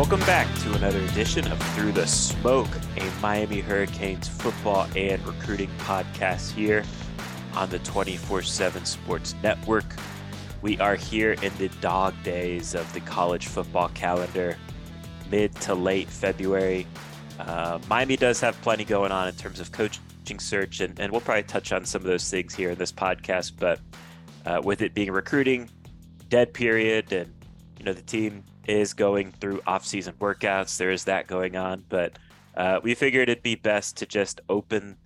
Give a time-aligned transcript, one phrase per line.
[0.00, 5.68] Welcome back to another edition of Through the Smoke, a Miami Hurricanes football and recruiting
[5.80, 6.84] podcast here
[7.54, 9.84] on the 24 7 Sports Network.
[10.62, 14.56] We are here in the dog days of the college football calendar,
[15.30, 16.86] mid to late February.
[17.38, 21.20] Uh, Miami does have plenty going on in terms of coaching search, and, and we'll
[21.20, 23.52] probably touch on some of those things here in this podcast.
[23.58, 23.78] But
[24.46, 25.68] uh, with it being recruiting,
[26.30, 27.30] dead period, and
[27.78, 30.76] you know the team is going through off-season workouts.
[30.78, 32.16] There is that going on, but
[32.56, 34.96] uh, we figured it'd be best to just open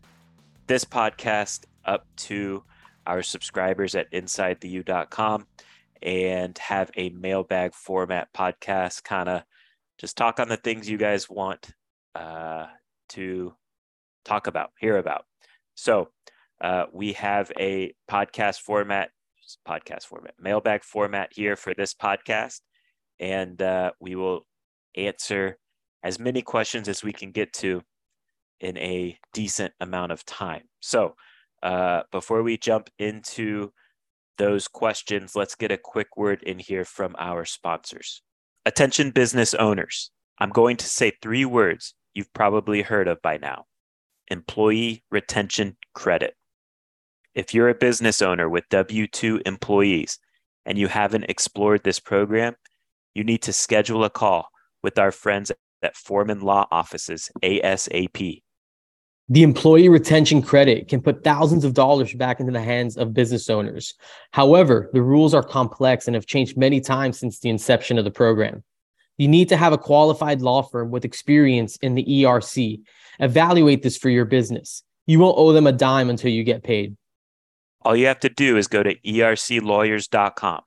[0.67, 2.63] this podcast up to
[3.07, 5.47] our subscribers at InsideTheU.com
[6.03, 9.43] and have a mailbag format podcast, kind of
[9.99, 11.71] just talk on the things you guys want
[12.15, 12.67] uh,
[13.09, 13.55] to
[14.25, 15.25] talk about, hear about.
[15.75, 16.11] So
[16.61, 19.11] uh, we have a podcast format,
[19.67, 22.61] podcast format, mailbag format here for this podcast
[23.21, 24.47] and uh, we will
[24.97, 25.59] answer
[26.03, 27.83] as many questions as we can get to
[28.61, 30.63] in a decent amount of time.
[30.81, 31.15] So,
[31.63, 33.73] uh, before we jump into
[34.37, 38.23] those questions, let's get a quick word in here from our sponsors.
[38.67, 40.11] Attention, business owners.
[40.39, 43.65] I'm going to say three words you've probably heard of by now
[44.29, 46.35] employee retention credit.
[47.35, 50.19] If you're a business owner with W 2 employees
[50.65, 52.55] and you haven't explored this program,
[53.15, 54.49] you need to schedule a call
[54.83, 55.51] with our friends
[55.83, 58.43] at Foreman Law Offices ASAP.
[59.31, 63.49] The employee retention credit can put thousands of dollars back into the hands of business
[63.49, 63.95] owners.
[64.33, 68.11] However, the rules are complex and have changed many times since the inception of the
[68.11, 68.63] program.
[69.17, 72.83] You need to have a qualified law firm with experience in the ERC.
[73.21, 74.83] Evaluate this for your business.
[75.07, 76.97] You won't owe them a dime until you get paid.
[77.83, 80.63] All you have to do is go to erclawyers.com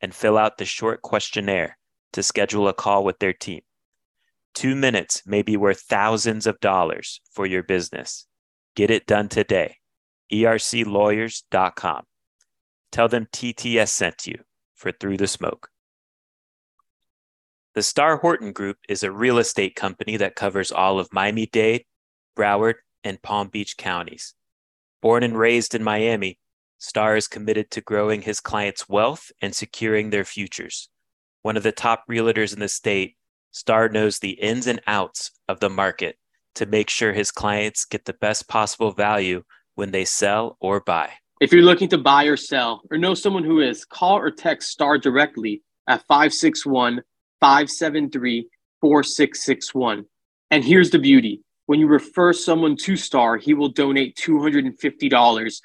[0.00, 1.78] and fill out the short questionnaire
[2.12, 3.62] to schedule a call with their team.
[4.54, 8.26] Two minutes may be worth thousands of dollars for your business.
[8.74, 9.76] Get it done today.
[10.32, 12.04] ERClawyers.com.
[12.90, 14.38] Tell them TTS sent you
[14.74, 15.68] for Through the Smoke.
[17.74, 21.84] The Starr Horton Group is a real estate company that covers all of Miami Dade,
[22.34, 24.34] Broward, and Palm Beach counties.
[25.02, 26.38] Born and raised in Miami,
[26.78, 30.88] Starr is committed to growing his clients' wealth and securing their futures.
[31.42, 33.16] One of the top realtors in the state,
[33.50, 36.16] Starr knows the ins and outs of the market
[36.56, 39.42] to make sure his clients get the best possible value
[39.74, 41.10] when they sell or buy.
[41.40, 44.70] If you're looking to buy or sell or know someone who is, call or text
[44.70, 47.02] Starr directly at 561
[47.40, 48.48] 573
[48.80, 50.04] 4661.
[50.50, 55.60] And here's the beauty when you refer someone to Starr, he will donate $250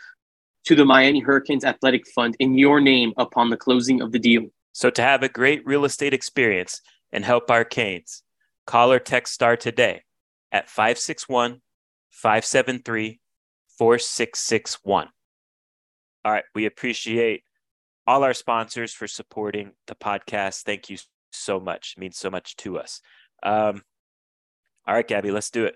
[0.65, 4.47] to the Miami Hurricanes Athletic Fund in your name upon the closing of the deal.
[4.73, 8.23] So, to have a great real estate experience and help our Canes,
[8.65, 10.03] call or text STAR today
[10.51, 11.61] at 561
[12.09, 13.19] 573
[13.77, 15.09] 4661.
[16.23, 16.43] All right.
[16.53, 17.43] We appreciate
[18.05, 20.63] all our sponsors for supporting the podcast.
[20.63, 20.97] Thank you
[21.31, 21.95] so much.
[21.97, 23.01] It means so much to us.
[23.43, 23.81] Um,
[24.87, 25.75] all right, Gabby, let's do it.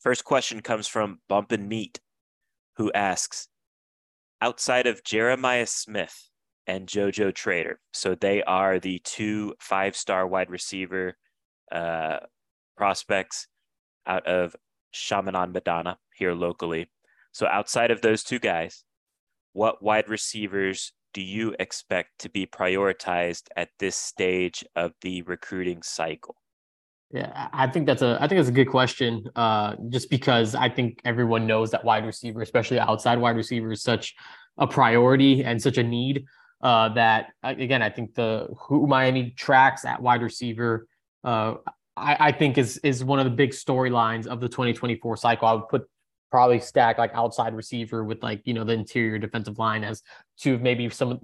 [0.00, 2.00] First question comes from Bump and Meat,
[2.76, 3.48] who asks
[4.44, 6.28] outside of Jeremiah Smith
[6.66, 7.80] and JoJo Trader.
[7.94, 11.16] So they are the two five star wide receiver
[11.72, 12.18] uh,
[12.76, 13.46] prospects
[14.06, 14.54] out of
[14.92, 16.90] Chaminade Madonna here locally.
[17.32, 18.84] So outside of those two guys,
[19.54, 25.80] what wide receivers do you expect to be prioritized at this stage of the recruiting
[25.82, 26.36] cycle?
[27.10, 29.24] Yeah, I think that's a I think that's a good question.
[29.36, 33.82] Uh, just because I think everyone knows that wide receiver, especially outside wide receiver, is
[33.82, 34.14] such
[34.58, 36.24] a priority and such a need.
[36.64, 40.88] uh, that again, I think the who Miami tracks at wide receiver,
[41.22, 41.54] uh,
[41.96, 45.46] I, I, think is is one of the big storylines of the 2024 cycle.
[45.46, 45.82] I would put
[46.30, 50.02] probably stack like outside receiver with like you know the interior defensive line as
[50.38, 51.18] two of maybe some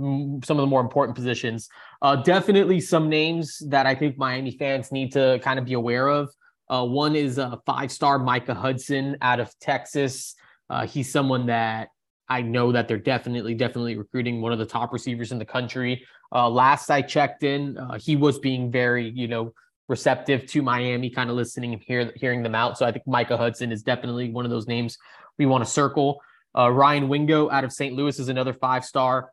[0.44, 1.69] some of the more important positions.
[2.02, 6.08] Uh, definitely some names that I think Miami fans need to kind of be aware
[6.08, 6.31] of.
[6.69, 10.35] Uh, one is a five star Micah Hudson out of Texas.
[10.69, 11.88] Uh, he's someone that
[12.29, 16.06] I know that they're definitely, definitely recruiting one of the top receivers in the country.
[16.32, 19.52] Uh, last I checked in, uh, he was being very, you know,
[19.90, 22.78] receptive to Miami, kind of listening and hear, hearing them out.
[22.78, 24.96] So I think Micah Hudson is definitely one of those names
[25.37, 26.22] we want to circle.
[26.56, 27.94] Uh, Ryan Wingo out of St.
[27.94, 29.32] Louis is another five star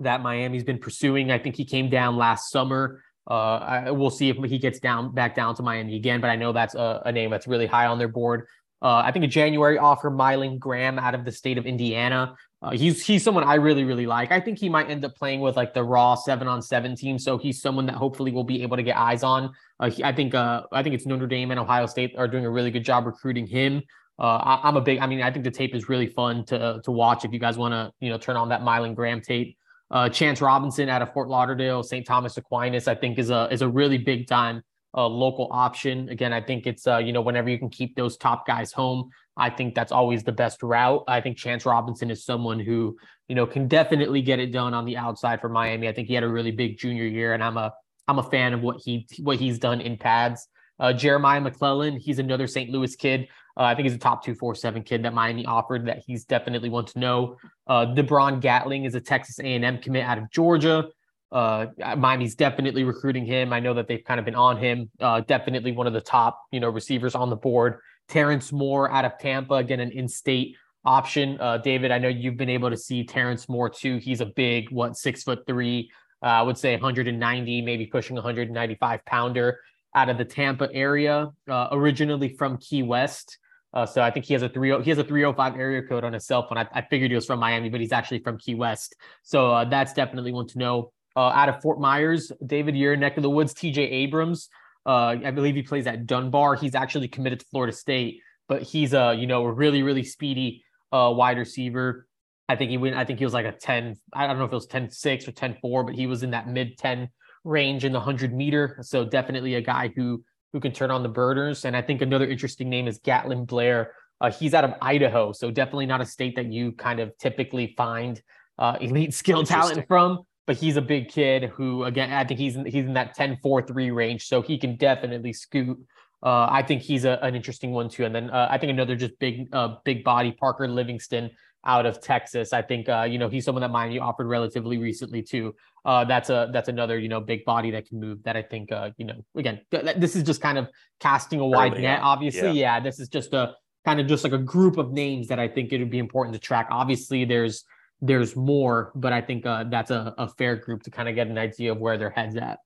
[0.00, 1.30] that Miami's been pursuing.
[1.30, 3.04] I think he came down last summer.
[3.30, 6.36] Uh, I, we'll see if he gets down back down to Miami again, but I
[6.36, 8.46] know that's a, a name that's really high on their board.
[8.82, 12.34] Uh, I think a January offer, Mylan Graham out of the state of Indiana.
[12.60, 14.32] Uh, he's he's someone I really really like.
[14.32, 17.18] I think he might end up playing with like the raw seven on seven team.
[17.18, 19.52] So he's someone that hopefully we'll be able to get eyes on.
[19.78, 22.44] Uh, he, I think uh, I think it's Notre Dame and Ohio State are doing
[22.44, 23.82] a really good job recruiting him.
[24.18, 24.98] Uh, I, am a big.
[24.98, 27.24] I mean, I think the tape is really fun to to watch.
[27.24, 29.56] If you guys want to, you know, turn on that Mylan Graham tape.
[29.90, 32.06] Uh, Chance Robinson out of Fort Lauderdale, St.
[32.06, 34.62] Thomas Aquinas, I think is a is a really big time
[34.94, 36.08] uh, local option.
[36.08, 39.10] Again, I think it's uh, you know whenever you can keep those top guys home,
[39.36, 41.04] I think that's always the best route.
[41.08, 42.96] I think Chance Robinson is someone who
[43.28, 45.88] you know can definitely get it done on the outside for Miami.
[45.88, 47.72] I think he had a really big junior year, and I'm a
[48.08, 50.48] I'm a fan of what he what he's done in pads.
[50.78, 52.70] Uh, Jeremiah McClellan, he's another St.
[52.70, 53.28] Louis kid.
[53.56, 56.24] Uh, I think he's a top two four seven kid that Miami offered that he's
[56.24, 57.36] definitely one to know.
[57.66, 60.88] Uh, DeBron Gatling is a Texas A&M commit out of Georgia.
[61.32, 63.52] Uh, Miami's definitely recruiting him.
[63.52, 64.90] I know that they've kind of been on him.
[65.00, 67.78] Uh, definitely one of the top, you know, receivers on the board.
[68.08, 71.38] Terrence Moore out of Tampa, again, an in-state option.
[71.40, 73.96] Uh, David, I know you've been able to see Terrence Moore too.
[73.96, 75.90] He's a big, what, six foot three,
[76.22, 79.60] uh, I would say 190, maybe pushing 195 pounder
[79.94, 83.38] out of the Tampa area, uh, originally from Key West.
[83.74, 86.12] Uh, so I think he has a three he has a 305 area code on
[86.12, 86.58] his cell phone.
[86.58, 88.94] I, I, figured he was from Miami, but he's actually from Key West.
[89.22, 93.22] So that's definitely one to know uh, out of Fort Myers, David, your neck of
[93.22, 94.48] the woods, TJ Abrams.
[94.84, 96.56] Uh, I believe he plays at Dunbar.
[96.56, 100.64] He's actually committed to Florida State, but he's a you know a really really speedy
[100.90, 102.06] uh, wide receiver.
[102.48, 102.96] I think he went.
[102.96, 103.96] I think he was like a ten.
[104.12, 106.76] I don't know if it was 10-6 or 10-4, but he was in that mid
[106.78, 107.08] ten
[107.44, 108.78] range in the hundred meter.
[108.82, 111.64] So definitely a guy who who can turn on the birders.
[111.64, 113.92] And I think another interesting name is Gatlin Bair.
[114.20, 117.74] Uh, he's out of Idaho, so definitely not a state that you kind of typically
[117.76, 118.20] find
[118.58, 122.56] uh, elite skill talent from but he's a big kid who, again, I think he's
[122.56, 124.26] in, he's in that 10 4 3 range.
[124.26, 125.78] So he can definitely scoot.
[126.22, 128.04] Uh, I think he's a, an interesting one too.
[128.04, 131.30] And then uh, I think another just big, uh, big body, Parker Livingston
[131.64, 132.52] out of Texas.
[132.52, 135.54] I think, uh, you know, he's someone that Miami offered relatively recently too.
[135.84, 138.72] Uh, that's a, that's another, you know, big body that can move that I think,
[138.72, 140.68] uh, you know, again, this is just kind of
[141.00, 142.04] casting a wide Early net, on.
[142.04, 142.48] obviously.
[142.48, 142.76] Yeah.
[142.76, 142.80] yeah.
[142.80, 143.54] This is just a
[143.84, 146.34] kind of just like a group of names that I think it would be important
[146.34, 146.68] to track.
[146.70, 147.64] Obviously there's,
[148.02, 151.28] there's more, but I think uh, that's a, a fair group to kind of get
[151.28, 152.58] an idea of where their heads at.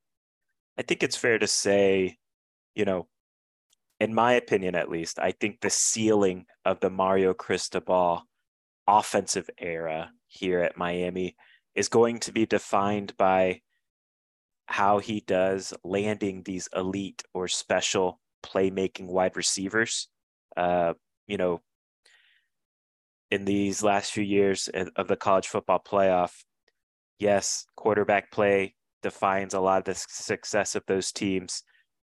[0.79, 2.17] I think it's fair to say,
[2.75, 3.06] you know,
[4.00, 8.23] in my opinion at least, I think the ceiling of the Mario Cristobal
[8.87, 11.37] offensive era here at Miami
[11.75, 13.61] is going to be defined by
[14.67, 20.09] how he does landing these elite or special playmaking wide receivers.
[20.57, 20.95] Uh,
[21.26, 21.61] you know,
[23.30, 26.33] in these last few years of the college football playoff,
[27.18, 31.62] yes, quarterback play defines a lot of the success of those teams.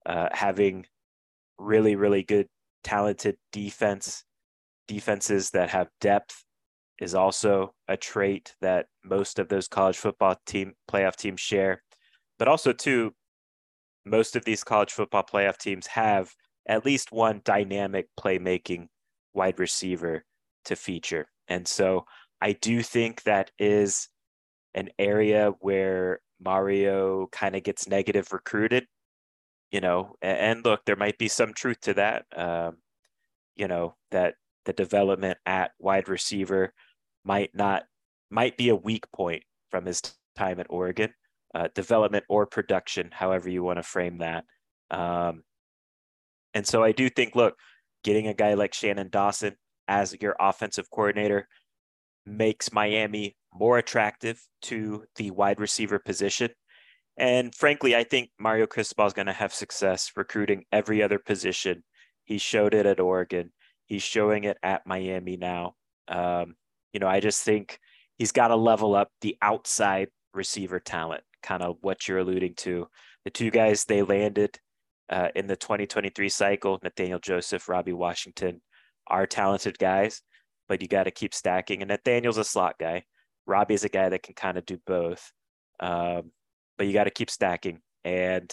[0.05, 0.85] Uh, having
[1.57, 2.47] really, really good,
[2.83, 4.23] talented defense,
[4.87, 6.43] defenses that have depth
[6.99, 11.83] is also a trait that most of those college football team playoff teams share.
[12.39, 13.13] But also, too,
[14.05, 16.31] most of these college football playoff teams have
[16.67, 18.87] at least one dynamic playmaking
[19.33, 20.23] wide receiver
[20.67, 21.27] to feature.
[21.47, 22.05] And so
[22.41, 24.09] I do think that is
[24.73, 28.85] an area where Mario kind of gets negative recruited,
[29.71, 32.25] you know, and, look, there might be some truth to that.
[32.35, 32.77] Um,
[33.55, 36.73] you know, that the development at wide receiver
[37.25, 37.83] might not,
[38.29, 40.01] might be a weak point from his
[40.35, 41.11] time at Oregon,
[41.55, 44.45] uh, development or production, however you want to frame that.
[44.91, 45.41] Um,
[46.53, 47.55] and so I do think, look,
[48.03, 49.55] getting a guy like Shannon Dawson,
[49.87, 51.47] as your offensive coordinator
[52.25, 56.49] makes Miami more attractive to the wide receiver position.
[57.17, 61.83] And frankly, I think Mario Cristobal is going to have success recruiting every other position.
[62.25, 63.51] He showed it at Oregon.
[63.85, 65.75] He's showing it at Miami now.
[66.07, 66.55] Um,
[66.93, 67.79] you know, I just think
[68.17, 72.87] he's got to level up the outside receiver talent, kind of what you're alluding to.
[73.23, 74.59] The two guys they landed
[75.09, 78.61] uh, in the 2023 cycle, Nathaniel Joseph, Robbie Washington,
[79.09, 80.21] are talented guys,
[80.67, 81.81] but you got to keep stacking.
[81.81, 83.03] And Nathaniel's a slot guy.
[83.45, 85.31] Robbie's a guy that can kind of do both.
[85.79, 86.31] Um,
[86.77, 87.79] but you got to keep stacking.
[88.03, 88.49] And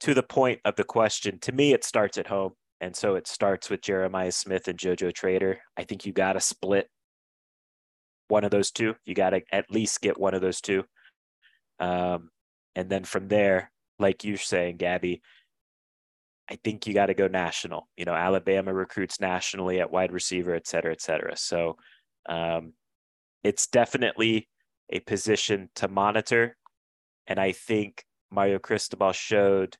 [0.00, 2.52] to the point of the question, to me, it starts at home.
[2.80, 5.58] And so it starts with Jeremiah Smith and JoJo Trader.
[5.76, 6.88] I think you got to split
[8.28, 8.94] one of those two.
[9.04, 10.84] You got to at least get one of those two.
[11.78, 12.30] Um,
[12.74, 15.20] and then from there, like you're saying, Gabby,
[16.50, 17.88] I think you got to go national.
[17.96, 21.36] You know, Alabama recruits nationally at wide receiver, et cetera, et cetera.
[21.36, 21.76] So
[22.28, 22.72] um,
[23.44, 24.48] it's definitely
[24.90, 26.56] a position to monitor.
[27.28, 29.76] And I think Mario Cristobal showed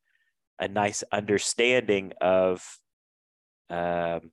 [0.60, 2.62] a nice understanding of,
[3.68, 4.30] um,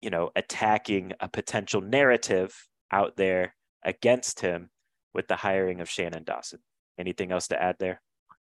[0.00, 2.54] you know, attacking a potential narrative
[2.90, 3.54] out there
[3.84, 4.70] against him
[5.14, 6.60] with the hiring of Shannon Dawson.
[6.98, 8.00] Anything else to add there?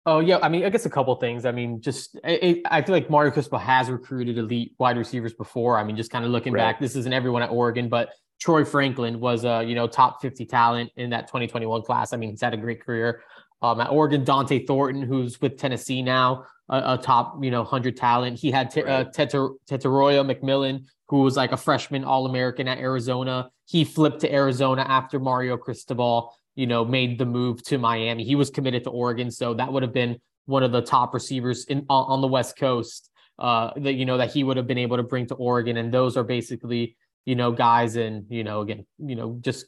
[0.06, 1.46] Oh yeah, I mean, I guess a couple things.
[1.46, 5.78] I mean, just it, I feel like Mario Cristobal has recruited elite wide receivers before.
[5.78, 6.74] I mean, just kind of looking right.
[6.74, 10.46] back, this isn't everyone at Oregon, but Troy Franklin was a you know top 50
[10.46, 12.12] talent in that 2021 class.
[12.12, 13.22] I mean, he's had a great career
[13.62, 14.26] um, at Oregon.
[14.26, 18.38] Dont'e Thornton, who's with Tennessee now, a, a top you know 100 talent.
[18.38, 23.50] He had t- uh, Tetairoa McMillan, who was like a freshman All American at Arizona.
[23.66, 28.24] He flipped to Arizona after Mario Cristobal you know, made the move to Miami.
[28.24, 31.66] He was committed to Oregon, so that would have been one of the top receivers
[31.66, 34.98] in on the West Coast uh, that you know that he would have been able
[34.98, 35.78] to bring to Oregon.
[35.78, 36.96] And those are basically
[37.26, 39.66] you know guys and you know again you know just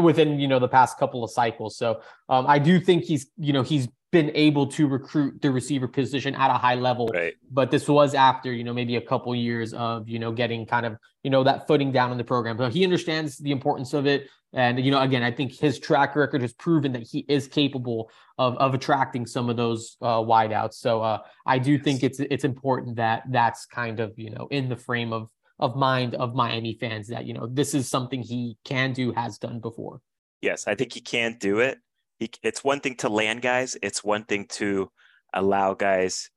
[0.00, 1.76] within you know the past couple of cycles.
[1.76, 5.88] So um, I do think he's you know he's been able to recruit the receiver
[5.88, 7.10] position at a high level.
[7.12, 7.34] Right.
[7.50, 10.86] But this was after, you know, maybe a couple years of, you know, getting kind
[10.86, 12.56] of, you know, that footing down in the program.
[12.56, 14.28] So he understands the importance of it.
[14.54, 18.10] And, you know, again, I think his track record has proven that he is capable
[18.38, 20.74] of, of attracting some of those uh, wideouts.
[20.74, 24.68] So uh, I do think it's it's important that that's kind of, you know, in
[24.68, 28.56] the frame of of mind of Miami fans that, you know, this is something he
[28.64, 30.00] can do, has done before.
[30.40, 31.78] Yes, I think he can do it
[32.18, 33.76] he, it's one thing to land guys.
[33.82, 34.90] It's one thing to
[35.32, 36.30] allow guys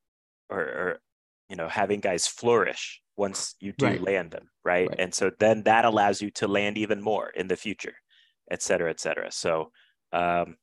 [0.50, 1.00] or, or
[1.50, 4.02] you know, having guys flourish once you do right.
[4.02, 4.50] land them.
[4.64, 4.90] Right?
[4.90, 5.00] right.
[5.00, 7.96] And so then that allows you to land even more in the future,
[8.52, 9.32] et cetera, et cetera.
[9.32, 9.72] So,
[10.14, 10.58] um,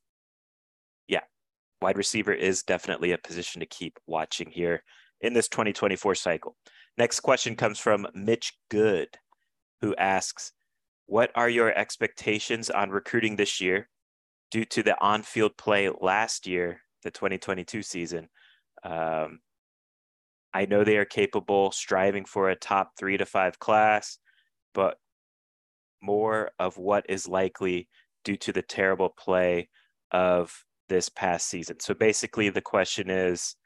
[1.09, 1.21] yeah,
[1.81, 4.83] wide receiver is definitely a position to keep watching here
[5.21, 6.57] in this 2024 cycle.
[6.97, 9.09] Next question comes from Mitch Good,
[9.81, 10.53] who asks,
[11.07, 13.89] What are your expectations on recruiting this year?
[14.55, 18.29] due to the on-field play last year, the 2022 season.
[18.85, 19.41] Um,
[20.53, 24.19] I know they are capable, striving for a top three to five class,
[24.73, 24.97] but
[26.05, 27.89] more of what is likely
[28.25, 29.69] due to the terrible play
[30.11, 30.53] of
[30.89, 31.81] this past season.
[31.81, 33.57] So basically, the question is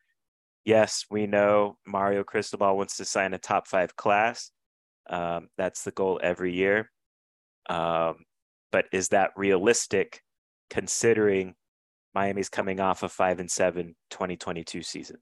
[0.64, 4.50] yes, we know Mario Cristobal wants to sign a top five class.
[5.08, 6.90] Um, that's the goal every year.
[7.70, 8.16] Um,
[8.70, 10.20] but is that realistic
[10.68, 11.54] considering
[12.14, 15.16] Miami's coming off a five and seven 2022 season?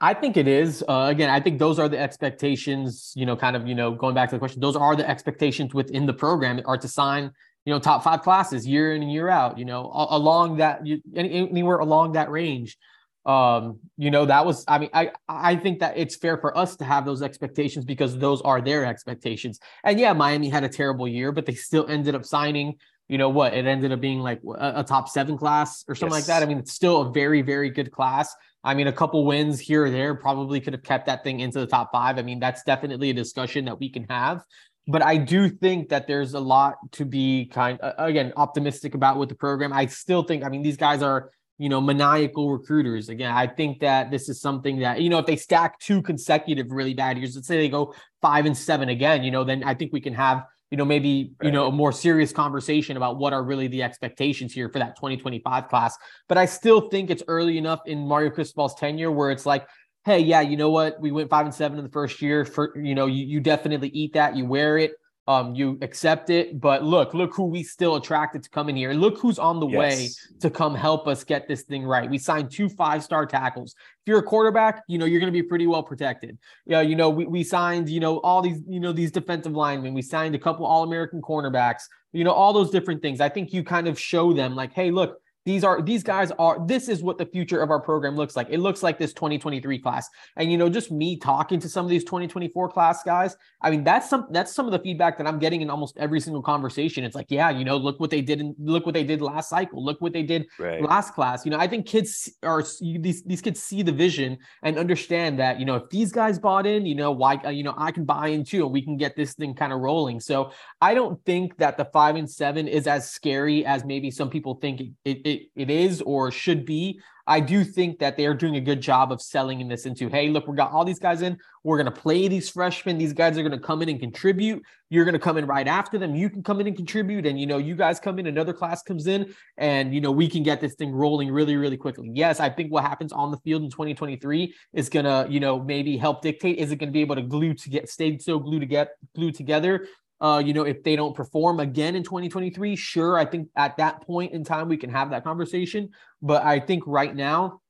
[0.00, 0.84] I think it is.
[0.86, 4.14] Uh, again, I think those are the expectations, you know, kind of, you know, going
[4.14, 7.30] back to the question, those are the expectations within the program are to sign,
[7.64, 10.82] you know, top five classes year in and year out, you know, along that,
[11.14, 12.76] anywhere along that range.
[13.24, 16.76] Um, you know, that was, I mean, I, I think that it's fair for us
[16.76, 19.60] to have those expectations because those are their expectations.
[19.84, 22.76] And yeah, Miami had a terrible year, but they still ended up signing,
[23.08, 26.16] you know what it ended up being like a, a top seven class or something
[26.16, 26.28] yes.
[26.28, 29.24] like that i mean it's still a very very good class i mean a couple
[29.24, 32.18] wins here or there probably could have kept that thing into the top five.
[32.18, 34.44] I mean that's definitely a discussion that we can have.
[34.86, 39.18] But i do think that there's a lot to be kind uh, again optimistic about
[39.18, 39.72] with the program.
[39.72, 43.08] I still think i mean these guys are you know maniacal recruiters.
[43.08, 46.70] Again i think that this is something that you know if they stack two consecutive
[46.70, 49.74] really bad years let's say they go five and seven again you know then i
[49.74, 51.46] think we can have you know, maybe, right.
[51.46, 54.96] you know, a more serious conversation about what are really the expectations here for that
[54.96, 55.96] 2025 class.
[56.28, 59.66] But I still think it's early enough in Mario Cristobal's tenure where it's like,
[60.04, 61.00] hey, yeah, you know what?
[61.00, 62.44] We went five and seven in the first year.
[62.44, 64.92] For you know, you, you definitely eat that, you wear it
[65.30, 66.60] um, you accept it.
[66.60, 68.92] But look, look who we still attracted to come in here.
[68.92, 69.78] Look who's on the yes.
[69.78, 70.08] way
[70.40, 72.10] to come help us get this thing right.
[72.10, 73.76] We signed two five-star tackles.
[74.00, 76.36] If you're a quarterback, you know, you're going to be pretty well protected.
[76.66, 79.94] Yeah, you know, we, we signed, you know, all these, you know, these defensive linemen.
[79.94, 81.82] We signed a couple all-American cornerbacks,
[82.12, 83.20] you know, all those different things.
[83.20, 86.64] I think you kind of show them like, hey, look, these are these guys are
[86.66, 88.48] this is what the future of our program looks like.
[88.50, 90.08] It looks like this 2023 class.
[90.36, 93.82] And you know, just me talking to some of these 2024 class guys, I mean,
[93.82, 97.04] that's some that's some of the feedback that I'm getting in almost every single conversation.
[97.04, 99.48] It's like, yeah, you know, look what they did and look what they did last
[99.48, 99.82] cycle.
[99.84, 100.82] Look what they did right.
[100.82, 101.44] last class.
[101.44, 105.58] You know, I think kids are these these kids see the vision and understand that,
[105.58, 108.04] you know, if these guys bought in, you know, why uh, you know, I can
[108.04, 110.20] buy in too and we can get this thing kind of rolling.
[110.20, 114.30] So, I don't think that the 5 and 7 is as scary as maybe some
[114.30, 117.00] people think it, it it, it is or should be.
[117.30, 120.08] I do think that they are doing a good job of selling in this into,
[120.08, 121.38] hey, look, we got all these guys in.
[121.62, 122.98] We're going to play these freshmen.
[122.98, 124.64] These guys are going to come in and contribute.
[124.88, 126.16] You're going to come in right after them.
[126.16, 127.26] You can come in and contribute.
[127.26, 130.28] And, you know, you guys come in, another class comes in, and, you know, we
[130.28, 132.10] can get this thing rolling really, really quickly.
[132.12, 135.62] Yes, I think what happens on the field in 2023 is going to, you know,
[135.62, 136.58] maybe help dictate.
[136.58, 138.96] Is it going to be able to glue to get, stay so glued to get
[139.14, 139.86] glued together
[140.20, 144.02] uh, you know, if they don't perform again in 2023, sure, I think at that
[144.02, 145.90] point in time we can have that conversation.
[146.20, 147.60] But I think right now,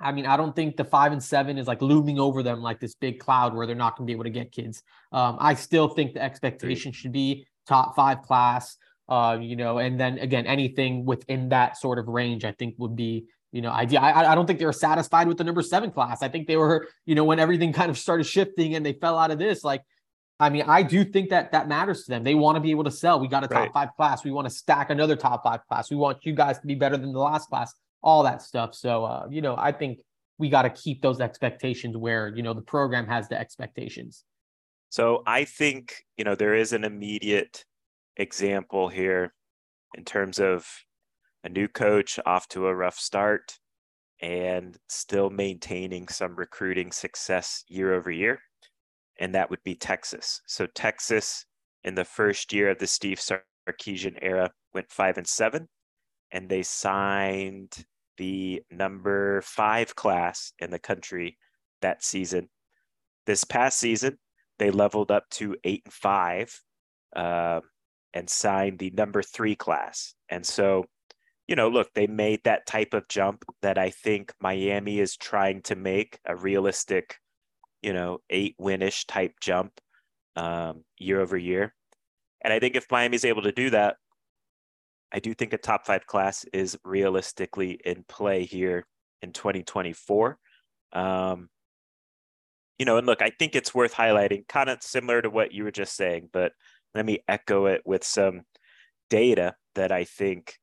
[0.00, 2.80] I mean, I don't think the five and seven is like looming over them like
[2.80, 4.82] this big cloud where they're not going to be able to get kids.
[5.12, 8.76] Um, I still think the expectation should be top five class.
[9.08, 12.96] Uh, you know, and then again, anything within that sort of range, I think would
[12.96, 14.00] be you know, idea.
[14.00, 16.22] I, I don't think they were satisfied with the number seven class.
[16.22, 19.18] I think they were, you know, when everything kind of started shifting and they fell
[19.18, 19.82] out of this, like
[20.40, 22.24] I mean, I do think that that matters to them.
[22.24, 23.20] They want to be able to sell.
[23.20, 23.72] We got a top right.
[23.72, 24.24] five class.
[24.24, 25.90] We want to stack another top five class.
[25.90, 27.74] We want you guys to be better than the last class.
[28.02, 28.74] All that stuff.
[28.74, 30.00] So, uh, you know, I think
[30.38, 34.24] we got to keep those expectations where you know the program has the expectations.
[34.88, 37.66] So I think you know there is an immediate
[38.16, 39.34] example here
[39.94, 40.66] in terms of
[41.44, 43.58] a new coach off to a rough start
[44.22, 48.40] and still maintaining some recruiting success year over year
[49.20, 50.40] and that would be Texas.
[50.46, 51.44] So Texas
[51.84, 55.68] in the first year of the Steve Sarkisian era went five and seven,
[56.32, 57.84] and they signed
[58.16, 61.38] the number five class in the country
[61.82, 62.48] that season.
[63.26, 64.18] This past season,
[64.58, 66.58] they leveled up to eight and five
[67.14, 67.60] uh,
[68.14, 70.14] and signed the number three class.
[70.28, 70.86] And so,
[71.46, 75.62] you know, look, they made that type of jump that I think Miami is trying
[75.62, 77.16] to make a realistic
[77.82, 79.72] you know, eight winish type jump
[80.36, 81.74] um, year over year.
[82.42, 83.96] And I think if Miami's able to do that,
[85.12, 88.86] I do think a top five class is realistically in play here
[89.22, 90.38] in 2024.
[90.92, 91.48] Um,
[92.78, 95.64] you know, and look, I think it's worth highlighting, kind of similar to what you
[95.64, 96.52] were just saying, but
[96.94, 98.42] let me echo it with some
[99.10, 100.54] data that I think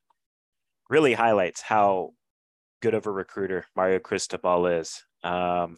[0.89, 2.13] really highlights how
[2.81, 5.03] good of a recruiter Mario Cristobal is.
[5.23, 5.77] Um,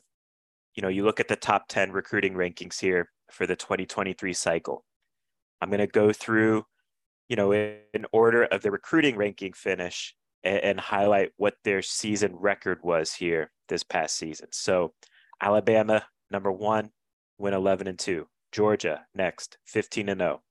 [0.79, 4.85] you know, you look at the top 10 recruiting rankings here for the 2023 cycle.
[5.59, 6.63] I'm going to go through,
[7.27, 12.33] you know, in order of the recruiting ranking finish and, and highlight what their season
[12.33, 14.47] record was here this past season.
[14.53, 14.93] So,
[15.41, 16.91] Alabama, number one,
[17.37, 18.25] went 11 and 2.
[18.53, 20.41] Georgia, next, 15 and 0.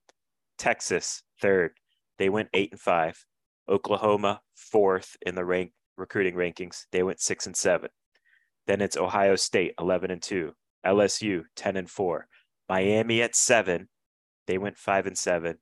[0.59, 1.71] Texas, third,
[2.19, 3.25] they went 8 and 5.
[3.67, 7.88] Oklahoma, fourth in the rank recruiting rankings, they went 6 and 7.
[8.68, 10.52] Then it's Ohio State 11 and 2,
[10.87, 12.28] LSU 10 and 4,
[12.68, 13.88] Miami at 7,
[14.46, 15.57] they went 5 and 7,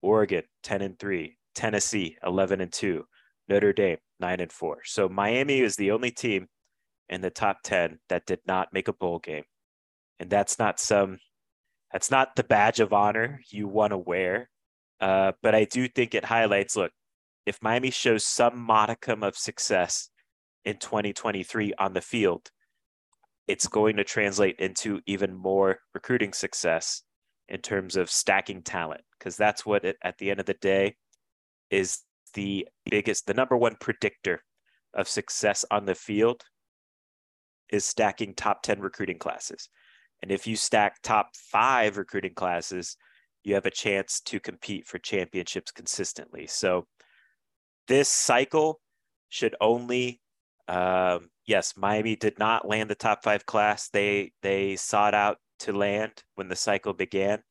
[0.00, 3.04] Oregon 10 and 3, Tennessee 11 and 2,
[3.48, 4.78] Notre Dame 9 and 4.
[4.84, 6.46] So Miami is the only team
[7.08, 9.44] in the top 10 that did not make a bowl game.
[10.20, 11.18] And that's not some
[11.92, 14.48] that's not the badge of honor you want to wear.
[14.98, 16.92] Uh, but I do think it highlights look,
[17.44, 20.08] if Miami shows some modicum of success
[20.64, 22.51] in 2023 on the field,
[23.52, 27.02] it's going to translate into even more recruiting success
[27.50, 30.96] in terms of stacking talent, because that's what it, at the end of the day
[31.70, 31.98] is
[32.32, 34.42] the biggest, the number one predictor
[34.94, 36.42] of success on the field
[37.68, 39.68] is stacking top 10 recruiting classes.
[40.22, 42.96] And if you stack top five recruiting classes,
[43.44, 46.46] you have a chance to compete for championships consistently.
[46.46, 46.86] So
[47.86, 48.80] this cycle
[49.28, 50.21] should only
[50.72, 53.90] um, yes, Miami did not land the top five class.
[53.90, 57.42] They they sought out to land when the cycle began,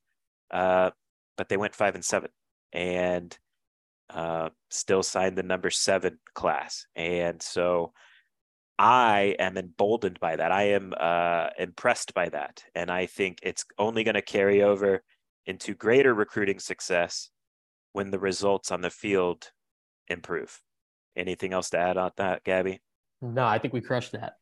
[0.50, 0.90] uh,
[1.38, 2.32] but they went five and seven,
[2.74, 3.38] and
[4.10, 6.88] uh, still signed the number seven class.
[6.96, 7.94] And so,
[8.80, 10.52] I am emboldened by that.
[10.52, 15.04] I am uh, impressed by that, and I think it's only going to carry over
[15.46, 17.30] into greater recruiting success
[17.94, 19.52] when the results on the field
[20.08, 20.60] improve.
[21.16, 22.82] Anything else to add on that, Gabby?
[23.22, 24.38] No, I think we crushed that.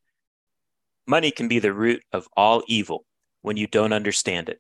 [1.06, 3.06] Money can be the root of all evil
[3.42, 4.60] when you don't understand it.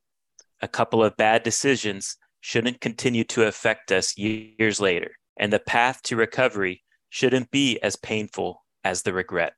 [0.62, 6.02] A couple of bad decisions shouldn't continue to affect us years later, and the path
[6.04, 9.54] to recovery shouldn't be as painful as the regret.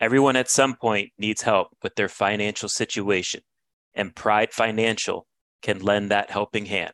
[0.00, 3.42] Everyone at some point needs help with their financial situation,
[3.94, 5.26] and Pride Financial
[5.62, 6.92] can lend that helping hand.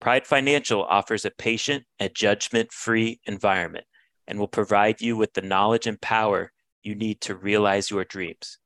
[0.00, 3.86] Pride Financial offers a patient and judgment free environment
[4.26, 8.58] and will provide you with the knowledge and power you need to realize your dreams.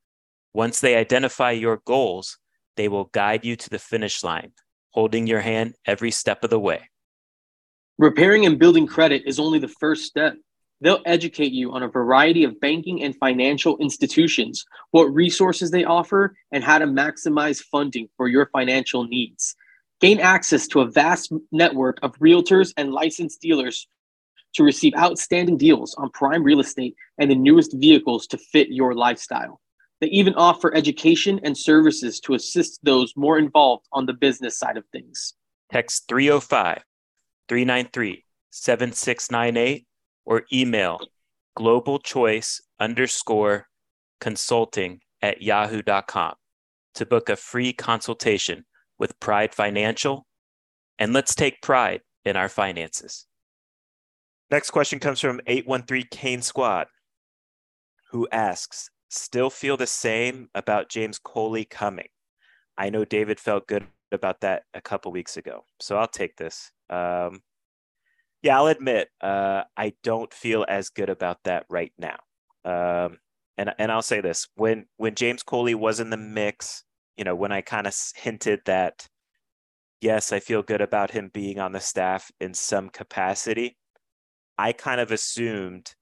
[0.52, 2.38] Once they identify your goals,
[2.76, 4.52] they will guide you to the finish line,
[4.90, 6.88] holding your hand every step of the way.
[7.98, 10.34] Repairing and building credit is only the first step.
[10.80, 16.36] They'll educate you on a variety of banking and financial institutions, what resources they offer,
[16.52, 19.56] and how to maximize funding for your financial needs.
[20.00, 23.88] Gain access to a vast network of realtors and licensed dealers
[24.54, 28.94] to receive outstanding deals on prime real estate and the newest vehicles to fit your
[28.94, 29.60] lifestyle.
[30.00, 34.76] They even offer education and services to assist those more involved on the business side
[34.76, 35.34] of things.
[35.72, 36.82] Text 305
[37.48, 39.86] 393 7698
[40.24, 41.00] or email
[41.56, 43.66] global choice underscore
[44.20, 46.34] consulting at yahoo.com
[46.94, 48.64] to book a free consultation
[48.98, 50.26] with Pride Financial.
[50.98, 53.27] And let's take pride in our finances.
[54.50, 56.86] Next question comes from 813 Kane Squad,
[58.10, 62.08] who asks Still feel the same about James Coley coming?
[62.76, 66.70] I know David felt good about that a couple weeks ago, so I'll take this.
[66.90, 67.40] Um,
[68.42, 72.18] yeah, I'll admit uh, I don't feel as good about that right now.
[72.64, 73.18] Um,
[73.56, 76.84] and and I'll say this: when when James Coley was in the mix,
[77.16, 79.08] you know, when I kind of hinted that,
[80.02, 83.78] yes, I feel good about him being on the staff in some capacity.
[84.58, 85.94] I kind of assumed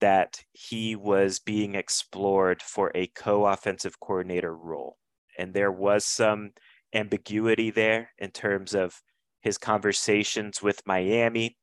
[0.00, 4.96] that he was being explored for a co-offensive coordinator role,
[5.38, 6.52] and there was some
[6.94, 9.00] ambiguity there in terms of
[9.42, 11.56] his conversations with Miami.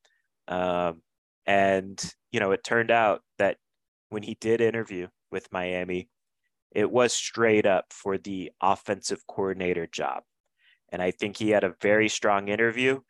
[0.48, 1.02] Um,
[1.46, 3.56] and, you know, it turned out that
[4.08, 6.08] when he did interview with Miami,
[6.72, 10.22] it was straight up for the offensive coordinator job.
[10.90, 13.00] And I think he had a very strong interview.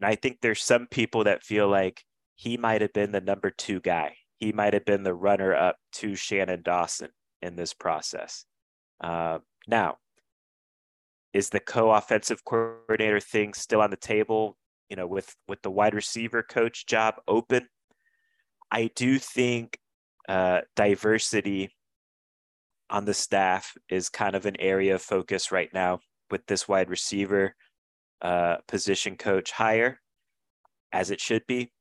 [0.00, 3.50] And I think there's some people that feel like he might have been the number
[3.50, 4.16] two guy.
[4.38, 8.44] He might have been the runner up to Shannon Dawson in this process.
[9.00, 9.96] Uh, now,
[11.32, 14.56] is the co-offensive coordinator thing still on the table?
[14.88, 17.68] You know, with with the wide receiver coach job open,
[18.70, 19.78] I do think
[20.28, 21.74] uh, diversity
[22.90, 26.90] on the staff is kind of an area of focus right now with this wide
[26.90, 27.54] receiver
[28.22, 30.00] uh, position coach hire,
[30.92, 31.72] as it should be.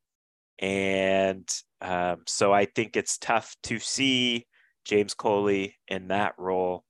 [0.60, 1.50] And
[1.82, 4.46] um, so I think it's tough to see
[4.86, 6.84] James Coley in that role.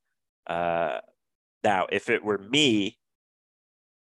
[0.47, 0.99] Uh,
[1.63, 2.97] now, if it were me,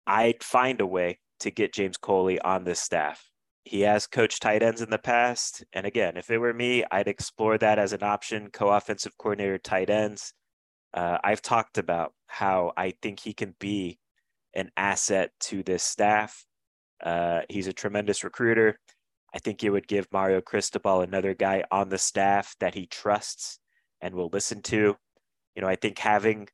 [0.06, 3.24] I'd find a way to get James Coley on this staff.
[3.64, 5.64] He has coached tight ends in the past.
[5.72, 9.58] And again, if it were me, I'd explore that as an option co offensive coordinator,
[9.58, 10.32] tight ends.
[10.94, 13.98] Uh, I've talked about how I think he can be
[14.54, 16.44] an asset to this staff.
[17.02, 18.78] Uh, he's a tremendous recruiter.
[19.34, 23.58] I think it would give Mario Cristobal another guy on the staff that he trusts
[24.00, 24.96] and will listen to.
[25.54, 26.48] You know, I think having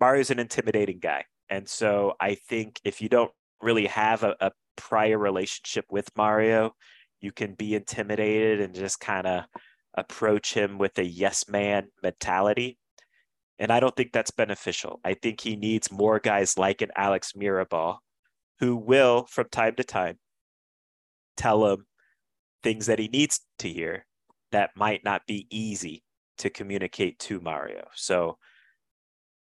[0.00, 1.24] Mario's an intimidating guy.
[1.48, 6.72] And so I think if you don't really have a, a prior relationship with Mario,
[7.20, 9.44] you can be intimidated and just kind of
[9.94, 12.78] approach him with a yes man mentality.
[13.58, 15.00] And I don't think that's beneficial.
[15.04, 17.98] I think he needs more guys like an Alex Mirabal
[18.60, 20.18] who will, from time to time,
[21.36, 21.86] tell him
[22.62, 24.06] things that he needs to hear
[24.52, 26.02] that might not be easy
[26.38, 27.86] to communicate to Mario.
[27.94, 28.38] So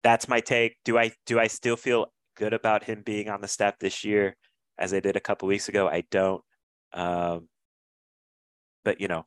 [0.02, 0.76] that's my take.
[0.84, 4.36] Do I do I still feel good about him being on the staff this year
[4.78, 5.88] as I did a couple weeks ago?
[5.88, 6.42] I don't.
[6.92, 7.48] Um,
[8.84, 9.26] but you know,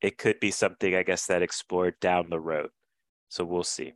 [0.00, 2.70] it could be something I guess that explored down the road.
[3.28, 3.94] So we'll see.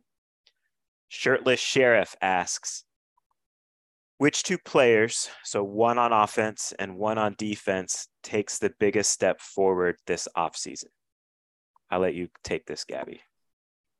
[1.07, 2.83] Shirtless Sheriff asks,
[4.17, 9.41] which two players, so one on offense and one on defense, takes the biggest step
[9.41, 10.85] forward this offseason?
[11.89, 13.21] I'll let you take this, Gabby.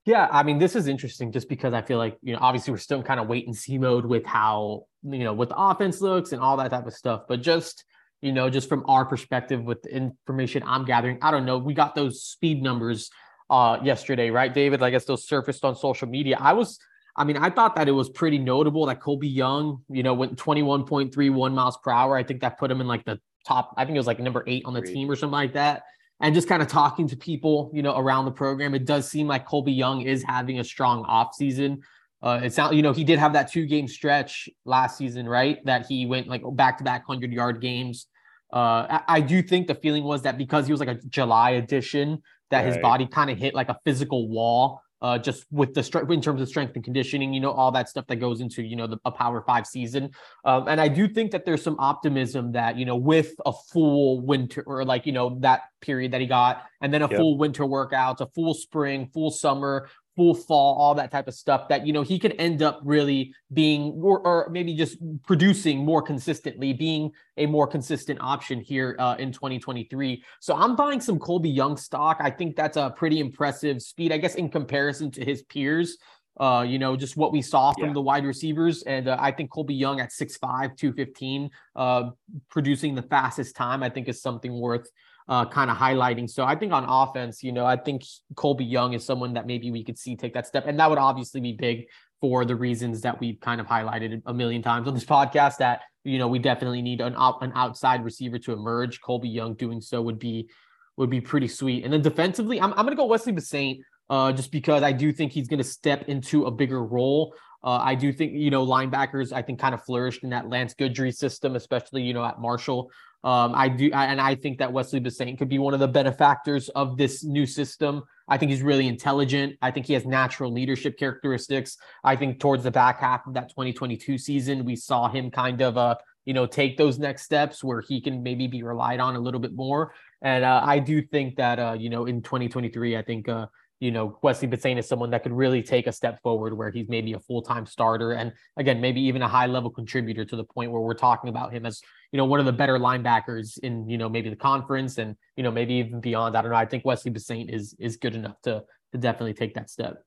[0.06, 2.78] Yeah, I mean, this is interesting just because I feel like, you know, obviously we're
[2.78, 6.02] still in kind of wait and see mode with how, you know, what the offense
[6.02, 7.22] looks and all that type of stuff.
[7.28, 7.86] But just,
[8.22, 11.58] you know, just from our perspective with the information I'm gathering, I don't know.
[11.58, 13.10] We got those speed numbers
[13.50, 14.84] uh yesterday, right, David?
[14.84, 16.38] I guess those surfaced on social media.
[16.40, 16.80] I was,
[17.16, 20.36] I mean, I thought that it was pretty notable that Colby Young, you know, went
[20.36, 22.18] 21.31 miles per hour.
[22.18, 24.44] I think that put him in like the top, I think it was like number
[24.48, 25.84] eight on the team or something like that
[26.24, 29.28] and just kind of talking to people, you know, around the program, it does seem
[29.28, 31.82] like Colby Young is having a strong off season.
[32.22, 35.64] Uh, it sounds, you know, he did have that two game stretch last season, right?
[35.66, 38.08] That he went like back to back hundred yard games.
[38.54, 41.52] Uh, I, I, do think the feeling was that because he was like a July
[41.52, 42.22] edition,
[42.52, 42.68] that right.
[42.68, 46.22] his body kind of hit like a physical wall uh, just with the strength in
[46.22, 48.88] terms of strength and conditioning, you know, all that stuff that goes into, you know,
[48.88, 50.10] the, a power five season.
[50.46, 54.22] Um, and I do think that there's some optimism that, you know, with a full
[54.22, 57.20] winter or like, you know, that period that he got, and then a yep.
[57.20, 61.68] full winter workouts, a full spring, full summer, full fall, all that type of stuff
[61.68, 66.02] that, you know, he could end up really being or, or maybe just producing more
[66.02, 70.24] consistently, being a more consistent option here uh, in 2023.
[70.40, 72.18] So I'm buying some Colby Young stock.
[72.20, 75.98] I think that's a pretty impressive speed, I guess, in comparison to his peers.
[76.40, 77.94] Uh, you know, just what we saw from yeah.
[77.94, 78.82] the wide receivers.
[78.84, 82.10] And uh, I think Colby Young at 6'5, 215, uh,
[82.50, 84.90] producing the fastest time, I think is something worth
[85.28, 86.30] uh, kind of highlighting.
[86.30, 88.04] So I think on offense, you know, I think
[88.36, 90.66] Colby Young is someone that maybe we could see take that step.
[90.68, 91.86] And that would obviously be big
[92.22, 95.82] for the reasons that we've kind of highlighted a million times on this podcast that,
[96.04, 99.02] you know, we definitely need an, an outside receiver to emerge.
[99.02, 100.50] Colby Young doing so would be
[100.98, 101.84] would be pretty sweet.
[101.84, 105.12] And then defensively, I'm, I'm going to go Wesley Bissainthe uh, just because I do
[105.12, 107.34] think he's going to step into a bigger role.
[107.64, 110.76] Uh, I do think, you know, linebackers, I think kind of flourished in that Lance
[110.76, 112.92] Guidry system, especially, you know, at Marshall.
[113.24, 116.68] Um, I do, and I think that Wesley Bissainthe could be one of the benefactors
[116.70, 118.04] of this new system.
[118.28, 119.58] I think he's really intelligent.
[119.62, 121.78] I think he has natural leadership characteristics.
[122.04, 125.78] I think towards the back half of that 2022 season, we saw him kind of,
[125.78, 129.20] uh, you know, take those next steps where he can maybe be relied on a
[129.20, 129.94] little bit more.
[130.22, 133.48] And uh, I do think that, uh, you know, in 2023, I think uh,
[133.84, 136.88] you know, Wesley Bissainthe is someone that could really take a step forward where he's
[136.88, 140.82] maybe a full-time starter and again, maybe even a high-level contributor to the point where
[140.82, 141.82] we're talking about him as,
[142.14, 145.44] you know, one of the better linebackers in, you know, maybe the conference and, you
[145.44, 146.38] know, maybe even beyond.
[146.38, 146.56] I don't know.
[146.56, 150.02] I think Wesley Bissainthe is is good enough to to definitely take that step.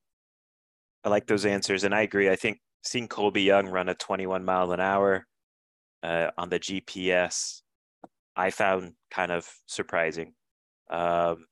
[1.04, 2.30] I like those answers and I agree.
[2.30, 5.26] I think seeing Colby Young run a 21 mile an hour
[6.02, 7.60] uh, on the GPS,
[8.34, 10.32] I found kind of surprising.
[10.88, 11.44] Um,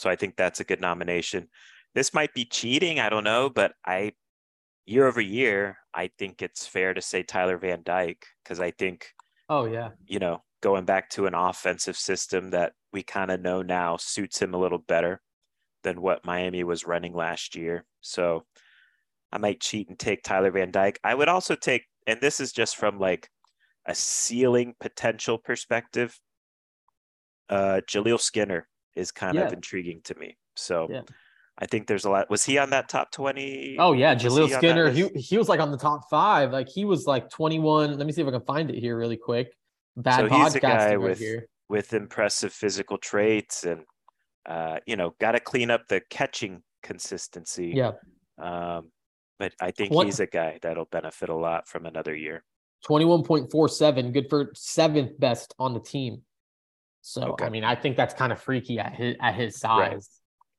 [0.00, 1.48] so I think that's a good nomination.
[1.94, 4.12] This might be cheating, I don't know, but I
[4.86, 9.06] year over year, I think it's fair to say Tyler Van Dyke because I think
[9.50, 13.60] oh yeah, you know, going back to an offensive system that we kind of know
[13.60, 15.20] now suits him a little better
[15.82, 17.84] than what Miami was running last year.
[18.00, 18.44] So
[19.30, 20.98] I might cheat and take Tyler Van Dyke.
[21.04, 23.28] I would also take, and this is just from like
[23.86, 26.18] a ceiling potential perspective,
[27.48, 29.42] uh, Jaleel Skinner is kind yeah.
[29.42, 30.36] of intriguing to me.
[30.56, 31.02] So yeah.
[31.58, 32.30] I think there's a lot.
[32.30, 33.76] Was he on that top 20?
[33.78, 34.90] Oh yeah, Jaleel he Skinner.
[34.90, 36.52] He he was like on the top five.
[36.52, 37.98] Like he was like 21.
[37.98, 39.54] Let me see if I can find it here really quick.
[39.96, 41.48] Bad so he's a guy right with here.
[41.68, 43.82] with impressive physical traits and
[44.46, 47.72] uh, you know, got to clean up the catching consistency.
[47.74, 47.92] Yeah.
[48.38, 48.90] Um,
[49.38, 50.06] but I think what?
[50.06, 52.44] he's a guy that'll benefit a lot from another year.
[52.86, 56.22] 21.47, good for seventh best on the team.
[57.02, 57.46] So okay.
[57.46, 59.90] I mean, I think that's kind of freaky at his at his size.
[59.90, 60.02] Right.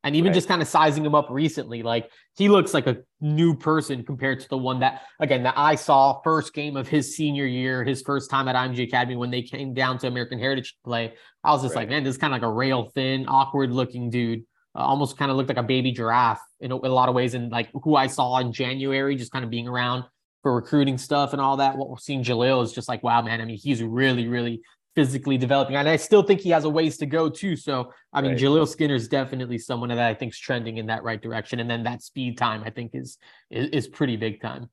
[0.04, 0.34] And even right.
[0.34, 4.39] just kind of sizing him up recently, like he looks like a new person compared
[4.39, 8.01] to the one that again that I saw first game of his senior year, his
[8.01, 11.13] first time at IMG Academy when they came down to American Heritage to play.
[11.43, 11.82] I was just right.
[11.82, 14.43] like, man, this is kind of like a rail thin, awkward looking dude.
[14.73, 17.13] Uh, almost kind of looked like a baby giraffe in a, in a lot of
[17.13, 17.36] ways.
[17.36, 20.06] And like who I saw in January, just kind of being around
[20.41, 21.77] for recruiting stuff and all that.
[21.77, 23.41] What we're seeing Jaleel is just like, wow, man.
[23.41, 24.62] I mean, he's really, really
[24.95, 25.75] physically developing.
[25.75, 27.56] And I still think he has a ways to go too.
[27.56, 28.39] So I mean, right.
[28.39, 31.60] Jaleel Skinner is definitely someone that I think is trending in that right direction.
[31.60, 33.17] And then that speed time I think is
[33.49, 34.69] is, is pretty big time.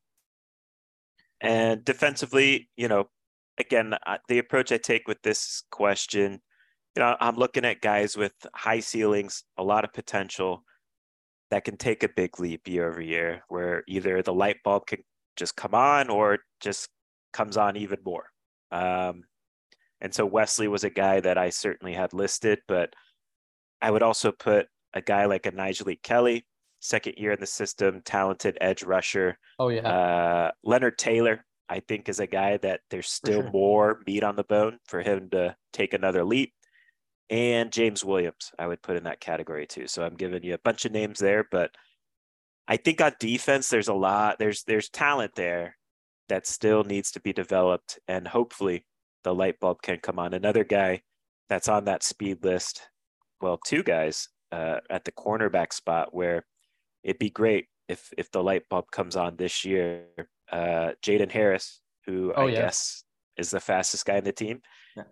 [1.41, 3.09] And defensively, you know,
[3.59, 3.95] again,
[4.29, 6.41] the approach I take with this question,
[6.97, 10.65] you know, I'm looking at guys with high ceilings, a lot of potential
[11.51, 14.99] that can take a big leap year over year, where either the light bulb can
[15.37, 16.89] just come on or just
[17.33, 18.27] comes on even more.
[18.73, 19.23] Um,
[20.01, 22.95] and so Wesley was a guy that I certainly had listed, but
[23.81, 26.47] I would also put a guy like a Nyjalik Kelly,
[26.81, 29.39] second year in the system, talented edge rusher.
[29.59, 29.89] Oh yeah.
[29.89, 33.51] Uh, Leonard Taylor, I think, is a guy that there's still sure.
[33.51, 36.53] more meat on the bone for him to take another leap.
[37.31, 39.87] And James Williams, I would put in that category too.
[39.87, 41.71] So I'm giving you a bunch of names there, but
[42.67, 44.39] I think on defense, there's a lot.
[44.39, 45.77] There's there's talent there
[46.29, 48.85] that still needs to be developed, and hopefully
[49.29, 50.33] the light bulb can come on.
[50.33, 51.03] Another guy
[51.51, 52.81] that's on that speed list,
[53.43, 56.47] well, two guys uh, at the cornerback spot where
[57.05, 60.07] it'd be great if if the light bulb comes on this year.
[60.51, 62.61] Uh, Jaden Harris, who oh, I yeah.
[62.63, 63.05] guess
[63.37, 64.63] is the fastest guy in the team.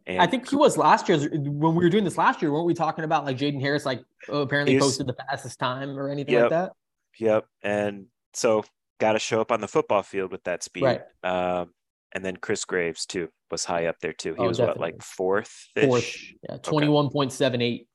[0.06, 2.50] And I think he was last year when we were doing this last year.
[2.50, 6.08] weren't we talking about like Jaden Harris, like oh, apparently posted the fastest time or
[6.08, 6.72] anything yep, like that?
[7.20, 7.46] Yep.
[7.62, 8.64] And so
[8.98, 10.84] got to show up on the football field with that speed.
[10.84, 11.02] Right.
[11.22, 11.74] Um,
[12.16, 14.32] And then Chris Graves too was high up there too.
[14.32, 14.80] He Oh, was definitely.
[14.80, 15.68] what like fourth.
[15.78, 16.16] Fourth,
[16.48, 17.88] yeah, twenty one point seven eight.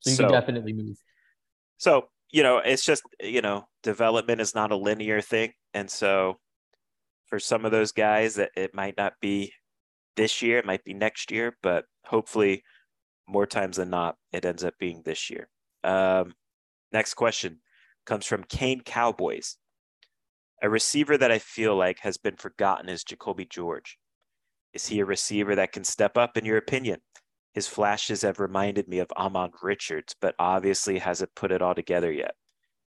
[0.00, 0.96] So you So- can definitely move.
[1.76, 5.52] So, you know, it's just, you know, development is not a linear thing.
[5.74, 6.40] And so
[7.26, 9.52] for some of those guys that it might not be
[10.16, 12.64] this year, it might be next year, but hopefully
[13.28, 15.48] more times than not, it ends up being this year.
[15.84, 16.34] Um,
[16.90, 17.60] next question
[18.06, 19.56] comes from Kane Cowboys.
[20.62, 23.98] A receiver that I feel like has been forgotten is Jacoby George.
[24.74, 27.00] Is he a receiver that can step up, in your opinion?
[27.54, 32.12] His flashes have reminded me of Ahmmon Richards, but obviously hasn't put it all together
[32.12, 32.34] yet.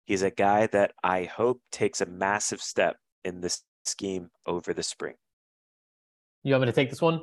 [0.06, 4.84] He's a guy that I hope takes a massive step in this scheme over the
[4.84, 5.16] spring.
[6.44, 7.22] You want me to take this one?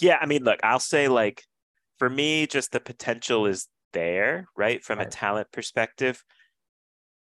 [0.00, 1.42] Yeah, I mean, look, I'll say like
[1.98, 4.82] for me, just the potential is there, right?
[4.82, 6.22] From a talent perspective.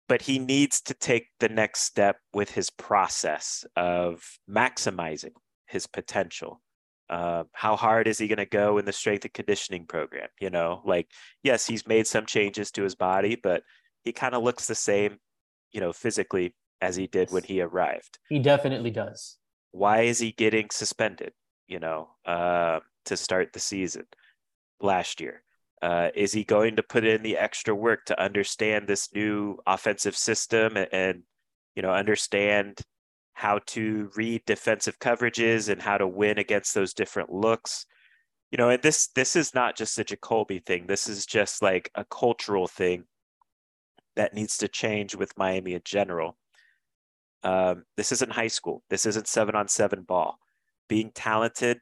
[0.08, 5.32] But he needs to take the next step with his process of maximizing
[5.66, 6.60] his potential.
[7.08, 10.28] Uh, how hard is he going to go in the strength and conditioning program?
[10.40, 11.08] You know, like,
[11.42, 13.62] yes, he's made some changes to his body, but
[14.04, 15.18] he kind of looks the same,
[15.72, 19.38] you know, physically as he did when he arrived He definitely does.
[19.70, 21.32] why is he getting suspended
[21.66, 24.04] you know uh, to start the season
[24.80, 25.42] last year
[25.86, 30.16] uh, is he going to put in the extra work to understand this new offensive
[30.16, 31.22] system and, and
[31.74, 32.80] you know understand
[33.34, 37.86] how to read defensive coverages and how to win against those different looks
[38.50, 41.90] you know and this this is not just a jacoby thing this is just like
[41.94, 43.04] a cultural thing
[44.16, 46.36] that needs to change with miami in general
[47.46, 48.82] um, this isn't high school.
[48.90, 50.40] This isn't seven on seven ball.
[50.88, 51.78] Being talented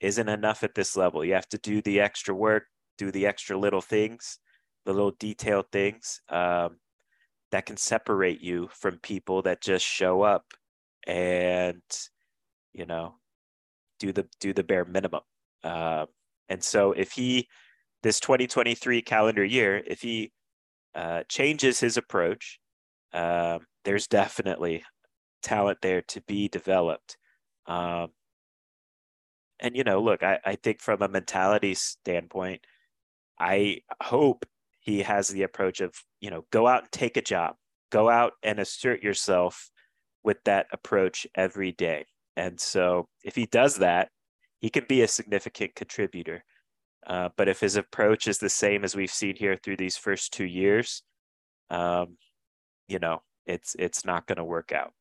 [0.00, 1.24] isn't enough at this level.
[1.24, 2.64] You have to do the extra work,
[2.98, 4.38] do the extra little things,
[4.84, 6.76] the little detailed things um,
[7.50, 10.44] that can separate you from people that just show up
[11.06, 11.80] and
[12.74, 13.14] you know
[13.98, 15.22] do the do the bare minimum.
[15.64, 16.06] Um,
[16.48, 17.48] and so if he
[18.02, 20.32] this 2023 calendar year, if he
[20.94, 22.60] uh, changes his approach,
[23.12, 24.84] um, there's definitely
[25.42, 27.16] talent there to be developed.
[27.66, 28.08] Um,
[29.60, 32.62] and you know, look, I, I think from a mentality standpoint,
[33.40, 34.44] I hope
[34.80, 37.54] he has the approach of, you know, go out and take a job,
[37.90, 39.70] go out and assert yourself
[40.24, 42.06] with that approach every day.
[42.36, 44.08] And so if he does that,
[44.60, 46.44] he can be a significant contributor.
[47.06, 50.32] Uh, but if his approach is the same as we've seen here through these first
[50.32, 51.02] two years,
[51.70, 52.16] um,
[52.88, 54.92] you know, it's it's not going to work out.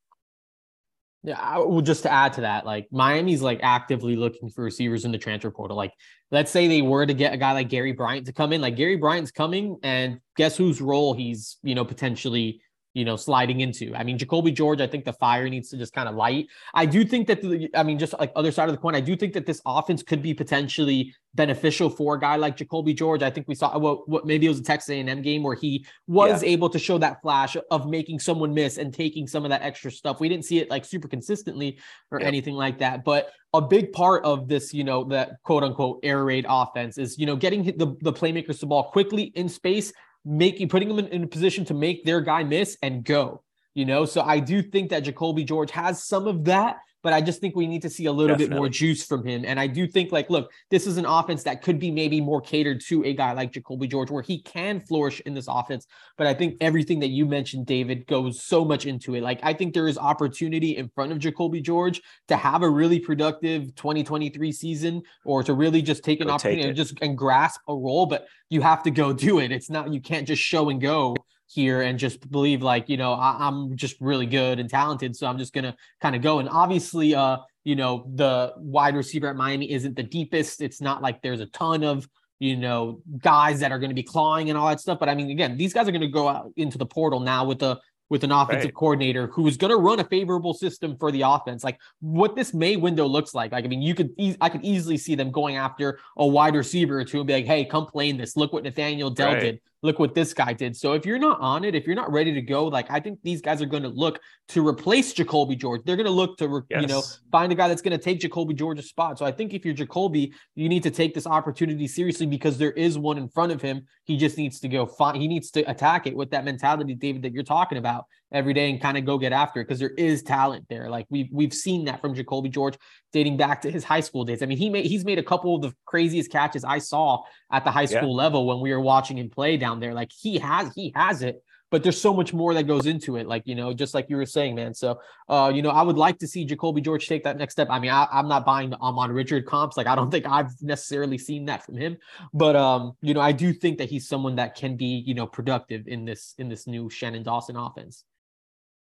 [1.24, 5.04] Yeah, I, well, just to add to that, like Miami's like actively looking for receivers
[5.04, 5.76] in the transfer portal.
[5.76, 5.92] Like,
[6.32, 8.76] let's say they were to get a guy like Gary Bryant to come in, like
[8.76, 12.62] Gary Bryant's coming, and guess whose role he's you know potentially
[12.94, 13.94] you know sliding into.
[13.96, 16.48] I mean, Jacoby George, I think the fire needs to just kind of light.
[16.74, 19.02] I do think that the, I mean, just like other side of the coin, I
[19.02, 23.22] do think that this offense could be potentially beneficial for a guy like Jacoby George.
[23.22, 25.86] I think we saw what, what maybe it was a Texas A&M game where he
[26.08, 29.62] was able to show that flash of making someone miss and taking some of that
[29.62, 30.20] extra stuff.
[30.20, 31.80] We didn't see it like super consistently
[32.12, 32.28] or Yep.
[32.28, 36.24] anything like that, but a big part of this, you know, that quote unquote air
[36.26, 39.94] raid offense is, you know, getting the, the playmakers the ball quickly in space,
[40.26, 43.44] making putting them in, in a position to make their guy miss and go.
[43.74, 46.78] You know, so I do think that Jacoby George has some of that,
[47.08, 49.46] but I just think we need to see a little bit more juice from him.
[49.46, 52.42] And I do think, like, look, this is an offense that could be maybe more
[52.42, 55.88] catered to a guy like Jacoby George, where he can flourish in this offense.
[56.18, 59.24] But I think everything that you mentioned, David, goes so much into it.
[59.24, 63.00] Like, I think there is opportunity in front of Jacoby George to have a really
[63.00, 67.18] productive 2023 season or to really just take an Go take opportunity and just and
[67.18, 68.08] grasp a role.
[68.08, 69.54] But you have to go do it.
[69.54, 71.16] It's not, you can't just show and go
[71.48, 75.28] here and just believe like you know I, i'm just really good and talented so
[75.28, 79.36] i'm just gonna kind of go and obviously uh you know the wide receiver at
[79.36, 82.08] miami isn't the deepest it's not like there's a ton of
[82.40, 85.16] you know guys that are going to be clawing and all that stuff but i
[85.16, 87.80] mean again these guys are going to go out into the portal now with a
[88.10, 88.74] with an offensive Right.
[88.74, 91.62] coordinator who is going to run a favorable system for the offense.
[91.62, 93.52] Like what this May window looks like.
[93.52, 96.56] Like I mean, you could e- I could easily see them going after a wide
[96.56, 98.38] receiver or two and be like, "Hey, come play in this.
[98.38, 99.42] Look what Nathaniel Dell Right.
[99.42, 99.60] did.
[99.84, 102.34] Look what this guy did." So if you're not on it, if you're not ready
[102.34, 105.82] to go, like I think these guys are going to look to replace Jacoby George.
[105.86, 108.20] They're going to look to re- you know find a guy that's going to take
[108.20, 109.20] Jacoby George's spot.
[109.20, 112.72] So I think if you're Jacoby, you need to take this opportunity seriously because there
[112.72, 113.86] is one in front of him.
[114.06, 117.22] He just needs to go find, he needs to attack it with that mentality, David,
[117.24, 119.92] that you're talking about every day and kind of go get after it because there
[119.98, 120.90] is talent there.
[120.90, 122.78] Like we've we've seen that from Jacoby George
[123.14, 124.42] dating back to his high school days.
[124.42, 127.64] I mean, he made he's made a couple of the craziest catches I saw at
[127.64, 128.00] the high Yeah.
[128.00, 129.94] school level when we were watching him play down there.
[129.94, 133.28] Like he has he has it but there's so much more that goes into it.
[133.28, 134.74] Like, you know, just like you were saying, man.
[134.74, 137.68] So, uh, you know, I would like to see Jacoby George take that next step.
[137.70, 139.76] I mean, I, am not buying the Ahmmon Richard comps.
[139.76, 141.98] Like, I don't think I've necessarily seen that from him,
[142.34, 145.28] but, um, you know, I do think that he's someone that can be, you know,
[145.28, 148.06] productive in this, in this new Shannon Dawson offense.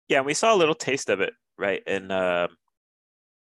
[0.08, 0.22] Yeah.
[0.22, 1.82] We saw a little taste of it, right?
[1.88, 2.48] In, uh,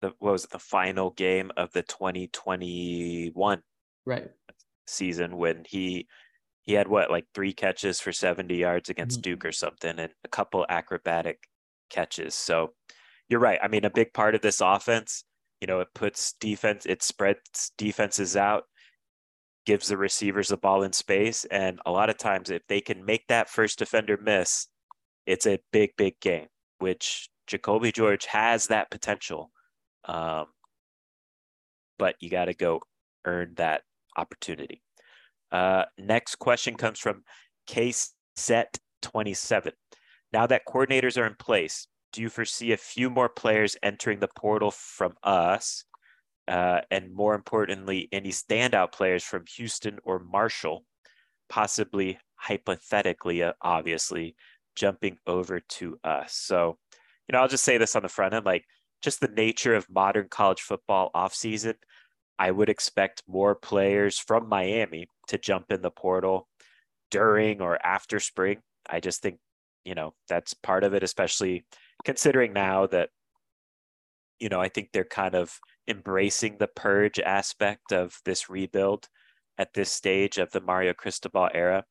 [0.02, 3.62] the, what was it, the final game of the 2021
[4.06, 4.30] right
[4.86, 6.08] season when he
[6.64, 9.32] he had what like three catches for 70 yards against Mm-hmm.
[9.32, 11.40] Duke or something and a couple acrobatic
[11.90, 12.36] catches.
[12.36, 12.74] So
[13.30, 13.60] you're right.
[13.62, 15.24] I mean, a big part of this offense,
[15.62, 18.64] you know, it puts defense, it spreads defenses out,
[19.66, 21.46] gives the receivers the ball in space.
[21.46, 24.68] And a lot of times, if they can make that first defender miss,
[25.26, 26.48] it's a big, big game,
[26.84, 29.52] which Jacoby George has that potential.
[30.04, 30.48] Um,
[31.98, 32.82] but you got to go
[33.24, 33.84] earn that
[34.18, 34.82] opportunity.
[35.50, 37.24] Uh, next question comes from
[37.68, 39.72] Case Set 27.
[40.34, 44.28] Now that coordinators are in place, do you foresee a few more players entering the
[44.36, 45.86] portal from us?
[46.50, 50.84] Uh, and more importantly, any standout players from Houston or Marshall,
[51.48, 54.36] possibly hypothetically, uh, obviously,
[54.76, 56.34] jumping over to us.
[56.34, 56.78] So,
[57.28, 58.66] you know, I'll just say this on the front end like,
[59.02, 61.76] just the nature of modern college football offseason,
[62.40, 66.48] I would expect more players from Miami to jump in the portal
[67.12, 68.60] during or after spring.
[68.90, 69.40] I just think,
[69.84, 71.66] you know, that's part of it, especially
[72.06, 73.10] considering now that,
[74.40, 79.08] you know, I think they're kind of embracing the purge aspect of this rebuild
[79.58, 81.84] at this stage of the Mario Cristobal era.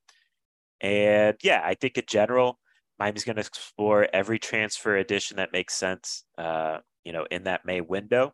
[0.81, 2.59] And yeah, I think in general,
[2.99, 7.65] Miami's going to explore every transfer addition that makes sense, uh, you know, in that
[7.65, 8.33] May window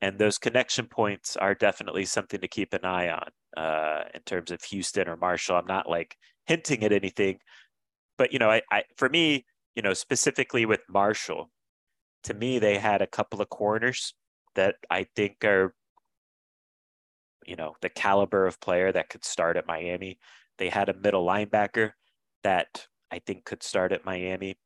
[0.00, 4.50] and those connection points are definitely something to keep an eye on uh, in terms
[4.50, 5.56] of Houston or Marshall.
[5.56, 7.38] I'm not like hinting at anything,
[8.16, 9.44] but you know, I, I for me,
[9.76, 11.50] you know, specifically with Marshall,
[12.24, 14.14] to me, they had a couple of corners
[14.54, 15.74] that I think are,
[17.46, 20.18] you know, the caliber of player that could start at Miami.
[20.58, 21.92] They had a middle linebacker
[22.42, 24.56] that I think could start at Miami,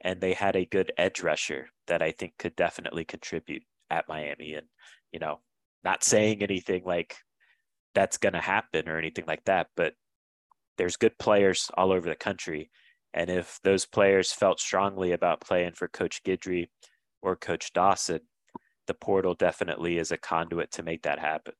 [0.00, 4.54] and they had a good edge rusher that I think could definitely contribute at Miami.
[4.54, 4.66] And,
[5.12, 5.40] you know,
[5.82, 7.16] not saying anything like
[7.94, 9.94] that's going to happen or anything like that, but
[10.76, 12.70] there's good players all over the country.
[13.12, 16.66] And if those players felt strongly about playing for Coach Guidry
[17.22, 18.20] or Coach Dawson,
[18.86, 21.54] the portal definitely is a conduit to make that happen.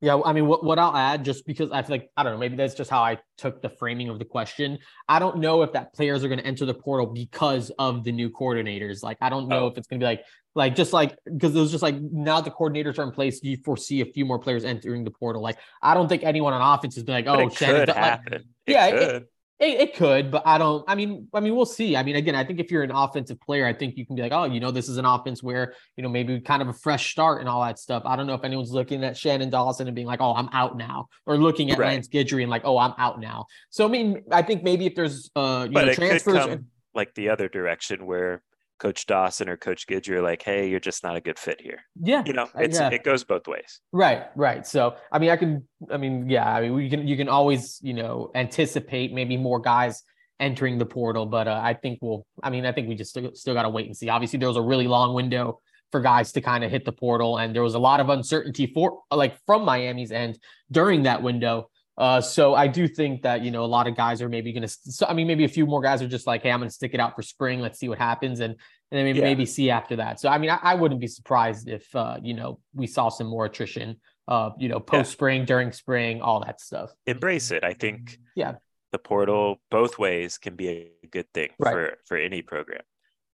[0.00, 2.38] Yeah, I mean, what, what I'll add, just because I feel like, I don't know,
[2.38, 4.78] maybe that's just how I took the framing of the question.
[5.08, 8.12] I don't know if that players are going to enter the portal because of the
[8.12, 9.02] new coordinators.
[9.02, 9.66] Like, I don't know Oh.
[9.66, 10.24] if it's going to be like,
[10.54, 13.48] like, just like, because it was just like, now the coordinators are in place, do
[13.48, 15.42] you foresee a few more players entering the portal?
[15.42, 17.96] Like, I don't think anyone on offense has been like, But oh, it could like,
[17.96, 18.32] happen.
[18.34, 19.02] It yeah, could.
[19.16, 19.30] It,
[19.60, 20.84] it could, but I don't.
[20.88, 21.96] I mean, I mean, we'll see.
[21.96, 24.22] I mean, again, I think if you're an offensive player, I think you can be
[24.22, 26.72] like, oh, you know, this is an offense where you know maybe kind of a
[26.72, 28.04] fresh start and all that stuff.
[28.06, 30.76] I don't know if anyone's looking at Shannon Dawson and being like, oh, I'm out
[30.76, 31.88] now, or looking at Right.
[31.88, 33.46] Lance Guidry and like, oh, I'm out now.
[33.70, 36.34] So I mean, I think maybe if there's uh, you but know, it could transfers.
[36.38, 38.42] come like the other direction where
[38.78, 41.80] Coach Dawson or Coach are like, hey, you're just not a good fit here.
[42.00, 42.90] yeah, You know, it's yeah.
[42.90, 43.80] it goes both ways.
[43.92, 44.66] Right, right.
[44.66, 47.80] So, I mean, I can, I mean, yeah, I mean, we can, you can always,
[47.82, 50.02] you know, anticipate maybe more guys
[50.40, 53.34] entering the portal, but uh, I think we'll, I mean, I think we just still,
[53.34, 54.08] still got to wait and see.
[54.08, 55.60] Obviously, there was a really long window
[55.90, 58.70] for guys to kind of hit the portal, and there was a lot of uncertainty
[58.72, 60.38] for, like, from Miami's end
[60.70, 61.70] during that window.
[61.98, 64.62] Uh, so I do think that you know a lot of guys are maybe going
[64.62, 64.68] to.
[64.68, 66.74] So I mean, maybe a few more guys are just like, hey, I'm going to
[66.74, 67.60] stick it out for spring.
[67.60, 69.24] Let's see what happens, and and then maybe Yeah.
[69.24, 70.20] maybe see after that.
[70.20, 73.26] So I mean, I, I wouldn't be surprised if uh, you know we saw some
[73.26, 73.96] more attrition.
[74.28, 76.90] Uh, you know, post spring, during spring, all that stuff.
[77.06, 77.64] Embrace it.
[77.64, 78.56] I think Yeah.
[78.92, 80.68] the portal both ways can be
[81.02, 81.72] a good thing Right.
[81.72, 82.82] for for any program.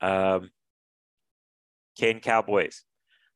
[0.01, 0.51] Um,
[1.97, 2.85] Kane Cowboys.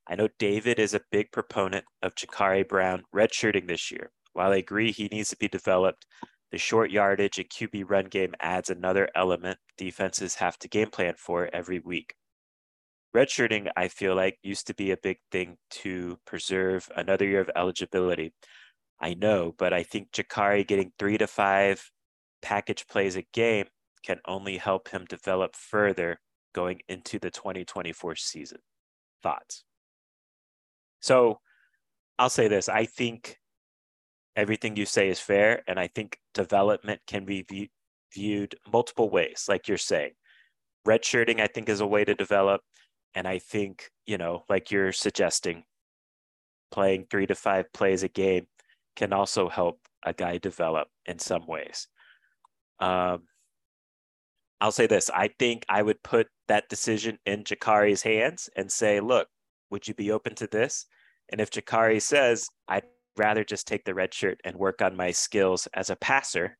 [0.08, 4.10] I know David is a big proponent of Jacurri Brown redshirting this year.
[4.32, 6.06] While I agree he needs to be developed,
[6.50, 11.14] the short yardage and QB run game adds another element defenses have to game plan
[11.16, 12.14] for every week.
[13.14, 17.50] Redshirting, I feel like, used to be a big thing to preserve another year of
[17.56, 18.32] eligibility.
[19.00, 21.90] I know, but I think Jacurri getting three to five
[22.40, 23.66] package plays a game
[24.04, 26.20] can only help him develop further
[26.54, 28.58] going into the 2024 season.
[29.22, 29.64] Thoughts?
[31.00, 31.40] So
[32.18, 33.38] I'll say this I think
[34.36, 37.68] everything you say is fair, and I think development can be view-
[38.12, 40.12] viewed multiple ways, like you're saying.
[40.86, 42.62] Redshirting, I think, is a way to develop.
[43.14, 45.64] And I think, you know, like you're suggesting,
[46.70, 48.46] playing three to five plays a game
[48.96, 51.88] can also help a guy develop in some ways.
[52.80, 53.24] Um,
[54.60, 59.00] I'll say this: I think I would put that decision in Jacurri's hands and say,
[59.00, 59.28] "Look,
[59.70, 60.86] would you be open to this?"
[61.28, 62.84] And if Jacurri says, "I'd
[63.16, 66.58] rather just take the red shirt and work on my skills as a passer,"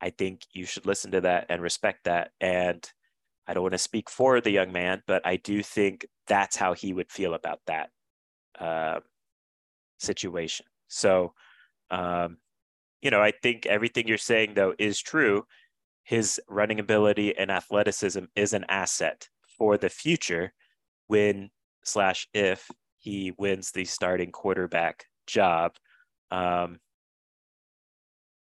[0.00, 2.32] I think you should listen to that and respect that.
[2.40, 2.88] And
[3.46, 6.74] I don't want to speak for the young man, but I do think that's how
[6.74, 7.90] he would feel about that
[8.58, 9.00] uh,
[9.98, 10.66] situation.
[10.88, 11.34] So,
[11.90, 12.38] um,
[13.00, 15.44] you know, I think everything you're saying though is true.
[16.04, 19.28] His running ability and athleticism is an asset
[19.58, 20.52] for the future
[21.06, 21.50] when
[21.84, 25.76] slash if he wins the starting quarterback job.
[26.32, 26.78] Um,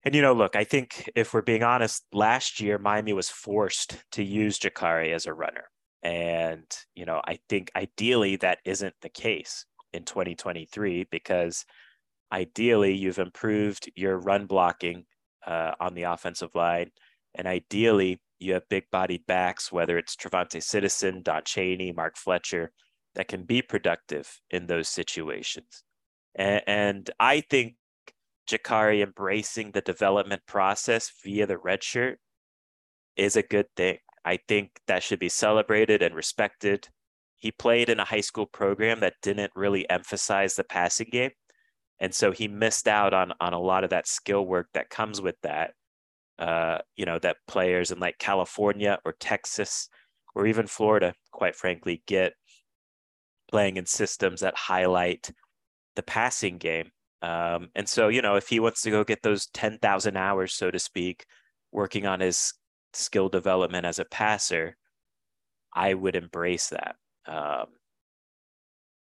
[0.05, 4.03] and you know, look, I think if we're being honest, last year Miami was forced
[4.12, 5.64] to use Jacurri as a runner.
[6.03, 6.64] And,
[6.95, 11.64] you know, I think ideally that isn't the case in 2023 because
[12.33, 15.05] ideally you've improved your run blocking
[15.47, 16.91] uh, on the offensive line.
[17.35, 22.72] And ideally you have big bodied backs, whether it's TreVonte' Citizen, Don Chaney, Mark Fletcher,
[23.14, 25.85] that can be productive in those situations.
[26.35, 27.74] And, and I think
[28.49, 32.18] Jacurri embracing the development process via the red shirt
[33.16, 33.99] is a good thing.
[34.24, 36.89] I think that should be celebrated and respected.
[37.39, 41.33] He played in a high school program that didn't really emphasize the passing game.
[41.99, 45.20] And so he missed out on, on a lot of that skill work that comes
[45.20, 45.72] with that.
[46.39, 49.89] Uh, you know, that players in like California or Texas
[50.35, 52.33] or even Florida, quite frankly, get
[53.51, 55.30] playing in systems that highlight
[55.97, 56.90] the passing game.
[57.22, 60.70] Um, and so, you know, if he wants to go get those 10,000 hours, so
[60.70, 61.24] to speak,
[61.70, 62.55] working on his
[62.93, 64.76] skill development as a passer,
[65.72, 66.97] I would embrace that.
[67.26, 67.66] Um,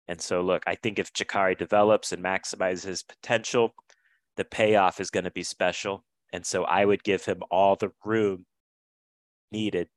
[0.07, 3.73] and so, look, I think if Jacurri develops and maximizes his potential,
[4.37, 6.03] the payoff is going to be special.
[6.33, 8.45] And so I would give him all the room
[9.51, 9.87] needed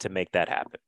[0.00, 0.80] to make that happen.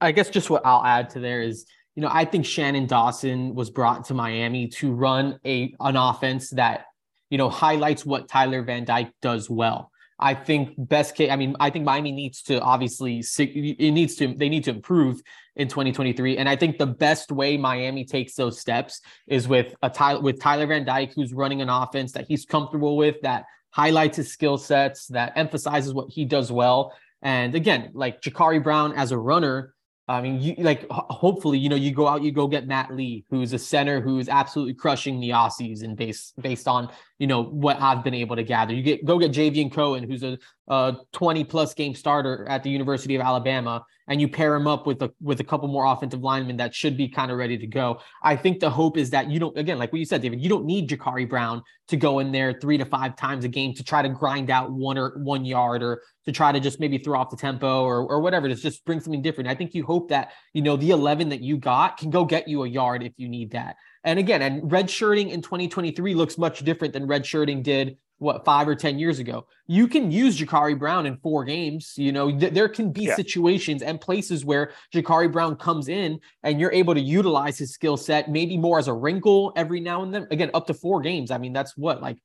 [0.00, 1.66] I guess just what I'll add to there is
[1.98, 6.50] you know, I think Shannon Dawson was brought to Miami to run a an offense
[6.50, 6.84] that,
[7.28, 9.90] you know, highlights what Tyler Van Dyke does well.
[10.16, 14.32] I think best case, I mean, I think Miami needs to obviously it needs to
[14.32, 15.20] they need to improve
[15.56, 16.36] in 2023.
[16.36, 20.40] And I think the best way Miami takes those steps is with a Tyler with
[20.40, 24.56] Tyler Van Dyke, who's running an offense that he's comfortable with, that highlights his skill
[24.56, 26.92] sets, that emphasizes what he does well.
[27.22, 29.74] And again, like Jacurri Brown as a runner,
[30.08, 33.26] I mean, you like hopefully, you know, you go out, you go get Matt Lee,
[33.30, 36.88] who's a center who's absolutely crushing the Aussies and based based on
[37.18, 38.72] you know what I've been able to gather.
[38.72, 40.38] You get go get Javion Cohen, who's a,
[40.68, 44.86] a 20 plus game starter at the University of Alabama, and you pair him up
[44.86, 47.66] with a with a couple more offensive linemen that should be kind of ready to
[47.66, 48.00] go.
[48.22, 50.48] I think the hope is that you don't again, like what you said, David, you
[50.48, 53.84] don't need Jacurri Brown to go in there three to five times a game to
[53.84, 57.18] try to grind out one or one yard or to try to just maybe throw
[57.18, 59.48] off the tempo or or whatever to just bring something different.
[59.48, 62.48] I think you hope that you know the 11 that you got can go get
[62.48, 63.76] you a yard if you need that.
[64.04, 68.74] And again, and redshirting in 2023 looks much different than redshirting did what five or
[68.74, 69.46] ten years ago.
[69.66, 71.94] You can use Jacurri Brown in four games.
[71.96, 73.16] You know, th- there can be yeah.
[73.16, 77.96] situations and places where Jacurri Brown comes in and you're able to utilize his skill
[77.96, 80.26] set, maybe more as a wrinkle every now and then.
[80.30, 81.30] Again, up to four games.
[81.30, 82.18] I mean, that's what like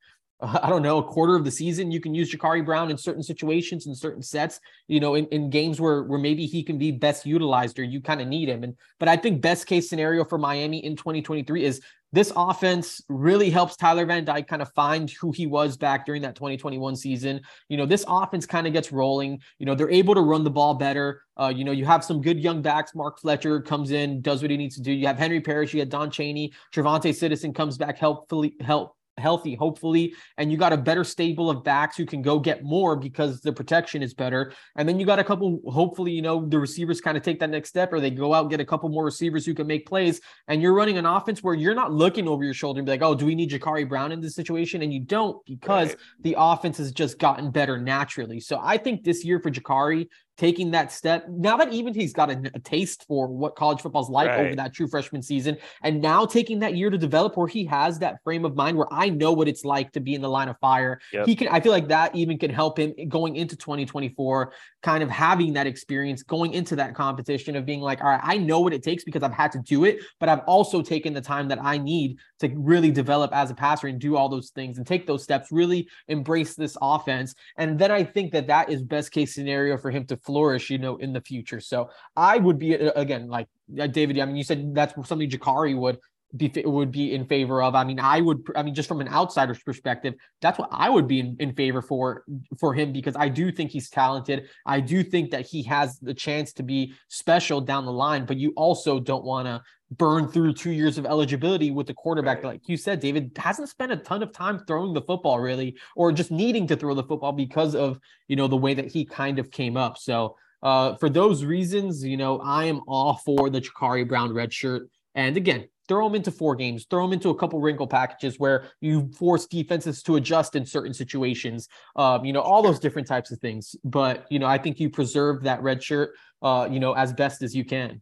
[0.43, 3.23] I don't know, a quarter of the season, you can use Jacurri Brown in certain
[3.23, 6.91] situations, in certain sets, you know, in, in games where where maybe he can be
[6.91, 8.63] best utilized or you kind of need him.
[8.63, 11.81] And but I think best case scenario for Miami in 2023 is
[12.13, 16.21] this offense really helps Tyler Van Dyke kind of find who he was back during
[16.21, 17.41] that 2021 season.
[17.69, 19.41] You know, this offense kind of gets rolling.
[19.57, 21.23] You know, they're able to run the ball better.
[21.35, 22.93] Uh, you know, you have some good young backs.
[22.93, 24.91] Mark Fletcher comes in, does what he needs to do.
[24.93, 29.55] You have Henry Parrish, you had Don Chaney, TreVonte' Citizen comes back helpfully help healthy,
[29.55, 33.41] hopefully, and you got a better stable of backs who can go get more because
[33.41, 34.53] the protection is better.
[34.75, 37.49] And then you got a couple, hopefully, you know, the receivers kind of take that
[37.49, 40.21] next step or they go out get a couple more receivers who can make plays.
[40.47, 43.01] And you're running an offense where you're not looking over your shoulder and be like,
[43.01, 44.81] oh, do we need Jacurri Brown in this situation?
[44.81, 45.97] And you don't because right.
[46.21, 48.39] the offense has just gotten better naturally.
[48.39, 50.07] So I think this year for Jacurri,
[50.37, 54.09] taking that step now that even he's got a, a taste for what college football's
[54.09, 54.47] like right.
[54.47, 57.99] over that true freshman season and now taking that year to develop where he has
[57.99, 60.49] that frame of mind where i know what it's like to be in the line
[60.49, 61.27] of fire yep.
[61.27, 64.51] he can i feel like that even can help him going into 2024
[64.83, 68.37] kind of having that experience going into that competition of being like all right i
[68.37, 71.21] know what it takes because i've had to do it but i've also taken the
[71.21, 74.77] time that i need to really develop as a passer and do all those things
[74.77, 78.83] and take those steps really embrace this offense and then i think that that is
[78.83, 81.59] best case scenario for him to flourish, you know, in the future.
[81.59, 83.47] So I would be again like
[83.91, 84.19] David.
[84.19, 85.99] I mean, you said that's something Jacurri would.
[86.35, 87.75] Be would be in favor of.
[87.75, 88.43] I mean, I would.
[88.55, 91.81] I mean, just from an outsider's perspective, that's what I would be in, in favor
[91.81, 92.23] for
[92.59, 94.47] for him because I do think he's talented.
[94.65, 98.25] I do think that he has the chance to be special down the line.
[98.25, 99.61] But you also don't want to
[99.91, 102.53] burn through two years of eligibility with the quarterback, right.
[102.53, 106.11] like you said, David hasn't spent a ton of time throwing the football really, or
[106.11, 109.39] just needing to throw the football because of you know the way that he kind
[109.39, 109.97] of came up.
[109.97, 110.35] So.
[110.63, 114.89] Uh, for those reasons, you know, I am all for the Jacurri Brown red shirt.
[115.13, 118.65] And again, throw them into four games, throw them into a couple wrinkle packages where
[118.81, 123.31] you force defenses to adjust in certain situations, um, you know, all those different types
[123.31, 123.75] of things.
[123.83, 126.11] But, you know, I think you preserve that red shirt,
[126.41, 128.01] uh, you know, as best as you can.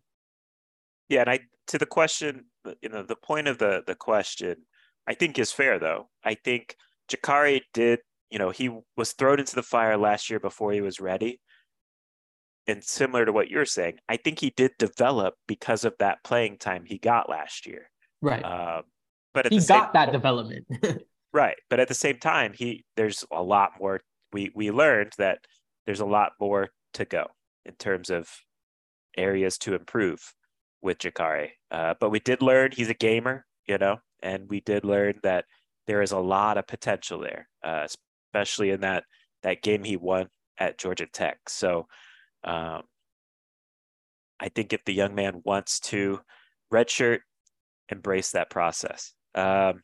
[1.10, 1.22] Yeah.
[1.22, 2.46] And I, to the question,
[2.82, 4.58] you know, the point of the, the question,
[5.08, 6.10] I think is fair though.
[6.24, 6.76] I think
[7.12, 11.00] Jacurri did, you know, he was thrown into the fire last year before he was
[11.00, 11.40] ready
[12.68, 16.58] and similar to what you're saying, I think he did develop because of that playing
[16.58, 17.90] time he got last year.
[18.22, 18.44] Right.
[18.44, 18.84] Uh,
[19.34, 20.66] but he got that development.
[21.34, 21.56] right.
[21.70, 24.02] But at the same time, he there's a lot more.
[24.34, 25.40] We we learned that
[25.86, 27.28] there's a lot more to go
[27.66, 28.30] in terms of
[29.18, 30.34] areas to improve
[30.82, 31.50] with Jacurri.
[31.70, 35.46] Uh, but we did learn he's a gamer, you know, and we did learn that
[35.88, 37.86] there is a lot of potential there, uh,
[38.34, 39.04] especially in that
[39.44, 41.38] that game he won at Georgia Tech.
[41.48, 41.88] So
[42.44, 42.84] um,
[44.40, 46.20] I think if the young man wants to
[46.74, 47.20] redshirt,
[47.90, 49.14] embrace that process.
[49.36, 49.84] Um,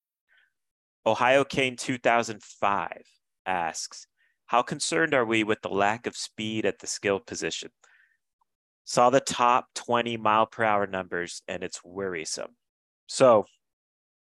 [1.05, 2.91] Ohio Kane 2005
[3.45, 4.05] asks,
[4.45, 7.71] How concerned are we with the lack of speed at the skill position?
[8.83, 12.55] Saw the top 20 mile per hour numbers and it's worrisome.
[13.07, 13.45] So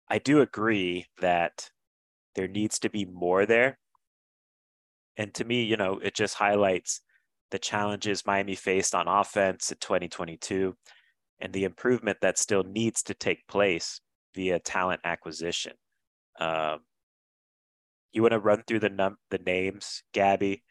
[0.10, 1.70] I do agree that
[2.36, 3.78] there needs to be more there.
[5.16, 7.02] And to me, you know, it just highlights
[7.52, 10.76] the challenges Miami faced on offense in 2022
[11.40, 14.02] and the improvement that still needs to take place
[14.36, 15.74] via talent acquisition.
[16.38, 16.80] Um,
[18.12, 20.64] you want to run through the num the names, Gabby,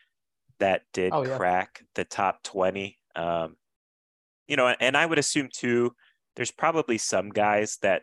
[0.58, 1.36] that did oh, yeah.
[1.36, 2.98] crack the top twenty.
[3.14, 3.56] Um,
[4.46, 5.94] you know, and I would assume too,
[6.36, 8.02] there's probably some guys that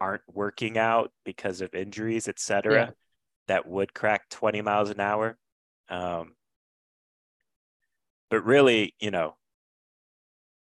[0.00, 2.90] aren't working out because of injuries, etc., yeah.
[3.48, 5.36] that would crack 20 miles an hour.
[5.88, 6.34] Um,
[8.30, 9.36] but really, you know,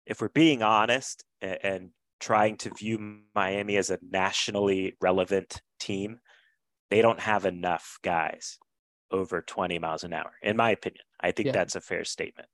[0.06, 1.90] if we're being honest and, and
[2.20, 6.20] trying to view Miami as a nationally relevant team,
[6.90, 8.58] they don't have enough guys
[9.12, 11.04] over 20 miles an hour, in my opinion.
[11.20, 11.52] I think yeah.
[11.52, 12.48] that's a fair statement.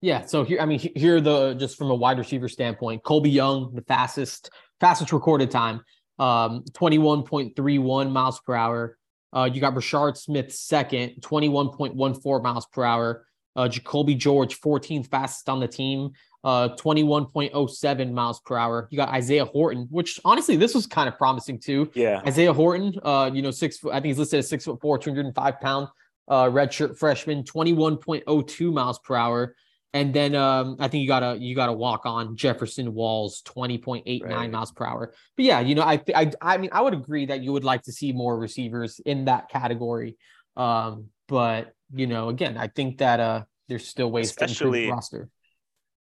[0.00, 0.26] Yeah.
[0.26, 3.82] So here, I mean, here the just from a wide receiver standpoint, Colby Young, the
[3.82, 5.82] fastest, fastest recorded time,
[6.18, 8.98] um, 21.31 miles per hour.
[9.32, 13.26] Uh, you got Rashard Smith second, 21.14 miles per hour.
[13.54, 16.10] Uh, Jacoby George, 14th fastest on the team,
[16.44, 18.88] uh, 21.07 miles per hour.
[18.90, 21.90] You got Isaiah Horton, which honestly, this was kind of promising too.
[21.94, 22.22] Yeah.
[22.26, 24.98] Isaiah Horton, uh, you know, six foot, I think he's listed as six foot four,
[24.98, 25.88] 205 pound,
[26.28, 29.54] uh, redshirt freshman, 21.02 miles per hour.
[29.96, 34.50] And then um, I think you gotta you gotta walk on Jefferson Walls 20.89 right.
[34.50, 35.14] miles per hour.
[35.36, 37.82] But yeah, you know, I I I mean I would agree that you would like
[37.84, 40.18] to see more receivers in that category.
[40.54, 44.82] Um, but you know, again, I think that uh there's still ways especially, to improve
[44.82, 45.28] the roster.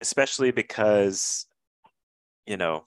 [0.01, 1.45] Especially because,
[2.45, 2.85] you know,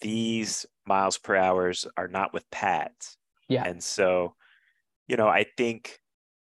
[0.00, 3.16] these miles per hours are not with pads.
[3.48, 3.64] Yeah.
[3.64, 4.34] And so,
[5.08, 5.98] you know, I think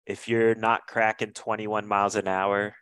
[0.07, 2.75] if you're not cracking 21 miles an hour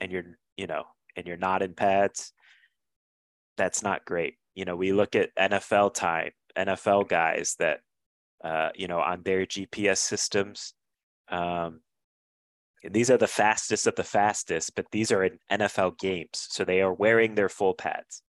[0.00, 0.84] and you're, you know,
[1.16, 2.32] and you're not in pads,
[3.56, 4.34] that's not great.
[4.54, 7.80] You know, we look at NFL time, NFL guys that,
[8.44, 10.74] uh, you know, on their GPS systems,
[11.28, 11.80] um,
[12.90, 16.80] these are the fastest of the fastest, but these are in NFL games, so they
[16.80, 18.22] are wearing their full pads.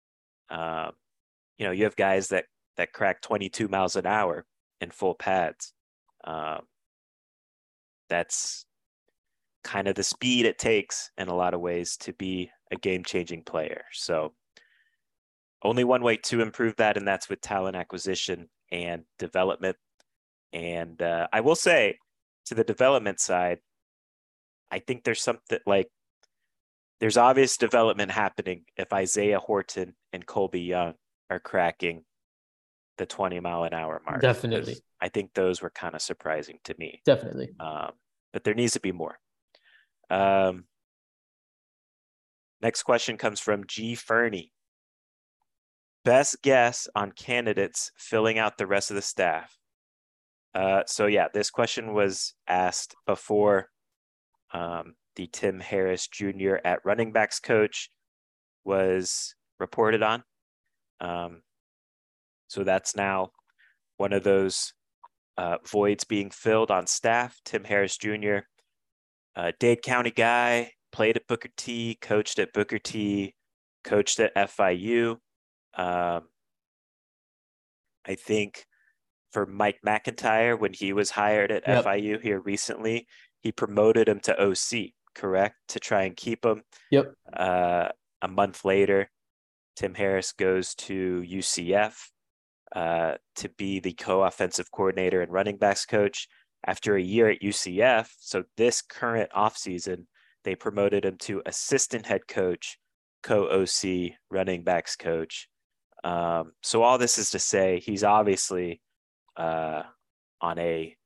[0.50, 0.92] Um,
[1.58, 2.46] you know, you have guys that
[2.76, 4.44] that crack 22 miles an hour
[4.80, 5.72] in full pads.
[6.24, 6.62] Um,
[8.08, 8.66] that's
[9.62, 13.44] kind of the speed it takes in a lot of ways to be a game-changing
[13.44, 13.84] player.
[13.92, 14.34] So
[15.62, 19.76] only one way to improve that, and that's with talent acquisition and development.
[20.52, 21.98] And uh, I will say,
[22.46, 23.58] to the development side,
[24.70, 25.88] I think there's something like
[27.00, 30.94] there's obvious development happening if Isaiah Horton and Colby Young
[31.30, 32.04] are cracking
[32.98, 34.20] the 20 mile an hour mark.
[34.20, 34.76] Definitely.
[35.00, 37.02] I think those were kind of surprising to me.
[37.04, 37.50] Definitely.
[37.58, 37.90] Um,
[38.32, 39.18] but there needs to be more.
[40.10, 40.64] Um,
[42.62, 43.94] next question comes from G.
[43.94, 44.52] Fernie.
[46.04, 49.56] Best guess on candidates filling out the rest of the staff.
[50.54, 53.68] Uh, so yeah, this question was asked before
[54.54, 56.56] um, the Tim Harris Jr.
[56.64, 57.90] at running backs coach
[58.64, 60.22] was reported on.
[61.00, 61.42] Um,
[62.48, 63.30] so that's now
[63.96, 64.72] one of those
[65.36, 67.38] uh, voids being filled on staff.
[67.44, 68.38] Tim Harris Jr.,
[69.36, 73.34] uh, Dade County guy, played at Booker T, coached at Booker T,
[73.82, 75.16] coached at FIU.
[75.76, 76.22] Um,
[78.06, 78.64] I think
[79.32, 81.84] for Mike McIntyre, when he was hired at yep.
[81.84, 83.08] FIU here recently,
[83.44, 86.62] he promoted him to OC, correct, to try and keep him.
[86.90, 87.12] Yep.
[87.36, 87.88] Uh,
[88.22, 89.10] a month later,
[89.76, 91.94] Tim Harris goes to UCF
[92.74, 96.26] uh, to be the co-offensive coordinator and running backs coach.
[96.66, 100.06] After a year at UCF, so this current offseason,
[100.44, 102.78] they promoted him to assistant head coach,
[103.22, 105.48] co-OC, running backs coach.
[106.02, 108.80] Um, so all this is to say, he's obviously
[109.36, 109.82] uh,
[110.40, 110.96] on a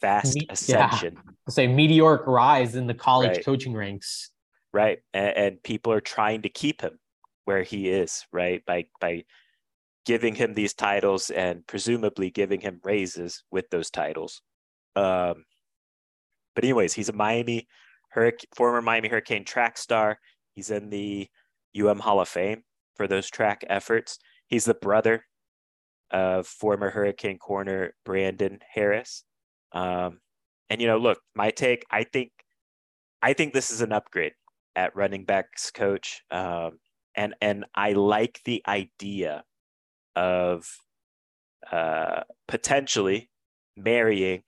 [0.00, 1.14] fast Me- ascension.
[1.14, 1.32] Yeah.
[1.48, 3.44] say meteoric rise in the college right.
[3.44, 4.30] coaching ranks.
[4.72, 6.98] Right, and, and people are trying to keep him
[7.44, 8.24] where he is.
[8.32, 9.24] Right, by by
[10.06, 14.42] giving him these titles and presumably giving him raises with those titles.
[14.96, 15.44] Um,
[16.54, 17.68] but anyways, he's a Miami
[18.10, 20.18] Hurricane, former Miami Hurricane track star.
[20.54, 21.28] He's in the
[21.78, 22.64] UM Hall of Fame
[22.96, 24.18] for those track efforts.
[24.48, 25.24] He's the brother
[26.10, 29.24] of former Hurricane corner Brandon Harris.
[29.72, 30.20] Um,
[30.68, 31.84] and you know, look, my take.
[31.90, 32.30] I think,
[33.22, 34.34] I think this is an upgrade
[34.76, 36.22] at running backs coach.
[36.30, 36.78] Um,
[37.14, 39.44] and and I like the idea
[40.16, 40.66] of
[41.70, 43.30] uh, potentially
[43.76, 44.42] marrying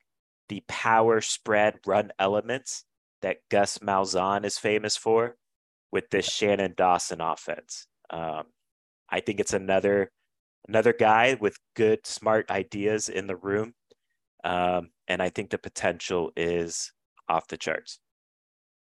[0.48, 2.84] the power spread run elements
[3.22, 5.36] that Gus Malzahn is famous for
[5.90, 7.86] with this Shannon Dawson offense.
[8.10, 8.44] Um,
[9.08, 10.10] I think it's another
[10.68, 13.74] another guy with good, smart ideas in the room,
[14.44, 16.92] um, and I think the potential is
[17.28, 17.98] off the charts.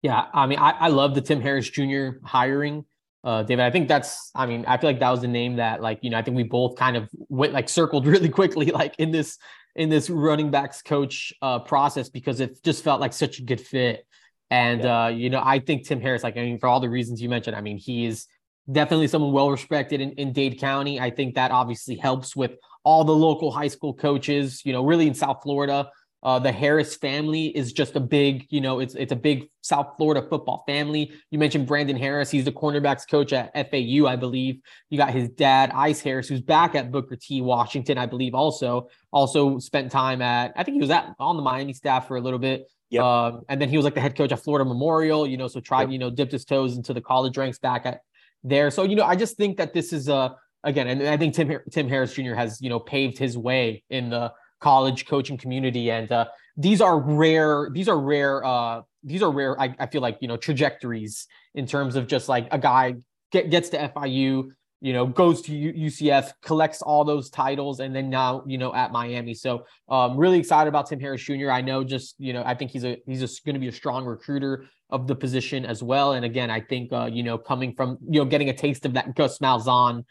[0.02, 2.20] Yeah, I mean, I, I love the Tim Harris Jr.
[2.24, 2.86] hiring
[3.24, 3.64] uh, David.
[3.64, 6.10] I think that's, I mean, I feel like that was the name that, like, you
[6.10, 9.38] know, I think we both kind of went like circled really quickly, like in this
[9.76, 13.60] in this running backs coach uh, process because it just felt like such a good
[13.60, 14.06] fit.
[14.52, 15.06] And yeah.
[15.06, 17.30] uh, you know, I think Tim Harris, like, I mean, for all the reasons you
[17.30, 18.28] mentioned, I mean, he is
[18.72, 21.00] definitely someone well respected in, in Dade County.
[21.00, 22.52] I think that obviously helps with
[22.84, 25.90] all the local high school coaches, you know, really in South Florida.
[26.24, 29.96] Uh, the Harris family is just a big, you know, it's it's a big South
[29.98, 31.12] Florida football family.
[31.32, 34.62] You mentioned Brandon Harris; he's the cornerbacks coach at FAU, I believe.
[34.90, 37.42] You got his dad, Ice Harris, who's back at Booker T.
[37.42, 38.36] Washington, I believe.
[38.36, 42.16] Also, also spent time at I think he was at on the Miami staff for
[42.16, 42.70] a little bit.
[42.90, 43.04] Yep.
[43.04, 45.28] Um, and then he was like the head coach at Florida Memorial.
[45.28, 45.92] You know, so tried, yep.
[45.92, 48.00] you know, dipped his toes into the college ranks back at
[48.46, 48.72] there.
[48.72, 51.60] So you know, I just think that this is a again, and I think Tim
[51.72, 52.34] Tim Harris Jr.
[52.34, 54.34] has you know paved his way in the
[54.64, 55.92] college coaching community.
[55.92, 56.26] And uh,
[56.58, 60.28] these are rare these are rare uh, these are rare I, I, feel like you
[60.28, 62.96] know trajectories in terms of just like a guy
[63.32, 68.10] get, gets to fiu you know goes to ucf collects all those titles and then
[68.10, 69.34] now you know at miami.
[69.34, 72.72] So um really excited about tim harris jr i know just you know i think
[72.72, 76.14] he's a he's just going to be a strong recruiter of the position as well.
[76.14, 78.94] And again i think uh you know coming from you know getting a taste of
[78.94, 80.04] that gus malzahn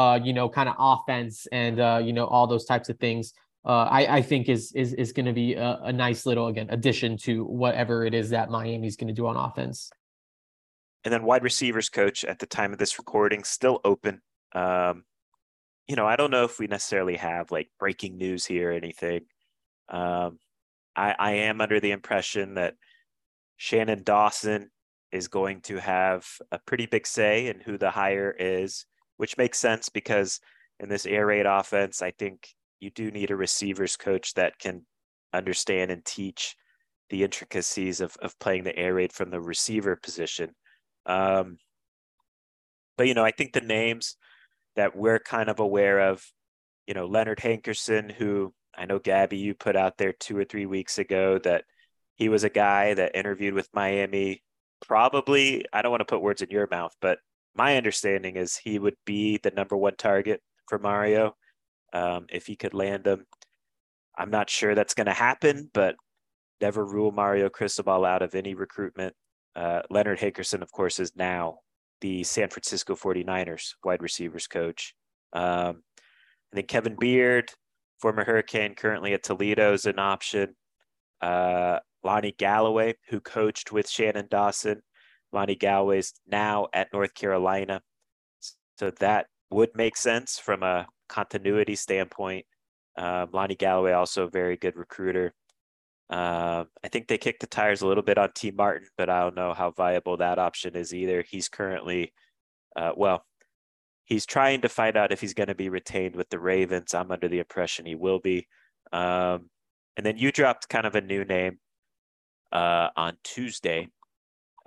[0.00, 3.32] uh you know kind of offense and uh you know all those types of things
[3.64, 6.68] uh, I, I think is is is going to be a, a, nice little again
[6.70, 9.90] addition to whatever it is that Miami's going to do on offense.
[11.04, 14.22] And then wide receivers coach at the time of this recording still open.
[14.54, 15.04] Um,
[15.86, 19.22] you know, I don't know if we necessarily have like breaking news here or anything.
[19.90, 20.38] Um,
[20.96, 22.74] I, I am under the impression that
[23.56, 24.70] Shannon Dawson
[25.12, 28.86] is going to have a pretty big say in who the hire is,
[29.20, 30.40] which makes sense because
[30.78, 32.48] in this air raid offense, I think
[32.80, 34.86] you do need a receivers coach that can
[35.34, 36.56] understand and teach
[37.10, 40.54] the intricacies of, of playing the air raid from the receiver position.
[41.04, 41.58] Um,
[42.96, 44.16] but, you know, I think the names
[44.76, 46.24] that we're kind of aware of.
[46.86, 50.64] You know, Leonard Hankerson, who I know Gabby, you put out there two or three
[50.64, 51.64] weeks ago that
[52.16, 54.42] he was a guy that interviewed with Miami.
[54.86, 57.18] Probably, I don't want to put words in your mouth, but
[57.60, 61.36] my understanding is he would be the number one target for Mario
[61.92, 63.26] um, if he could land him.
[64.16, 65.94] I'm not sure that's going to happen, but
[66.62, 69.14] never rule Mario Cristobal out of any recruitment.
[69.54, 71.58] Uh, Leonard Hankerson, of course, is now
[72.00, 74.94] the San Francisco 49ers wide receivers coach.
[75.34, 75.82] Um,
[76.52, 77.52] I think Kevin Beard,
[78.00, 80.56] former Hurricane, currently at Toledo, is an option.
[81.20, 84.80] Uh, Lonnie Galloway, who coached with Shannon Dawson.
[85.32, 87.80] Lonnie Galloway's now at North Carolina.
[88.78, 92.46] So that would make sense from a continuity standpoint.
[92.96, 95.34] Um, Lonnie Galloway, also a very good recruiter.
[96.08, 99.20] Um, I think they kicked the tires a little bit on Tee Martin, but I
[99.20, 101.24] don't know how viable that option is either.
[101.28, 102.12] He's currently,
[102.74, 103.24] uh, well,
[104.06, 106.94] he's trying to find out if he's going to be retained with the Ravens.
[106.94, 108.48] I'm under the impression he will be.
[108.92, 109.50] Um,
[109.96, 111.58] and then you dropped kind of a new name
[112.50, 113.88] uh, on Tuesday,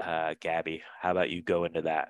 [0.01, 0.83] uh, Gabby.
[1.01, 2.09] How about you go into that?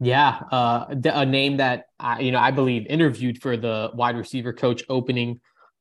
[0.00, 4.52] Yeah, uh, a name that I, you know I believe interviewed for the wide receiver
[4.52, 5.40] coach opening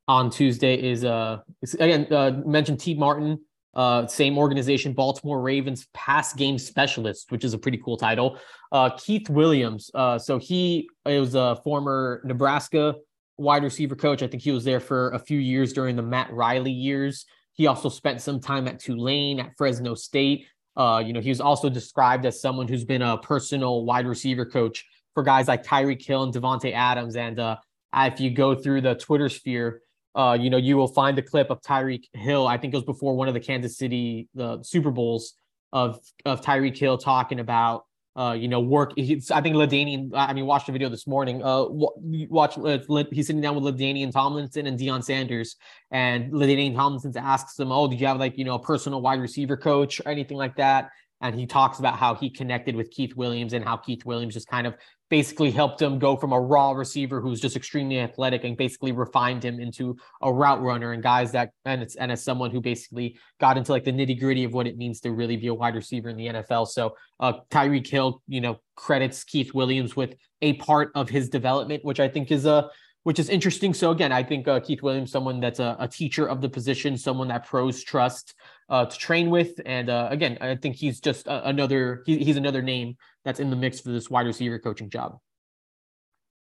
[0.10, 1.38] on Tuesday is uh
[1.80, 3.40] again uh, mentioned Tee Martin,
[3.76, 8.38] uh, same organization, Baltimore Ravens pass game specialist, which is a pretty cool title.
[8.74, 12.96] Uh, Keith Williams, uh, so he was a former Nebraska
[13.38, 14.22] wide receiver coach.
[14.22, 17.26] I think he was there for a few years during the Matt Riley years.
[17.54, 20.46] He also spent some time at Tulane, at Fresno State.
[20.76, 24.46] Uh, you know, he was also described as someone who's been a personal wide receiver
[24.46, 27.16] coach for guys like Tyreek Hill and Davante Adams.
[27.16, 27.58] And uh,
[27.96, 29.82] if you go through the Twitter sphere,
[30.16, 32.48] uh, you know, you will find the clip of Tyreek Hill.
[32.48, 35.36] I think it was before one of the Kansas City the Super Bowls
[35.72, 37.86] of of Tyreek Hill talking about
[38.20, 38.92] uh, you know, work.
[38.98, 41.42] He's, I think LaDainian, I mean, watched the video this morning.
[41.42, 42.80] Uh, watch, uh,
[43.12, 45.56] he's sitting down with LaDainian Tomlinson and Deion Sanders,
[45.92, 49.22] and LaDainian Tomlinson asks him, "Oh, did you have like you know a personal wide
[49.22, 50.90] receiver coach or anything like that?"
[51.22, 54.48] And he talks about how he connected with Keith Williams and how Keith Williams just
[54.48, 54.76] kind of
[55.10, 59.44] basically helped him go from a raw receiver who's just extremely athletic and basically refined
[59.44, 63.18] him into a route runner and guys that and it's and as someone who basically
[63.40, 65.76] got into like the nitty gritty of what it means to really be a wide
[65.76, 66.68] receiver in the NFL.
[66.68, 71.84] So uh Tyreek Hill, you know, credits Keith Williams with a part of his development,
[71.84, 72.70] which I think is a
[73.04, 73.74] which is interesting.
[73.74, 76.98] So again, I think uh, Keith Williams, someone that's a, a, teacher of the position,
[76.98, 78.34] someone that pros trust
[78.70, 82.62] uh, to train with, and uh, again, I think he's just another he, he's another
[82.62, 85.18] name that's in the mix for this wide receiver coaching job.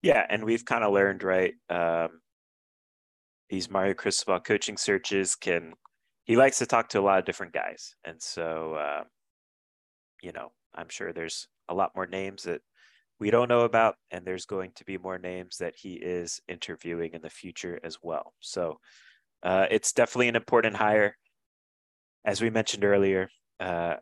[0.02, 1.54] Yeah, and we've kind of learned right.
[1.70, 2.22] Um,
[3.50, 5.74] these Mario Cristobal coaching searches can
[6.24, 9.04] he likes to talk to a lot of different guys, and so uh,
[10.22, 12.62] you know I'm sure there's a lot more names that
[13.22, 17.12] we don't know about, and there's going to be more names that he is interviewing
[17.14, 18.34] in the future as well.
[18.40, 18.80] So
[19.44, 21.16] uh, it's definitely an important hire.
[22.26, 23.98] As we mentioned earlier, uh,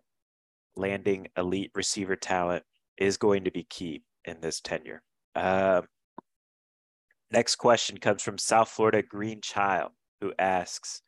[0.78, 2.64] landing elite receiver talent
[2.98, 5.04] is going to be key in this tenure.
[5.36, 5.82] Uh,
[7.30, 9.92] next question comes from South Florida Green Child,
[10.22, 11.02] who asks,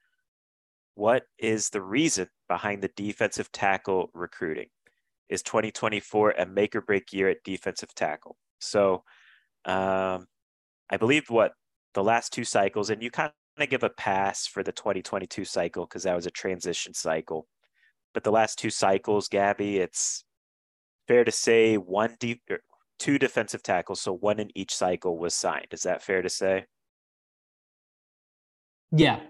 [0.96, 4.68] "What is the reason behind the defensive tackle recruiting?
[5.32, 8.38] Is 2024 a make or break year at defensive tackle.
[8.60, 9.04] So
[9.66, 10.28] um,
[10.90, 11.54] I believe what
[11.94, 15.86] the last two cycles, and you kind of give a pass for the 2022 cycle
[15.86, 17.48] because that was a transition cycle.
[18.14, 20.26] But the last two cycles, Gabby, it's
[21.08, 22.60] fair to say one deep, er,
[23.00, 25.68] two defensive tackles, so one in each cycle was signed.
[25.72, 26.66] Is that fair to say?
[28.92, 29.22] Yeah.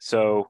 [0.00, 0.48] So,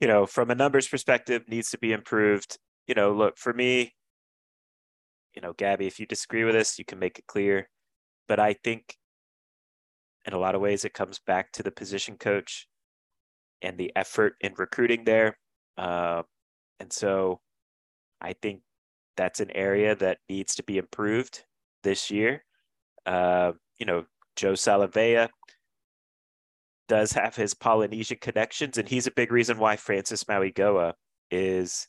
[0.00, 3.94] you know, from a numbers perspective, needs to be improved you know, look, for me,
[5.34, 7.68] you know, Gabby, if you disagree with us, you can make it clear.
[8.28, 8.96] But I think
[10.24, 12.66] in a lot of ways, it comes back to the position coach
[13.62, 15.38] and the effort in recruiting there.
[15.76, 16.22] Uh,
[16.80, 17.40] and so
[18.20, 18.62] I think
[19.16, 21.44] that's an area that needs to be improved
[21.82, 22.44] this year.
[23.04, 25.28] Uh, you know, Joe Salavea
[26.88, 30.94] does have his Polynesian connections, and he's a big reason why Francis Mauigoa
[31.30, 31.88] is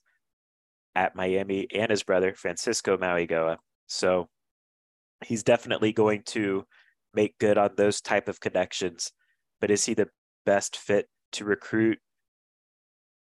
[0.97, 3.57] at Miami and his brother, Francisco Mauigoa.
[3.85, 4.27] So
[5.23, 6.65] he's definitely going to
[7.13, 9.11] make good on those type of connections.
[9.61, 10.09] But is he the
[10.43, 11.99] best fit to recruit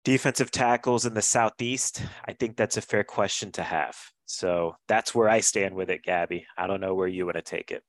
[0.05, 2.03] defensive tackles in the Southeast?
[2.27, 3.97] I think that's a fair question to have.
[4.27, 6.47] So that's where I stand with it, Gabby.
[6.59, 7.85] I don't know where you want to take it.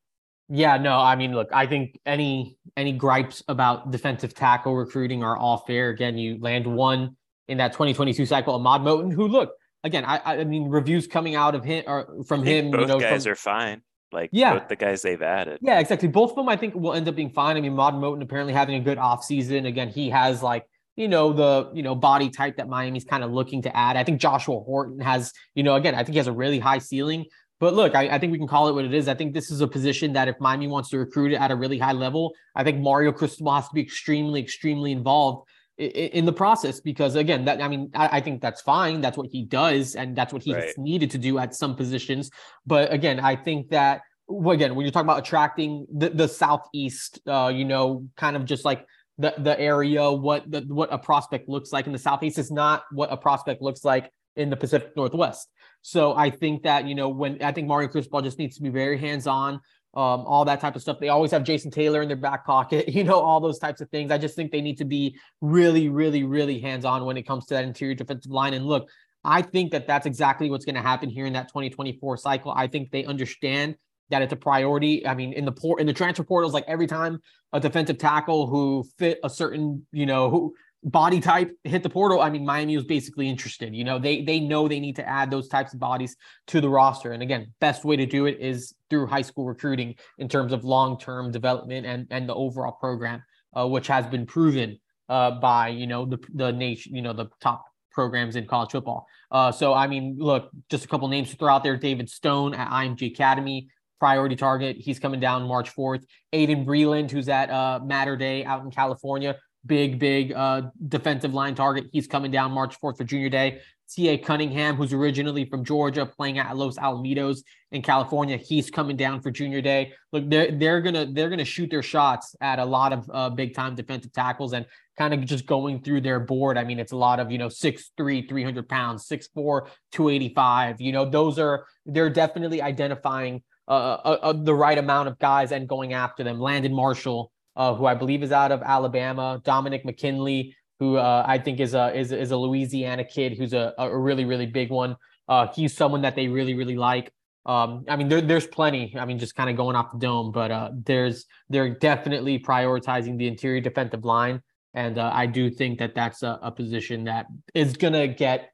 [0.48, 5.38] Yeah, no, I mean, look, I think any any gripes about defensive tackle recruiting are
[5.38, 5.90] all fair.
[5.90, 7.16] Again, you land one
[7.48, 9.52] in that 2022 cycle, Ahmad Moten, who look,
[9.84, 12.72] again, I, I mean, reviews coming out of him or from him.
[12.72, 13.82] Both you know, guys from, are fine.
[14.12, 14.60] Like Yeah.
[14.60, 15.60] both the guys they've added.
[15.62, 16.08] Yeah, exactly.
[16.08, 17.58] Both of them, I think, will end up being fine.
[17.58, 19.66] I mean, Mod Moten apparently having a good offseason.
[19.68, 20.66] Again, he has like,
[20.96, 23.96] you know, the, you know, body type that Miami's kind of looking to add.
[23.96, 26.80] I think Joshua Horton has, you know, again, I think he has a really high
[26.80, 27.26] ceiling.
[27.62, 29.08] But look, I, I think we can call it what it is.
[29.08, 31.56] I think this is a position that if Miami wants to recruit it at a
[31.56, 35.48] really high level, I think Mario Cristobal has to be extremely, extremely involved
[35.82, 39.28] in the process because again that i mean I, I think that's fine that's what
[39.32, 40.78] he does and that's what he's Right.
[40.78, 42.30] needed to do at some positions
[42.66, 47.20] but again i think that well, again when you're talking about attracting the, the southeast
[47.28, 48.86] uh you know kind of just like
[49.18, 52.84] the the area what the, what a prospect looks like in the southeast is not
[52.92, 55.50] what a prospect looks like in the pacific northwest
[55.82, 58.70] so i think that you know when i think mario cristobal just needs to be
[58.70, 59.60] very hands-on
[59.94, 61.00] um, all that type of stuff.
[61.00, 63.90] They always have Jason Taylor in their back pocket, you know, all those types of
[63.90, 64.12] things.
[64.12, 67.46] I just think they need to be really, really, really hands on when it comes
[67.48, 68.54] to that interior defensive line.
[68.54, 68.90] And look,
[69.24, 72.52] I think that that's exactly what's going to happen here in that 2024 cycle.
[72.56, 73.76] I think they understand
[74.10, 75.06] that it's a priority.
[75.06, 77.22] I mean, in the port in the transfer portals, like every time
[77.54, 80.54] a defensive tackle who fit a certain, you know, who
[80.84, 83.76] body type hit the portal, I mean, Miami was basically interested.
[83.76, 86.16] You know, they they know they need to add those types of bodies
[86.48, 87.12] to the roster.
[87.12, 90.64] And again, best way to do it is through high school recruiting in terms of
[90.64, 93.24] long-term development and and the overall program,
[93.56, 94.80] uh, which has been proven
[95.10, 99.06] uh, by you know the the nation, you know, the top programs in college football.
[99.30, 102.56] Uh, so I mean, look, just a couple names to throw out there: David Stone
[102.56, 103.68] at IMG Academy,
[104.00, 104.78] priority target.
[104.80, 106.04] He's coming down March 4th.
[106.34, 111.56] Aiden Breland, who's at uh, Mater Dei out in California, big, big uh, defensive line
[111.56, 111.86] target.
[111.92, 113.62] He's coming down March 4th for Junior Day.
[113.94, 114.18] T.A.
[114.18, 117.40] Cunningham, who's originally from Georgia, playing at Los Alamitos
[117.74, 119.92] in California, he's coming down for Junior Day.
[120.14, 123.54] Look, they're they're gonna they're gonna shoot their shots at a lot of uh, big
[123.54, 124.66] time defensive tackles and
[124.98, 126.58] kind of just going through their board.
[126.58, 130.80] I mean, it's a lot of you know 6'3", 300 pounds, 6'4", 285.
[130.80, 133.72] You know, those are they're definitely identifying uh,
[134.04, 136.40] uh, uh, the right amount of guys and going after them.
[136.40, 141.38] Landon Marshall, uh, who I believe is out of Alabama, Dominic McKinley, who uh, I
[141.38, 144.96] think is a is, is a Louisiana kid who's a, a really really big one.
[145.28, 147.12] Uh, he's someone that they really really like.
[147.46, 148.96] Um, I mean, there, there's plenty.
[148.98, 153.18] I mean, just kind of going off the dome, but uh, there's they're definitely prioritizing
[153.18, 154.42] the interior defensive line,
[154.74, 158.52] and uh, I do think that that's a, a position that is gonna get.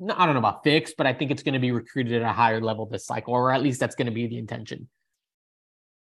[0.00, 2.32] I don't know about fixed, but I think it's going to be recruited at a
[2.32, 4.90] higher level this cycle, or at least that's going to be the intention.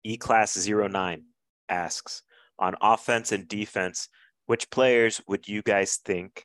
[0.02, 1.22] E Class 09
[1.68, 2.22] asks
[2.58, 4.08] on offense and defense,
[4.46, 6.44] which players would you guys think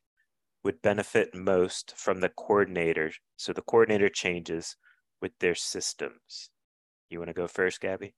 [0.64, 3.12] would benefit most from the coordinator?
[3.38, 4.76] So the coordinator changes
[5.22, 6.50] with their systems.
[7.10, 8.14] You want to go first, Gabby?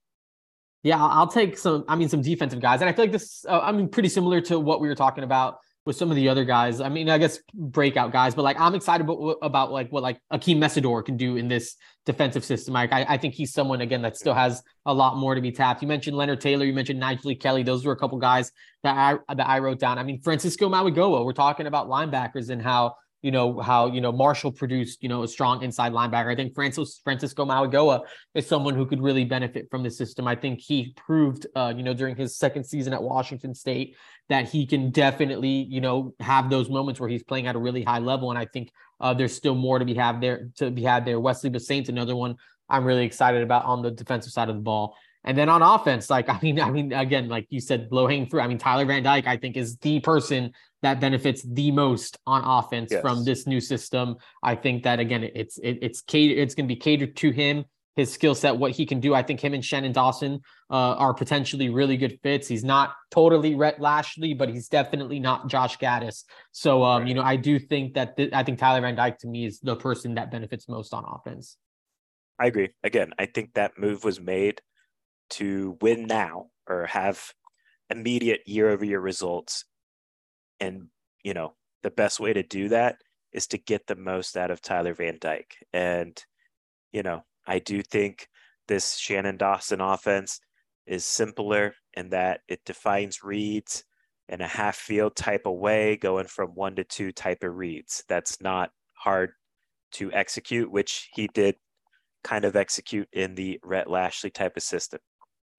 [0.83, 1.85] Yeah, I'll take some.
[1.87, 3.45] I mean, some defensive guys, and I feel like this.
[3.47, 6.29] Uh, I mean, pretty similar to what we were talking about with some of the
[6.29, 6.79] other guys.
[6.79, 10.19] I mean, I guess breakout guys, but like I'm excited about, about like what like
[10.31, 11.75] Akheem Mesidor can do in this
[12.05, 12.73] defensive system.
[12.73, 15.51] Like I, I think he's someone again that still has a lot more to be
[15.51, 15.81] tapped.
[15.81, 17.63] You mentioned Leonard Taylor, you mentioned Nyjalik Kelly.
[17.63, 18.51] Those were a couple guys
[18.84, 19.99] that I that I wrote down.
[19.99, 21.25] I mean, Francisco Mauigoa.
[21.25, 25.24] We're talking about linebackers and how you know how you know Marshall produced you know
[25.24, 26.28] a strong inside linebacker.
[26.28, 28.01] I think Francis Francisco Mauigoa
[28.36, 30.28] is someone who could really benefit from the system.
[30.28, 33.95] I think he proved uh, you know during his second season at Washington State
[34.30, 37.84] that he can definitely you know have those moments where he's playing at a really
[37.84, 38.30] high level.
[38.30, 41.19] And I think uh, there's still more to be had there to be had there.
[41.19, 42.36] Wesley Bissainthe's another one
[42.69, 44.97] I'm really excited about on the defensive side of the ball.
[45.24, 48.28] And then on offense, like I mean, I mean, again, like you said, low hanging
[48.28, 48.41] fruit.
[48.41, 50.51] I mean, Tyler Van Dyke, I think, is the person
[50.84, 53.01] that benefits the most on offense Yes.
[53.01, 54.17] from this new system.
[54.43, 57.65] I think that again, it's it, it's catered, it's going to be catered to him,
[57.95, 59.15] his skill set, what he can do.
[59.15, 62.47] I think him and Shannon Dawson uh, are potentially really good fits.
[62.47, 66.23] He's not totally Rhett Lashlee, but he's definitely not Josh Gattis.
[66.51, 69.27] So, um, you know, I do think that th- I think Tyler Van Dyke to
[69.27, 71.57] me is the person that benefits most on offense.
[72.39, 72.69] I agree.
[72.84, 74.61] Again, I think that move was made
[75.31, 77.31] to win now or have
[77.89, 79.65] immediate year over year results.
[80.64, 80.88] And,
[81.24, 82.97] you know, the best way to do that
[83.34, 85.55] is to get the most out of Tyler Van Dyke.
[85.74, 86.18] And,
[86.91, 88.28] you know, I do think
[88.68, 90.39] this Shannon Dawson offense
[90.86, 93.84] is simpler in that it defines reads
[94.30, 98.03] in a half field type of way, going from one to two type of reads.
[98.07, 99.32] That's not hard
[99.93, 101.55] to execute, which he did
[102.24, 105.01] kind of execute in the Rhett Lashlee type of system.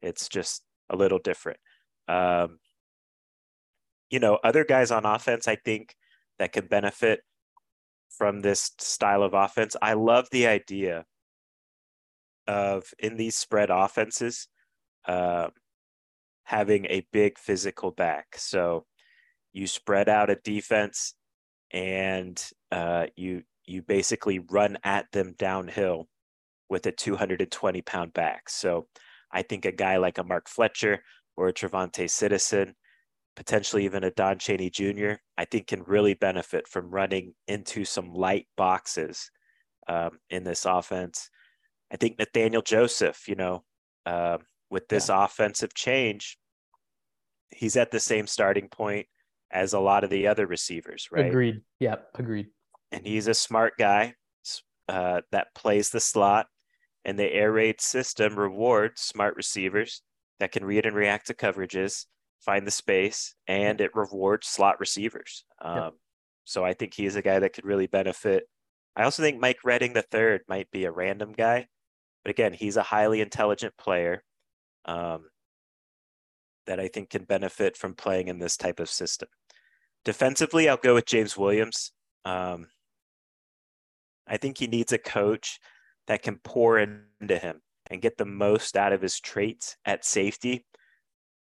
[0.01, 1.59] It's just a little different.
[2.09, 2.59] Um,
[4.11, 5.95] you know, other guys on offense, I think
[6.39, 7.21] that could benefit
[8.17, 9.77] from this style of offense.
[9.81, 11.05] I love the idea
[12.47, 14.49] of in these spread offenses,
[15.07, 15.51] um,
[16.45, 18.37] having a big physical back.
[18.37, 18.87] So
[19.53, 21.15] you spread out a defense
[21.71, 26.07] and uh, you you basically run at them downhill
[26.69, 28.49] with a 220 pound back.
[28.49, 28.89] So
[29.33, 31.03] I think a guy like a Mark Fletcher
[31.37, 32.75] or a TreVonte' Citizen,
[33.37, 38.13] potentially even a Don Chaney Jr., I think can really benefit from running into some
[38.13, 39.31] light boxes
[39.89, 41.29] um, in this offense.
[41.93, 43.65] I think Nathaniel Joseph, you know,
[44.07, 44.39] uh,
[44.71, 45.25] with this yeah.
[45.25, 46.39] offensive change,
[47.51, 49.07] he's at the same starting point
[49.51, 51.27] as a lot of the other receivers, right?
[51.27, 51.61] Agreed.
[51.81, 52.47] Yep, agreed.
[52.91, 54.15] And he's a smart guy
[54.89, 56.47] uh, that plays the slot,
[57.05, 60.03] and the air raid system rewards smart receivers
[60.41, 62.07] that can read and react to coverages,
[62.45, 65.45] find the space, and it rewards slot receivers.
[65.61, 65.93] Um, yep.
[66.45, 68.45] So I think he's a guy that could really benefit.
[68.97, 71.67] I also think Mike Redding the third might be a random guy,
[72.23, 74.23] but again, he's a highly intelligent player
[74.85, 75.25] um,
[76.67, 79.29] that I think can benefit from playing in this type of system.
[80.05, 81.93] Defensively, I'll go with James Williams.
[82.25, 82.67] Um,
[84.27, 85.59] I think he needs a coach
[86.07, 90.65] that can pour into him and get the most out of his traits at safety.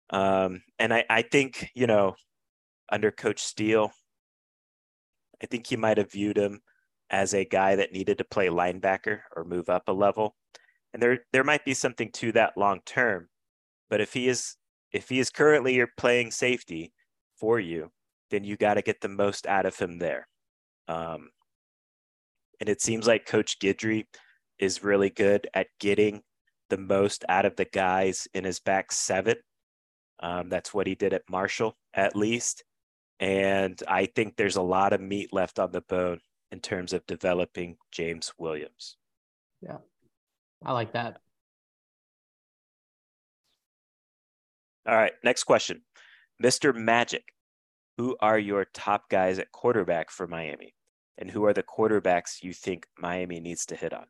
[0.09, 2.15] Um, and I, I think, you know,
[2.91, 3.91] under Coach Steele,
[5.41, 6.61] I think he might have viewed him
[7.09, 10.35] as a guy that needed to play linebacker or move up a level.
[10.93, 13.27] And there there might be something to that long term.
[13.89, 14.55] But if he is
[14.91, 16.93] if he is currently playing safety
[17.37, 17.91] for you,
[18.31, 20.27] then you got to get the most out of him there.
[20.87, 21.29] Um,
[22.59, 24.05] and it seems like Coach Guidry
[24.57, 26.21] is really good at getting
[26.69, 29.35] the most out of the guys in his back seven.
[30.25, 32.63] Um, that's what he did at Marshall, at least.
[33.19, 36.19] And I think there's a lot of meat left on the bone
[36.51, 38.97] in terms of developing James Williams.
[39.61, 39.77] Yeah,
[40.65, 41.19] I like that.
[44.87, 45.83] All right, next question.
[46.43, 46.73] Mr.
[46.73, 47.25] Magic,
[47.99, 50.73] who are your top guys at quarterback for Miami?
[51.19, 54.05] And who are the quarterbacks you think Miami needs to hit on?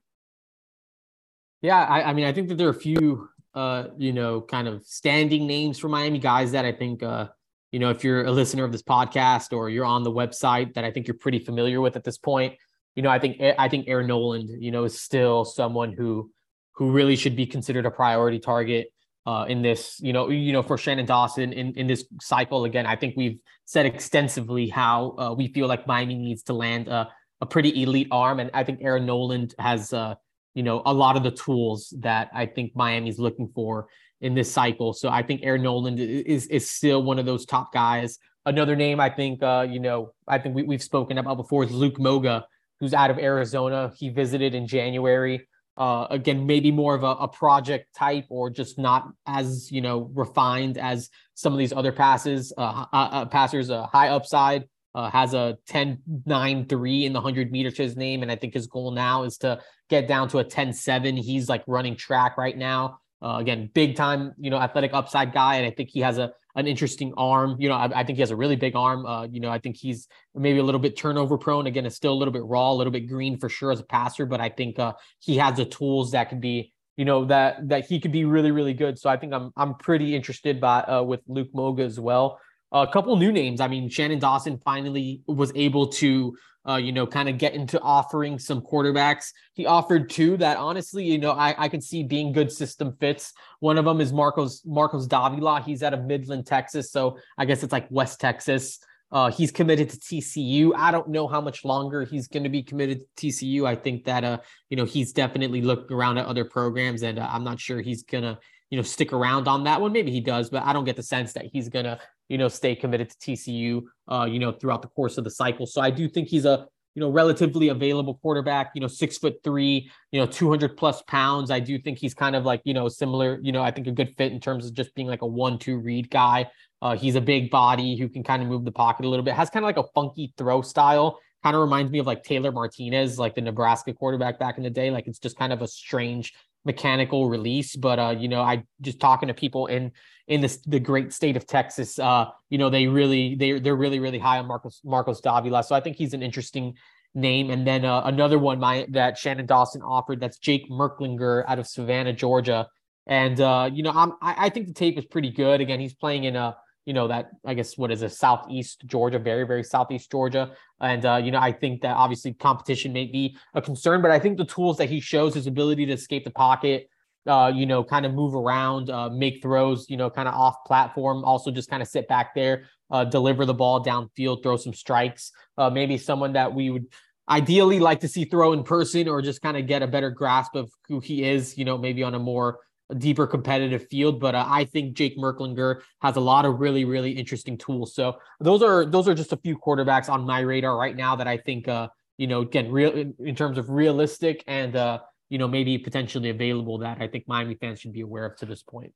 [1.61, 4.67] Yeah, I, I mean, I think that there are a few, uh, you know, kind
[4.67, 7.27] of standing names for Miami guys that I think, uh,
[7.71, 10.83] you know, if you're a listener of this podcast or you're on the website, that
[10.83, 12.53] I think you're pretty familiar with at this point.
[12.95, 16.31] You know, I think I think Air Noland, you know, is still someone who
[16.73, 18.87] who really should be considered a priority target
[19.25, 22.65] uh, in this, you know, you know, for Shannon Dawson in, in this cycle.
[22.65, 26.87] Again, I think we've said extensively how uh, we feel like Miami needs to land
[26.87, 27.09] a,
[27.41, 30.15] a pretty elite arm, and I think Air Noland has, uh,
[30.55, 33.87] you know, a lot of the tools that I think Miami's looking for
[34.21, 34.93] in this cycle.
[34.93, 38.17] So I think Air Noland is is still one of those top guys.
[38.47, 41.71] Another name I think, uh, you know, I think we, we've spoken about before is
[41.71, 42.45] Luke Moga,
[42.79, 43.91] who's out of Arizona.
[43.97, 45.47] He visited in January
[45.77, 50.09] uh, again, maybe more of a, a, project type or just not as you know
[50.13, 52.53] refined as some of these other passes.
[52.57, 54.63] Uh, uh, uh passers, a high upside,
[54.95, 58.23] uh, has a 10 9 3 in the 100 meter to his name.
[58.23, 61.17] And I think his goal now is to get down to a 10 7.
[61.17, 62.99] He's like running track right now.
[63.21, 65.55] Uh, again, big time, you know, athletic upside guy.
[65.55, 67.57] And I think he has a an interesting arm.
[67.59, 69.05] You know, I, I, think he has a really big arm.
[69.05, 71.67] Uh, you know, I think he's maybe a little bit turnover prone.
[71.67, 73.83] Again, it's still a little bit raw, a little bit green for sure as a
[73.83, 77.67] passer, but I think uh, he has the tools that could be, you know, that
[77.67, 78.97] that he could be really, really good.
[78.97, 82.39] So I think I'm I'm pretty interested by uh, with Luke Moga as well.
[82.71, 83.61] A couple new names.
[83.61, 86.35] I mean, Shannon Dawson finally was able to
[86.67, 89.31] uh, you know, kind of get into offering some quarterbacks.
[89.53, 93.33] He offered two that honestly, you know, I, I can see being good system fits.
[93.59, 95.61] One of them is Marcos Marcos Davila.
[95.61, 96.91] He's out of Midland, Texas.
[96.91, 98.79] So I guess it's like West Texas.
[99.11, 100.71] Uh, he's committed to TCU.
[100.75, 103.67] I don't know how much longer he's going to be committed to TCU.
[103.67, 104.39] I think that uh,
[104.69, 108.01] you know, he's definitely looking around at other programs, and uh, I'm not sure he's
[108.01, 108.39] gonna,
[108.71, 109.91] you know, stick around on that one.
[109.91, 111.99] Maybe he does, but I don't get the sense that he's gonna
[112.29, 115.65] you know, stay committed to TCU, uh, you know, throughout the course of the cycle.
[115.65, 119.35] So I do think he's a, you know, relatively available quarterback, you know, six foot
[119.43, 121.51] three, you know, 200 plus pounds.
[121.51, 123.91] I do think he's kind of like, you know, similar, you know, I think a
[123.91, 126.49] good fit in terms of just being like a one, two read guy.
[126.81, 129.33] Uh, he's a big body who can kind of move the pocket a little bit,
[129.33, 131.19] has kind of like a funky throw style.
[131.43, 134.69] Kind of reminds me of like Taylor Martinez, like the Nebraska quarterback back in the
[134.69, 134.89] day.
[134.89, 136.33] Like it's just kind of a strange
[136.65, 137.75] mechanical release.
[137.75, 139.91] But uh, you know, I just talking to people in
[140.27, 143.99] in this the great state of Texas, uh, you know, they really they they're really
[143.99, 145.63] really high on Marcos Marcos Davila.
[145.63, 146.73] So I think he's an interesting
[147.13, 147.49] name.
[147.49, 151.67] And then uh, another one my that Shannon Dawson offered that's Jake Merklinger out of
[151.67, 152.67] Savannah, Georgia.
[153.07, 155.61] And uh, you know, I'm I, I think the tape is pretty good.
[155.61, 159.19] Again, he's playing in a you know that I guess what is a southeast Georgia,
[159.19, 163.37] very very southeast Georgia, and uh, you know I think that obviously competition may be
[163.53, 166.31] a concern, but I think the tools that he shows, his ability to escape the
[166.31, 166.89] pocket,
[167.27, 170.63] uh, you know, kind of move around, uh, make throws, you know, kind of off
[170.65, 174.73] platform, also just kind of sit back there, uh, deliver the ball downfield, throw some
[174.73, 175.31] strikes.
[175.57, 176.85] Uh, maybe someone that we would
[177.27, 180.55] ideally like to see throw in person or just kind of get a better grasp
[180.55, 182.59] of who he is, you know, maybe on a more
[182.97, 184.19] deeper competitive field.
[184.19, 187.95] But uh, I think Jake Merklinger has a lot of really, really interesting tools.
[187.95, 191.27] So those are those are just a few quarterbacks on my radar right now that
[191.27, 194.99] I think, uh, you know, again, real in, in terms of realistic and uh,
[195.29, 198.45] you know, maybe potentially available that I think Miami fans should be aware of to
[198.45, 198.93] this point.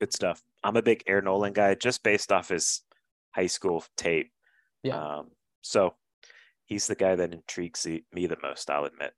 [0.00, 0.42] Good stuff.
[0.62, 2.82] I'm a big Air Noland guy just based off his
[3.32, 4.30] high school tape.
[4.82, 5.00] Yeah.
[5.00, 5.30] Um,
[5.62, 5.94] so
[6.66, 9.12] he's the guy that intrigues me the most, I'll admit.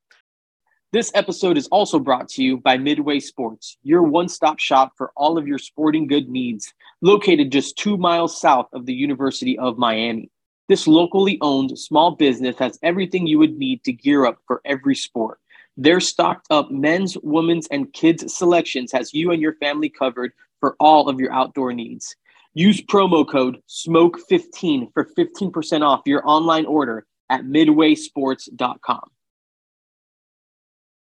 [0.92, 5.10] This episode is also brought to you by Midway Sports, your one stop shop for
[5.16, 6.72] all of your sporting good needs,
[7.02, 10.30] located just two miles south of the University of Miami.
[10.68, 14.94] This locally owned small business has everything you would need to gear up for every
[14.94, 15.40] sport.
[15.76, 20.76] Their stocked up men's, women's, and kids selections has you and your family covered for
[20.78, 22.14] all of your outdoor needs.
[22.54, 29.10] Use promo code SMOKE15 for 15% off your online order at midwaysports.com.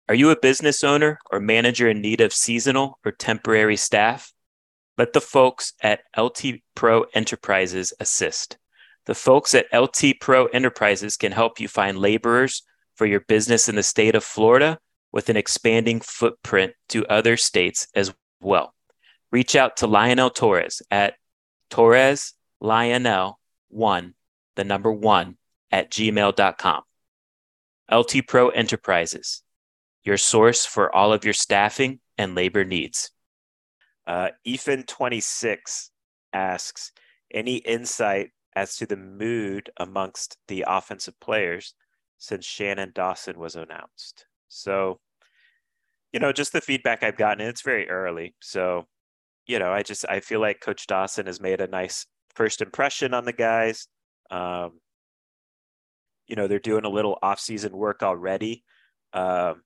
[0.09, 4.33] Are you a business owner or manager in need of seasonal or temporary staff?
[4.97, 8.57] Let the folks at LT Pro Enterprises assist.
[9.05, 12.63] The folks at LT Pro Enterprises can help you find laborers
[12.95, 14.79] for your business in the state of Florida
[15.11, 18.11] with an expanding footprint to other states as
[18.41, 18.73] well.
[19.31, 21.17] Reach out to Lionel Torres at
[21.69, 24.15] Torres Lionel 1,
[24.55, 25.37] the number 1
[25.71, 26.81] at gmail.com.
[27.91, 29.43] LT Pro Enterprises,
[30.09, 33.11] your source for all of your staffing and labor needs.
[34.07, 35.89] Uh, Ethan26
[36.33, 36.91] asks
[37.31, 41.75] Any insight as to the mood amongst the offensive players
[42.17, 44.25] since Shannon Dawson was announced?
[44.47, 44.99] So,
[46.11, 48.33] you know, just the feedback I've gotten, it's very early.
[48.41, 48.87] So,
[49.45, 53.13] you know, I just I feel like Coach Dawson has made a nice first impression
[53.13, 53.87] on the guys.
[54.31, 54.79] Um,
[56.27, 58.63] you know they're doing a little off-season work already
[59.13, 59.63] um,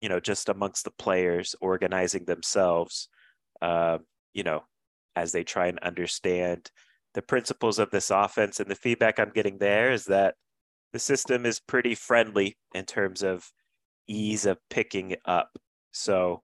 [0.00, 3.08] you know just amongst the players organizing themselves
[3.62, 3.98] uh,
[4.32, 4.62] you know
[5.16, 6.70] as they try and understand
[7.14, 8.60] the principles of this offense.
[8.60, 10.34] And the feedback i'm getting there is that
[10.92, 13.48] the system is pretty friendly in terms of
[14.08, 15.50] ease of picking up.
[15.92, 16.42] So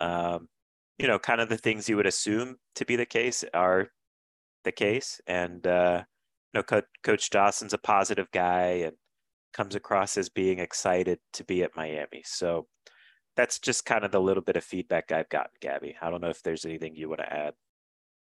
[0.00, 0.48] um,
[0.98, 3.88] you know kind of the things you would assume to be the case are
[4.64, 5.20] the case.
[5.26, 6.02] And uh,
[6.56, 8.96] know, Co- Coach Dawson's a positive guy and
[9.56, 12.22] comes across as being excited to be at Miami.
[12.24, 12.66] So
[13.36, 15.96] that's just kind of the little bit of feedback I've gotten, Gabby.
[16.00, 17.54] I don't know if there's anything you want to add.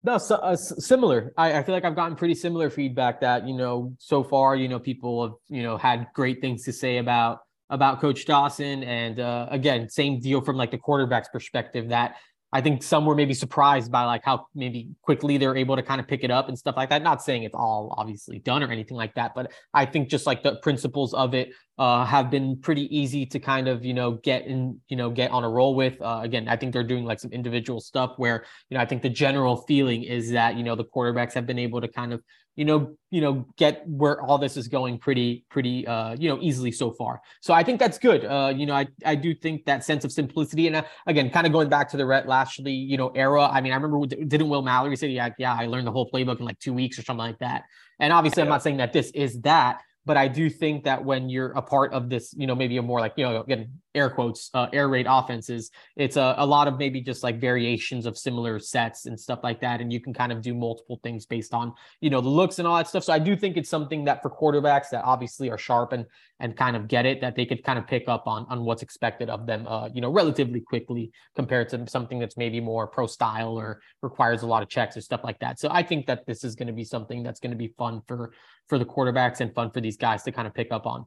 [0.05, 1.32] No, so, uh, similar.
[1.36, 4.55] I, I feel like I've gotten pretty similar feedback that you know so far.
[4.55, 7.39] You know, people have you know had great things to say about
[7.70, 12.16] about Coach Dawson, and uh, again, same deal from like the quarterback's perspective that
[12.55, 16.01] I think some were maybe surprised by like how maybe quickly they're able to kind
[16.01, 17.02] of pick it up and stuff like that.
[17.02, 20.44] Not saying it's all obviously done or anything like that, but I think just like
[20.44, 24.47] the principles of it uh, have been pretty easy to kind of you know get
[24.47, 26.01] in you know get on a roll with.
[26.01, 29.02] Uh, again, I think they're doing like some individual stuff where you know I think
[29.02, 32.22] the general feeling is that you know the quarterbacks have been able to kind of
[32.56, 36.39] you know, you know, get where all this is going pretty, pretty, uh, you know,
[36.40, 37.20] easily so far.
[37.40, 38.24] So I think that's good.
[38.24, 41.47] Uh, you know, I, I do think that sense of simplicity and uh, again, kind
[41.47, 43.47] of going back to the Rhett Lashlee you know, era.
[43.47, 46.39] I mean, I remember didn't Will Mallory say, yeah, yeah, I learned the whole playbook
[46.39, 47.64] in like two weeks or something like that.
[47.98, 48.44] And obviously, yeah.
[48.44, 51.62] I'm not saying that this is that, but I do think that when you're a
[51.62, 54.66] part of this, you know, maybe a more like, you know, again, air quotes, uh,
[54.72, 59.06] air raid offenses, it's a, a lot of maybe just like variations of similar sets
[59.06, 59.81] and stuff like that.
[59.81, 62.68] And you can kind of do multiple things based on, you know, the looks and
[62.68, 63.05] all that stuff.
[63.05, 66.06] So I do think it's something that for quarterbacks that obviously are sharp and,
[66.40, 68.82] and kind of get it, that they could kind of pick up on, on what's
[68.82, 73.06] expected of them, uh, you know, relatively quickly compared to something that's maybe more pro
[73.06, 75.60] style or requires a lot of checks or stuff like that.
[75.60, 78.02] So I think that this is going to be something that's going to be fun
[78.09, 78.32] for,
[78.68, 81.06] for the quarterbacks and fun for these guys to kind of pick up on.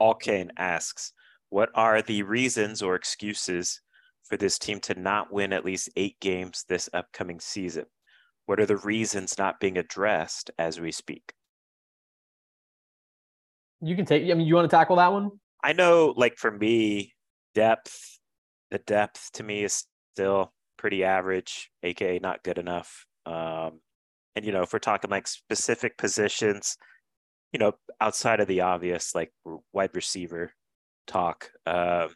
[0.00, 1.12] Alkane asks,
[1.50, 3.80] what are the reasons or excuses
[4.24, 7.86] for this team to not win at least eight games this upcoming season?
[8.46, 11.32] What are the reasons not being addressed as we speak?
[13.80, 15.30] You can take, I mean, you want to tackle that one?
[15.62, 17.14] I know, like for me,
[17.54, 18.18] depth,
[18.70, 19.84] the depth to me is
[20.14, 23.06] still pretty average, aka not good enough.
[23.26, 23.80] Um,
[24.38, 26.76] and you know, if we're talking like specific positions,
[27.52, 29.32] you know, outside of the obvious, like
[29.72, 30.52] wide receiver
[31.08, 32.06] talk, uh,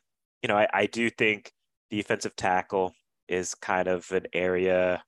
[0.40, 1.52] you know, I, I do think
[1.90, 2.94] defensive tackle
[3.28, 5.02] is kind of an area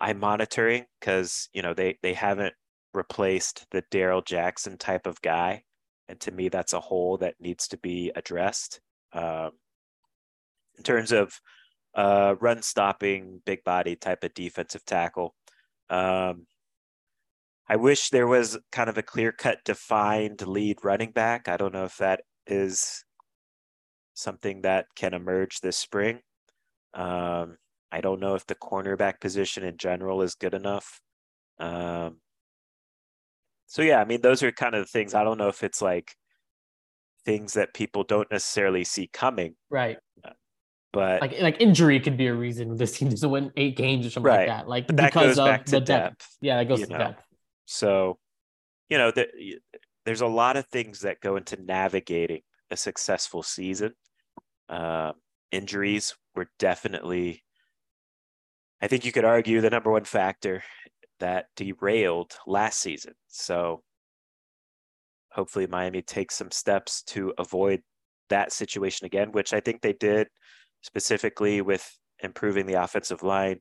[0.00, 2.54] I'm monitoring because you know they they haven't
[2.92, 5.62] replaced the Darrell Jackson type of guy,
[6.08, 8.80] and to me that's a hole that needs to be addressed.
[9.12, 9.52] Um,
[10.76, 11.40] in terms of
[11.94, 15.36] uh, run stopping, big body type of defensive tackle,
[15.90, 16.46] um,
[17.68, 21.48] I wish there was kind of a clear cut defined lead running back.
[21.48, 23.04] I don't know if that is
[24.14, 26.20] something that can emerge this spring.
[26.94, 27.56] Um,
[27.90, 31.00] I don't know if the cornerback position in general is good enough.
[31.58, 32.18] Um,
[33.66, 35.14] so yeah, I mean, those are kind of the things.
[35.14, 36.14] I don't know if it's like
[37.24, 39.54] things that people don't necessarily see coming.
[39.70, 39.98] Right.
[40.92, 44.10] But like like injury could be a reason this team doesn't win eight games or
[44.10, 44.46] something Right.
[44.48, 44.68] like that.
[44.68, 45.86] Like that because of the depth.
[45.86, 46.98] depth, Yeah, that goes to know.
[46.98, 47.24] depth.
[47.64, 48.18] So,
[48.90, 49.26] you know, the,
[50.04, 53.94] there's a lot of things that go into navigating a successful season.
[54.68, 55.14] Um,
[55.50, 57.42] injuries were definitely,
[58.82, 60.62] I think you could argue, the number one factor
[61.20, 63.14] that derailed last season.
[63.28, 63.82] So,
[65.30, 67.80] hopefully, Miami takes some steps to avoid
[68.28, 70.28] that situation again, which I think they did
[70.82, 71.88] specifically with
[72.22, 73.60] improving the offensive line,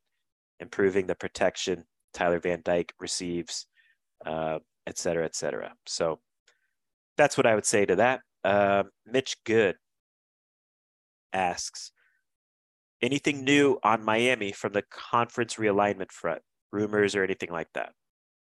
[0.59, 1.85] improving the protection.
[2.13, 3.67] Tyler Van Dyke receives
[4.25, 5.73] uh, et cetera, et cetera.
[5.85, 6.19] So
[7.17, 8.21] that's what I would say to that.
[8.43, 9.75] Uh, Mitch Good
[11.31, 11.91] asks,
[13.01, 16.41] anything new on Miami from the conference realignment front,
[16.71, 17.93] rumors or anything like that?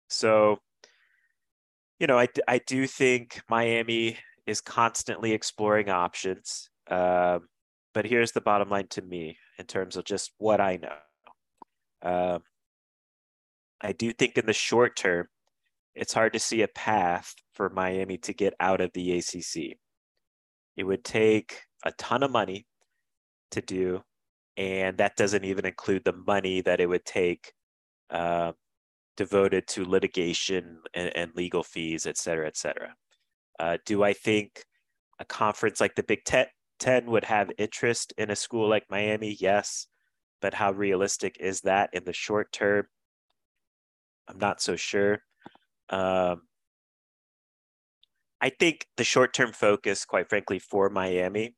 [0.10, 0.60] So,
[2.00, 6.70] you know, I, I do think Miami is constantly exploring options.
[6.90, 7.48] Um,
[7.96, 10.98] but here's the bottom line to me in terms of just what I know.
[12.04, 12.44] Um,
[13.82, 15.30] I do think in the short term,
[15.96, 19.78] it's hard to see a path for Miami to get out of the ACC.
[20.76, 22.68] It would take a ton of money
[23.52, 24.04] to do,
[24.58, 27.54] and that doesn't even include the money that it would take
[28.10, 28.52] uh,
[29.16, 32.94] devoted to litigation and, and legal fees, et cetera, et cetera.
[33.58, 34.66] Uh, do I think
[35.18, 36.48] a conference like the Big Ten,
[36.80, 39.38] 10 would have interest in a school like Miami?
[39.40, 39.88] Yes.
[40.42, 42.86] But how realistic is that in the short term?
[44.28, 45.20] I'm not so sure.
[45.90, 46.42] Um,
[48.42, 51.56] I think the short term focus, quite frankly, for Miami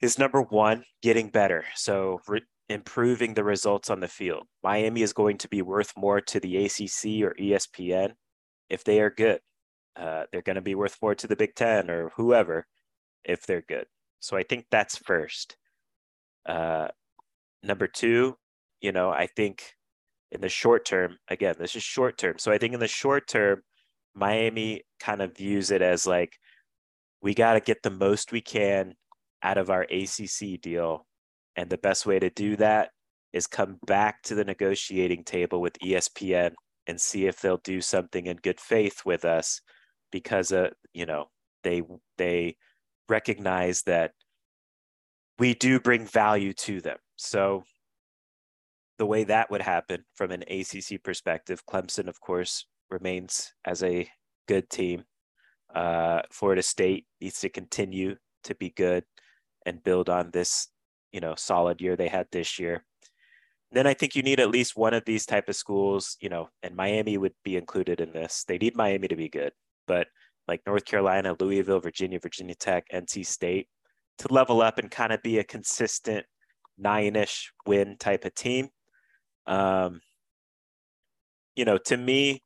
[0.00, 1.64] is number one, getting better.
[1.74, 4.46] So re- improving the results on the field.
[4.62, 8.12] Miami is going to be worth more to the ACC or ESPN
[8.68, 9.40] if they are good.
[9.94, 12.66] Uh, they're going to be worth more to the Big Ten or whoever
[13.24, 13.86] if they're good.
[14.20, 15.56] So I think that's first.
[16.46, 16.88] Uh,
[17.62, 18.36] number two,
[18.80, 19.74] you know, I think
[20.30, 22.38] in the short term, again, this is short term.
[22.38, 23.62] So I think in the short term,
[24.14, 26.36] Miami kind of views it as like,
[27.20, 28.94] we got to get the most we can
[29.42, 31.06] out of our ACC deal.
[31.56, 32.90] And the best way to do that
[33.32, 36.52] is come back to the negotiating table with ESPN
[36.86, 39.60] and see if they'll do something in good faith with us
[40.10, 41.26] because uh, you know
[41.62, 41.82] they
[42.18, 42.56] they
[43.12, 44.12] recognize that
[45.38, 46.96] we do bring value to them.
[47.16, 47.64] So
[48.98, 54.08] the way that would happen from an ACC perspective, Clemson, of course, remains as a
[54.48, 55.04] good team.
[55.74, 59.04] Uh, Florida State needs to continue to be good
[59.66, 60.68] and build on this,
[61.12, 62.84] you know, solid year they had this year.
[63.72, 66.48] Then I think you need at least one of these type of schools, you know,
[66.62, 68.44] and Miami would be included in this.
[68.46, 69.52] They need Miami to be good,
[69.86, 70.08] but
[70.52, 73.68] like North Carolina, Louisville, Virginia, Virginia Tech, NC State
[74.18, 76.26] to level up and kind of be a consistent
[76.76, 78.68] nine-ish win type of team.
[79.46, 80.02] Um,
[81.56, 82.42] you know, to me,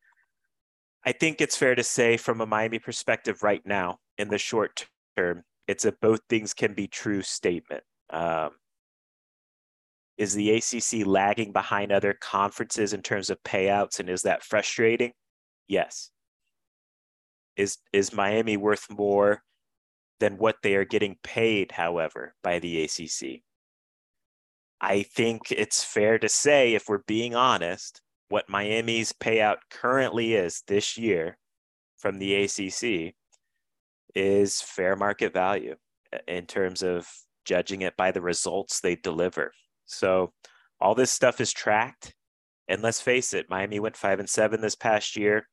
[1.04, 4.86] I think it's fair to say from a Miami perspective right now, in the short
[5.16, 7.82] term, it's a both things can be true statement.
[8.10, 8.50] Um,
[10.16, 15.10] is the ACC lagging behind other conferences in terms of payouts, and is that frustrating?
[15.66, 16.12] Yes.
[17.56, 19.42] Is is Miami worth more
[20.20, 23.42] than what they are getting paid, however, by the ACC?
[24.80, 30.62] I think it's fair to say, if we're being honest, what Miami's payout currently is
[30.66, 31.38] this year
[31.96, 33.14] from the ACC
[34.14, 35.76] is fair market value
[36.12, 37.06] uh, in terms of
[37.44, 39.52] judging it by the results they deliver.
[39.86, 40.32] So
[40.80, 42.14] all this stuff is tracked.
[42.68, 45.48] And let's face it, Miami went five and seven this past year.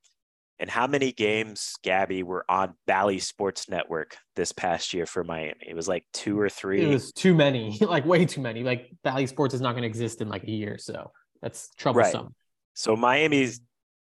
[0.64, 5.60] And how many games, Gabby, were on Bally Sports Network this past year for Miami?
[5.68, 6.82] It was like two or three.
[6.82, 8.64] It was too many, like way too many.
[8.64, 11.12] Like Bally Sports is not going to exist in like a year, so
[11.42, 12.34] that's troublesome.
[12.76, 13.60] So Miami's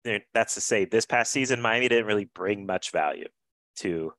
[0.04, 3.28] eh, that's to say this past season Miami didn't really bring much value
[3.76, 4.12] to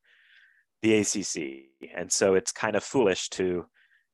[0.82, 1.92] the ACC.
[1.94, 3.66] And so it's kind of foolish to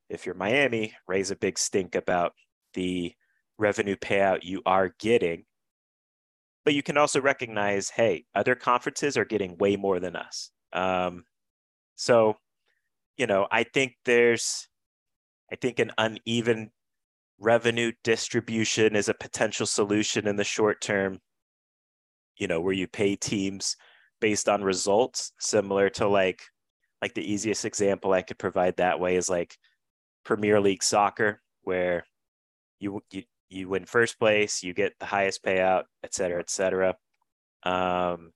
[0.08, 2.32] if you're Miami raise a big stink about
[2.74, 3.12] the
[3.56, 5.44] revenue payout you are getting.
[6.66, 10.50] But you can also recognize, hey, other conferences are getting way more than us.
[10.74, 11.24] Um,
[11.96, 12.36] so,
[13.18, 14.68] you know, I think there's,
[15.52, 16.72] I think an uneven
[17.40, 21.20] revenue distribution is a potential solution in the short term.
[22.38, 23.76] you know, where you pay teams
[24.20, 26.42] based on results, similar to like
[27.02, 29.56] like the easiest example I could provide that way is like
[30.24, 32.06] Premier League soccer, where
[32.80, 36.96] you you you win first place, you get the highest payout, et cetera, et cetera.
[37.62, 38.32] Um,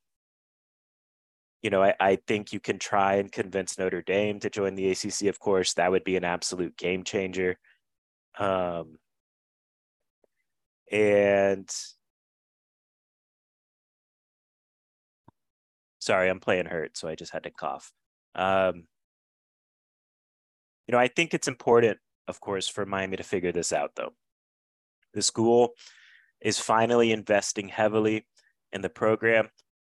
[1.62, 4.90] you know, I, I think you can try and convince Notre Dame to join the
[4.90, 5.28] ACC.
[5.28, 7.58] Of course, that would be an absolute game changer.
[8.38, 8.96] Um,
[10.90, 11.68] and
[15.98, 17.92] sorry, I'm playing hurt, so I just had to cough.
[18.34, 18.84] Um,
[20.86, 24.14] you know, I think it's important, of course, for Miami to figure this out, though.
[25.14, 25.74] The school
[26.40, 28.26] is finally investing heavily
[28.72, 29.48] in the program,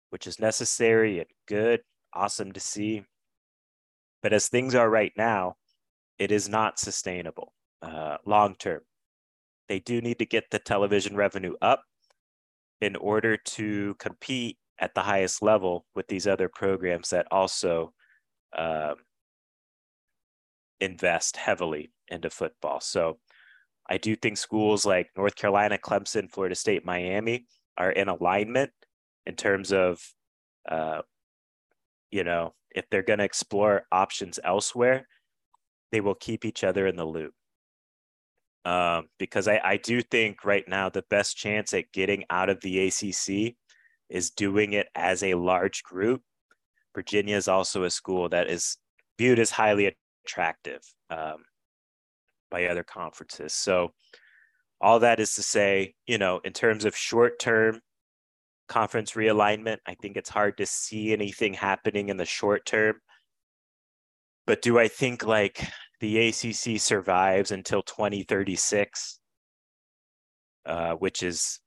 [0.10, 1.82] which is necessary and good,
[2.14, 3.04] awesome to see.
[4.22, 5.56] But as things are right now,
[6.18, 8.82] it is not sustainable uh, long term.
[9.68, 11.84] They do need to get the television revenue up
[12.82, 17.94] in order to compete at the highest level with these other programs that also
[18.58, 18.96] um,
[20.80, 22.80] invest heavily into football.
[22.82, 23.18] So
[23.90, 27.46] I do think schools like North Carolina, Clemson, Florida State, Miami
[27.78, 28.72] are in alignment
[29.26, 30.02] in terms of,
[30.70, 31.02] uh,
[32.12, 35.08] you know, if they're going to explore options elsewhere,
[35.92, 37.34] they will keep each other in the loop.
[38.66, 42.60] Um, because I, I do think right now the best chance at getting out of
[42.62, 43.56] the ACC
[44.10, 46.22] is doing it as a large group.
[46.96, 48.78] Virginia is also a school that is
[49.20, 49.96] viewed as highly
[50.26, 50.82] attractive.
[51.12, 51.44] Um,
[52.56, 53.52] by other conferences.
[53.52, 53.92] So
[54.80, 57.82] all that is to say, you know, in terms of short term
[58.70, 62.96] conference realignment, I think it's hard to see anything happening in the short term.
[64.48, 65.68] But do I think like
[66.00, 69.20] the ACC survives until 2036,
[70.66, 71.60] uh, which is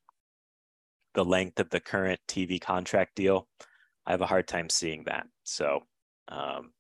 [1.13, 3.47] the length of the current TV contract deal?
[4.07, 5.27] I have a hard time seeing that.
[5.43, 5.81] So
[6.29, 6.73] um,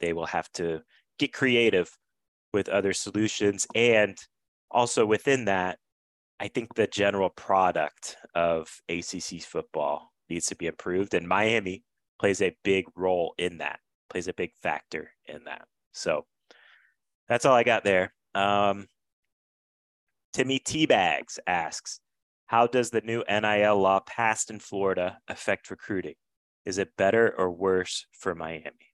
[0.00, 0.80] they will have to
[1.18, 1.94] get creative
[2.52, 3.66] with other solutions.
[3.74, 4.16] And
[4.70, 5.78] also within that,
[6.40, 11.14] I think the general product of ACC football needs to be improved.
[11.14, 11.84] And Miami
[12.18, 13.80] plays a big role in that,
[14.10, 15.66] plays a big factor in that.
[15.92, 16.26] So
[17.28, 18.12] that's all I got there.
[18.34, 18.86] Um,
[20.32, 22.00] Timmy Teabags asks,
[22.46, 26.14] how does the new NIL law passed in Florida affect recruiting?
[26.64, 28.92] Is it better or worse for Miami?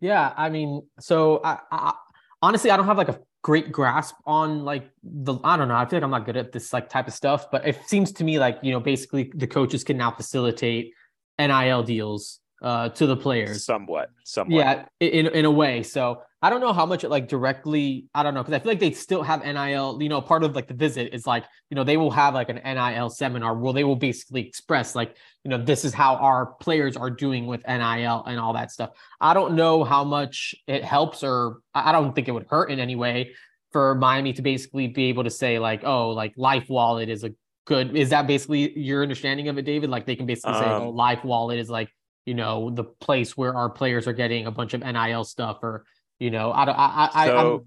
[0.00, 1.94] Yeah, I mean, so I, I
[2.42, 5.74] honestly, I don't have like a great grasp on like the I don't know.
[5.76, 8.12] I feel like I'm not good at this like type of stuff, but it seems
[8.12, 10.94] to me like you know basically the coaches can now facilitate
[11.38, 13.64] NIL deals uh, to the players.
[13.64, 14.88] Somewhat, somewhat.
[15.00, 15.82] Yeah, in in a way.
[15.82, 18.06] So I don't know how much it like directly.
[18.14, 20.02] I don't know because I feel like they still have NIL.
[20.02, 22.48] You know, part of like the visit is like you know they will have like
[22.48, 26.46] an NIL seminar where they will basically express like you know this is how our
[26.60, 28.90] players are doing with NIL and all that stuff.
[29.20, 32.78] I don't know how much it helps or I don't think it would hurt in
[32.78, 33.34] any way
[33.72, 37.32] for Miami to basically be able to say like oh like Life Wallet is a
[37.66, 37.96] good.
[37.96, 39.90] Is that basically your understanding of it, David?
[39.90, 41.88] Like they can basically um, say oh um, Life Wallet is like
[42.30, 45.84] you know the place where our players are getting a bunch of NIL stuff or
[46.20, 47.26] you know, I don't I I.
[47.26, 47.66] So I'm...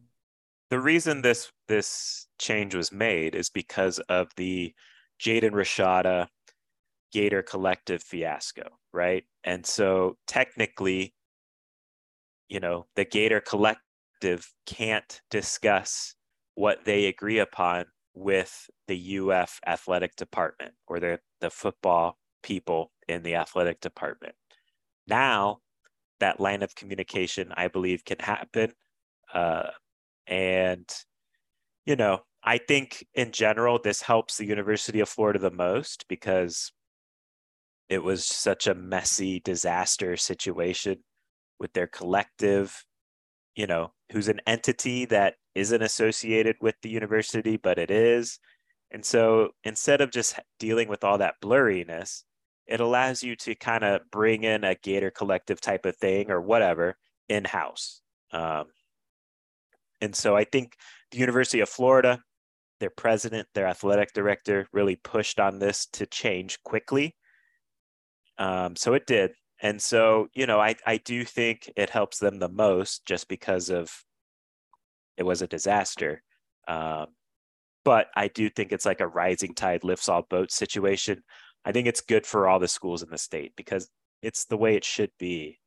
[0.69, 4.73] the reason this this change was made is because of the
[5.19, 6.27] Jaden Rashada
[7.11, 9.25] Gator Collective fiasco, right?
[9.43, 11.13] And so technically,
[12.47, 16.15] you know, the Gator Collective can't discuss
[16.55, 23.23] what they agree upon with the UF athletic department or the, the football people in
[23.23, 24.35] the athletic department.
[25.07, 25.59] Now
[26.19, 28.71] that line of communication, I believe, can happen.
[29.33, 29.69] Uh,
[30.27, 30.89] and,
[31.85, 36.71] you know, I think in general, this helps the University of Florida the most because
[37.89, 40.97] it was such a messy disaster situation
[41.59, 42.85] with their collective,
[43.55, 48.39] you know, who's an entity that isn't associated with the university, but it is.
[48.91, 52.23] And so instead of just dealing with all that blurriness,
[52.67, 56.41] it allows you to kind of bring in a Gator collective type of thing or
[56.41, 56.95] whatever
[57.29, 58.01] in house.
[58.31, 58.65] Um,
[60.01, 60.75] and so I think
[61.11, 62.19] the University of Florida,
[62.79, 67.15] their president, their athletic director really pushed on this to change quickly.
[68.37, 69.31] Um, so it did.
[69.61, 73.69] And so, you know, I, I do think it helps them the most just because
[73.69, 73.91] of
[75.15, 76.21] it was a disaster.
[76.67, 77.07] Um,
[77.85, 81.23] but I do think it's like a rising tide lifts all boats situation.
[81.65, 83.89] I think it's good for all the schools in the state because
[84.21, 85.59] it's the way it should be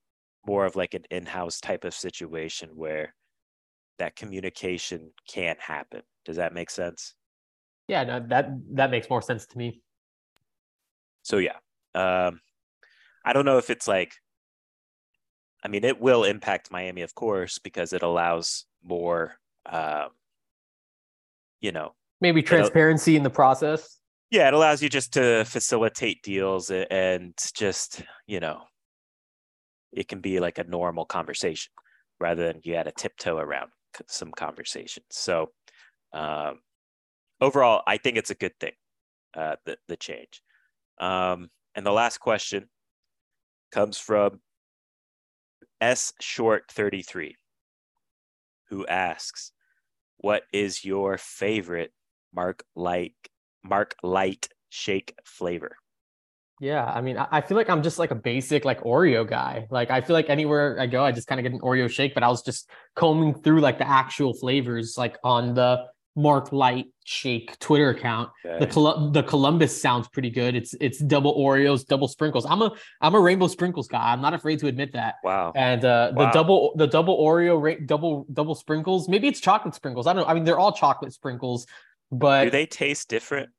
[0.47, 3.15] more of like an in-house type of situation where
[3.99, 6.03] that communication can't happen.
[6.25, 7.15] Does that make sense?
[7.89, 9.81] Yeah, no, that that makes more sense to me.
[11.23, 11.57] so yeah,
[11.95, 12.41] um,
[13.25, 14.15] I don't know if it's like.
[15.65, 20.11] I mean, it will impact Miami, of course, because it allows more, um,
[21.61, 23.99] you know, maybe transparency in the process.
[24.31, 28.63] Yeah, it allows you just to facilitate deals and just you know,
[29.93, 31.73] it can be like a normal conversation
[32.21, 33.71] rather than you had to tiptoe around
[34.09, 35.07] some conversations.
[35.11, 35.51] So,
[36.13, 36.61] um,
[37.41, 38.73] overall, I think it's a good thing,
[39.35, 40.43] uh, the the change.
[41.01, 42.69] Um, and the last question
[43.71, 44.41] comes from
[45.81, 47.37] S Short 33,
[48.69, 49.53] who asks,
[50.19, 51.93] What is your favorite
[52.35, 53.15] Mark Light
[53.69, 55.77] Mark Light shake flavor?
[56.59, 59.67] Yeah, I mean, I feel like I'm just like a basic like Oreo guy.
[59.71, 62.15] Like I feel like anywhere I go, I just kind of get an Oreo shake.
[62.15, 65.85] But I was just combing through like the actual flavors, like on the
[66.17, 68.31] Mark Light Shake Twitter account.
[68.45, 68.65] Okay.
[68.65, 70.57] The Col- the Columbus sounds pretty good.
[70.57, 72.47] It's it's double Oreos, double sprinkles.
[72.47, 72.73] I'm a
[73.03, 74.13] I'm a rainbow sprinkles guy.
[74.13, 75.17] I'm not afraid to admit that.
[75.23, 75.53] Wow.
[75.55, 76.25] And uh, wow.
[76.25, 79.11] the double the double Oreo ra- double double sprinkles.
[79.11, 80.07] Maybe it's chocolate sprinkles.
[80.07, 80.29] I don't know.
[80.29, 81.67] I mean, they're all chocolate sprinkles,
[82.11, 83.51] but do they taste different?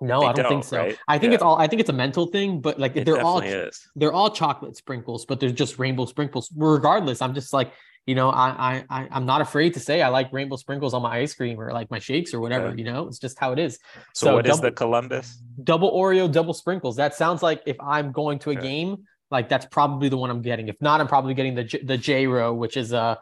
[0.00, 0.78] No, they I don't, don't, think so.
[0.78, 0.98] Right?
[1.08, 1.34] I think yeah.
[1.34, 1.58] it's all.
[1.58, 3.88] I think it's a mental thing, but like it they're all is.
[3.96, 6.50] they're all chocolate sprinkles, but they're just rainbow sprinkles.
[6.56, 7.72] Regardless, I'm just like
[8.08, 11.18] you know, I I I'm not afraid to say I like rainbow sprinkles on my
[11.18, 12.74] ice cream or like my shakes or whatever.
[12.74, 13.78] You know, it's just how it is.
[14.14, 15.42] So, so what double, is the Columbus?
[15.62, 16.96] Double Oreo, double sprinkles.
[16.96, 18.62] That sounds like if I'm going to a okay.
[18.62, 20.68] game, like that's probably the one I'm getting.
[20.68, 23.14] If not, I'm probably getting the J, the J row, which is a uh,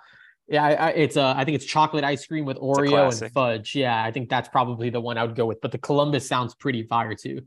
[0.48, 3.74] yeah, I, it's uh, I think it's chocolate ice cream with Oreo and fudge.
[3.74, 5.60] Yeah, I think that's probably the one I would go with.
[5.60, 7.42] But the Columbus sounds pretty fire too.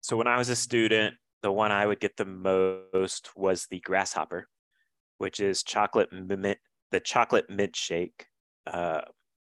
[0.00, 3.80] So when I was a student, the one I would get the most was the
[3.80, 4.48] grasshopper,
[5.18, 6.58] which is chocolate mint,
[6.92, 8.26] the chocolate mint shake.
[8.64, 9.00] Uh,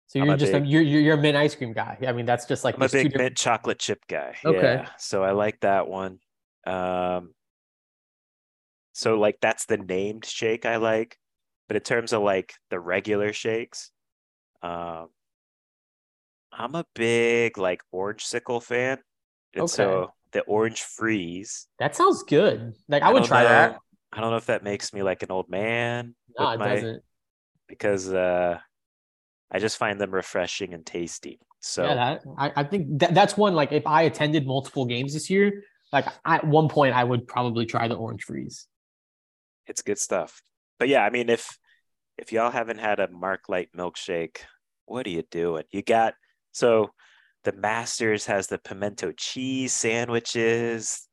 [0.06, 1.98] so you're just big, a, you're you're a mint ice cream guy.
[2.06, 4.36] I mean, that's just like I'm a big mint chocolate chip guy.
[4.44, 4.89] Okay, yeah.
[4.98, 6.20] so I like that one.
[6.64, 7.35] Um,
[8.93, 11.18] so like that's the named shake I like.
[11.68, 13.90] But in terms of like the regular shakes,
[14.62, 15.09] um,
[16.52, 18.98] I'm a big like orange sickle fan.
[19.55, 19.72] And okay.
[19.72, 21.66] so the orange freeze.
[21.78, 22.74] That sounds good.
[22.88, 23.78] Like I, I would try know, that.
[24.12, 26.14] I don't know if that makes me like an old man.
[26.38, 27.02] No, it my, doesn't.
[27.68, 28.59] Because uh
[29.51, 31.40] I just find them refreshing and tasty.
[31.60, 35.14] So yeah, that, I, I think that, that's one like if I attended multiple games
[35.14, 38.68] this year, like at one point I would probably try the orange freeze.
[39.66, 40.40] It's good stuff
[40.78, 41.59] but yeah, I mean, if
[42.19, 44.39] if y'all haven't had a Mark Light milkshake,
[44.86, 45.65] what are you doing?
[45.70, 46.15] You got
[46.53, 46.90] so
[47.44, 51.09] the Masters has the pimento cheese sandwiches.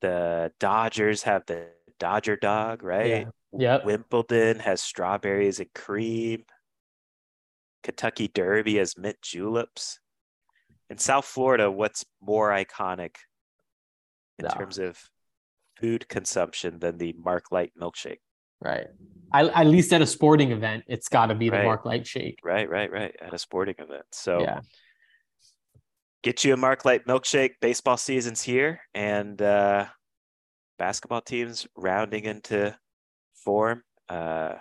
[0.00, 1.68] The Dodgers have the
[1.98, 3.28] Dodger dog, right?
[3.52, 3.78] Yeah.
[3.84, 6.44] Wimbledon has strawberries and cream.
[7.82, 10.00] Kentucky Derby has mint juleps.
[10.90, 13.16] In South Florida, what's more iconic
[14.38, 14.50] in no.
[14.50, 14.98] terms of
[15.80, 18.18] food consumption than the Mark Light milkshake?
[18.60, 18.86] Right.
[19.32, 21.62] I, at least at a sporting event, it's got to be the.
[21.62, 22.38] Mark Light shake.
[22.42, 23.14] Right, right, right.
[23.20, 24.04] At a sporting event.
[24.12, 24.60] So yeah.
[26.22, 27.52] get you a Mark Light milkshake.
[27.60, 29.86] Baseball season's here, and uh,
[30.78, 32.76] basketball teams rounding into
[33.44, 33.82] form.
[34.08, 34.54] Uh,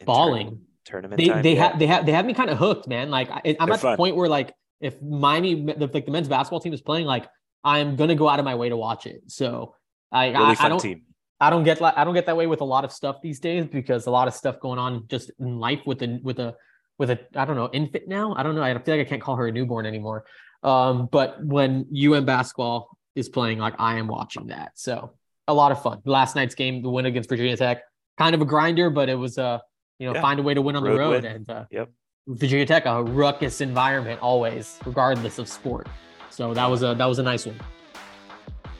[0.00, 1.18] in Balling tournament.
[1.18, 1.68] They time, they yeah.
[1.68, 3.10] have they have they have me kind of hooked, man.
[3.10, 3.92] Like I, am at fun.
[3.92, 7.28] the point where like if Miami the, like the men's basketball team is playing, like
[7.62, 9.22] I'm gonna go out of my way to watch it.
[9.28, 9.74] So
[10.12, 10.80] I really I, fun I don't.
[10.80, 11.02] Team.
[11.44, 13.66] I don't get I don't get that way with a lot of stuff these days
[13.66, 16.54] because a lot of stuff going on just in life with a with a
[16.96, 18.34] with a I don't know infant now.
[18.34, 18.62] I don't know.
[18.62, 20.24] I feel like I can't call her a newborn anymore.
[20.62, 24.72] Um, but when UM basketball is playing, like I am watching that.
[24.76, 25.12] So
[25.46, 26.00] a lot of fun.
[26.06, 27.82] Last night's game, the win against Virginia Tech,
[28.16, 29.58] kind of a grinder, but it was a uh,
[29.98, 30.22] you know yeah.
[30.22, 31.26] find a way to win on road the road win.
[31.26, 31.90] and uh, yep.
[32.26, 35.88] Virginia Tech a ruckus environment always, regardless of sport.
[36.30, 37.60] So that was a that was a nice one.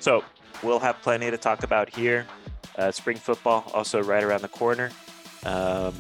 [0.01, 0.25] So
[0.63, 2.27] we'll have plenty to talk about here.
[2.77, 4.91] Uh, spring football also right around the corner.
[5.45, 5.95] Um,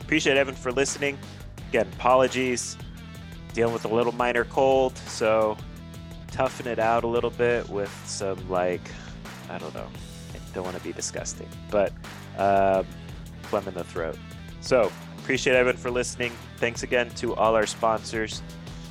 [0.00, 1.18] appreciate Evan for listening.
[1.68, 2.76] Again, apologies.
[3.52, 5.56] Dealing with a little minor cold, so
[6.30, 8.80] toughen it out a little bit with some like
[9.48, 9.88] I don't know.
[10.32, 11.92] I don't want to be disgusting, but
[12.38, 12.86] um,
[13.42, 14.16] phlegm in the throat.
[14.60, 16.32] So appreciate Evan for listening.
[16.58, 18.42] Thanks again to all our sponsors,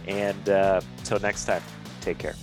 [0.08, 1.64] and uh, until next time,
[2.02, 2.36] take care.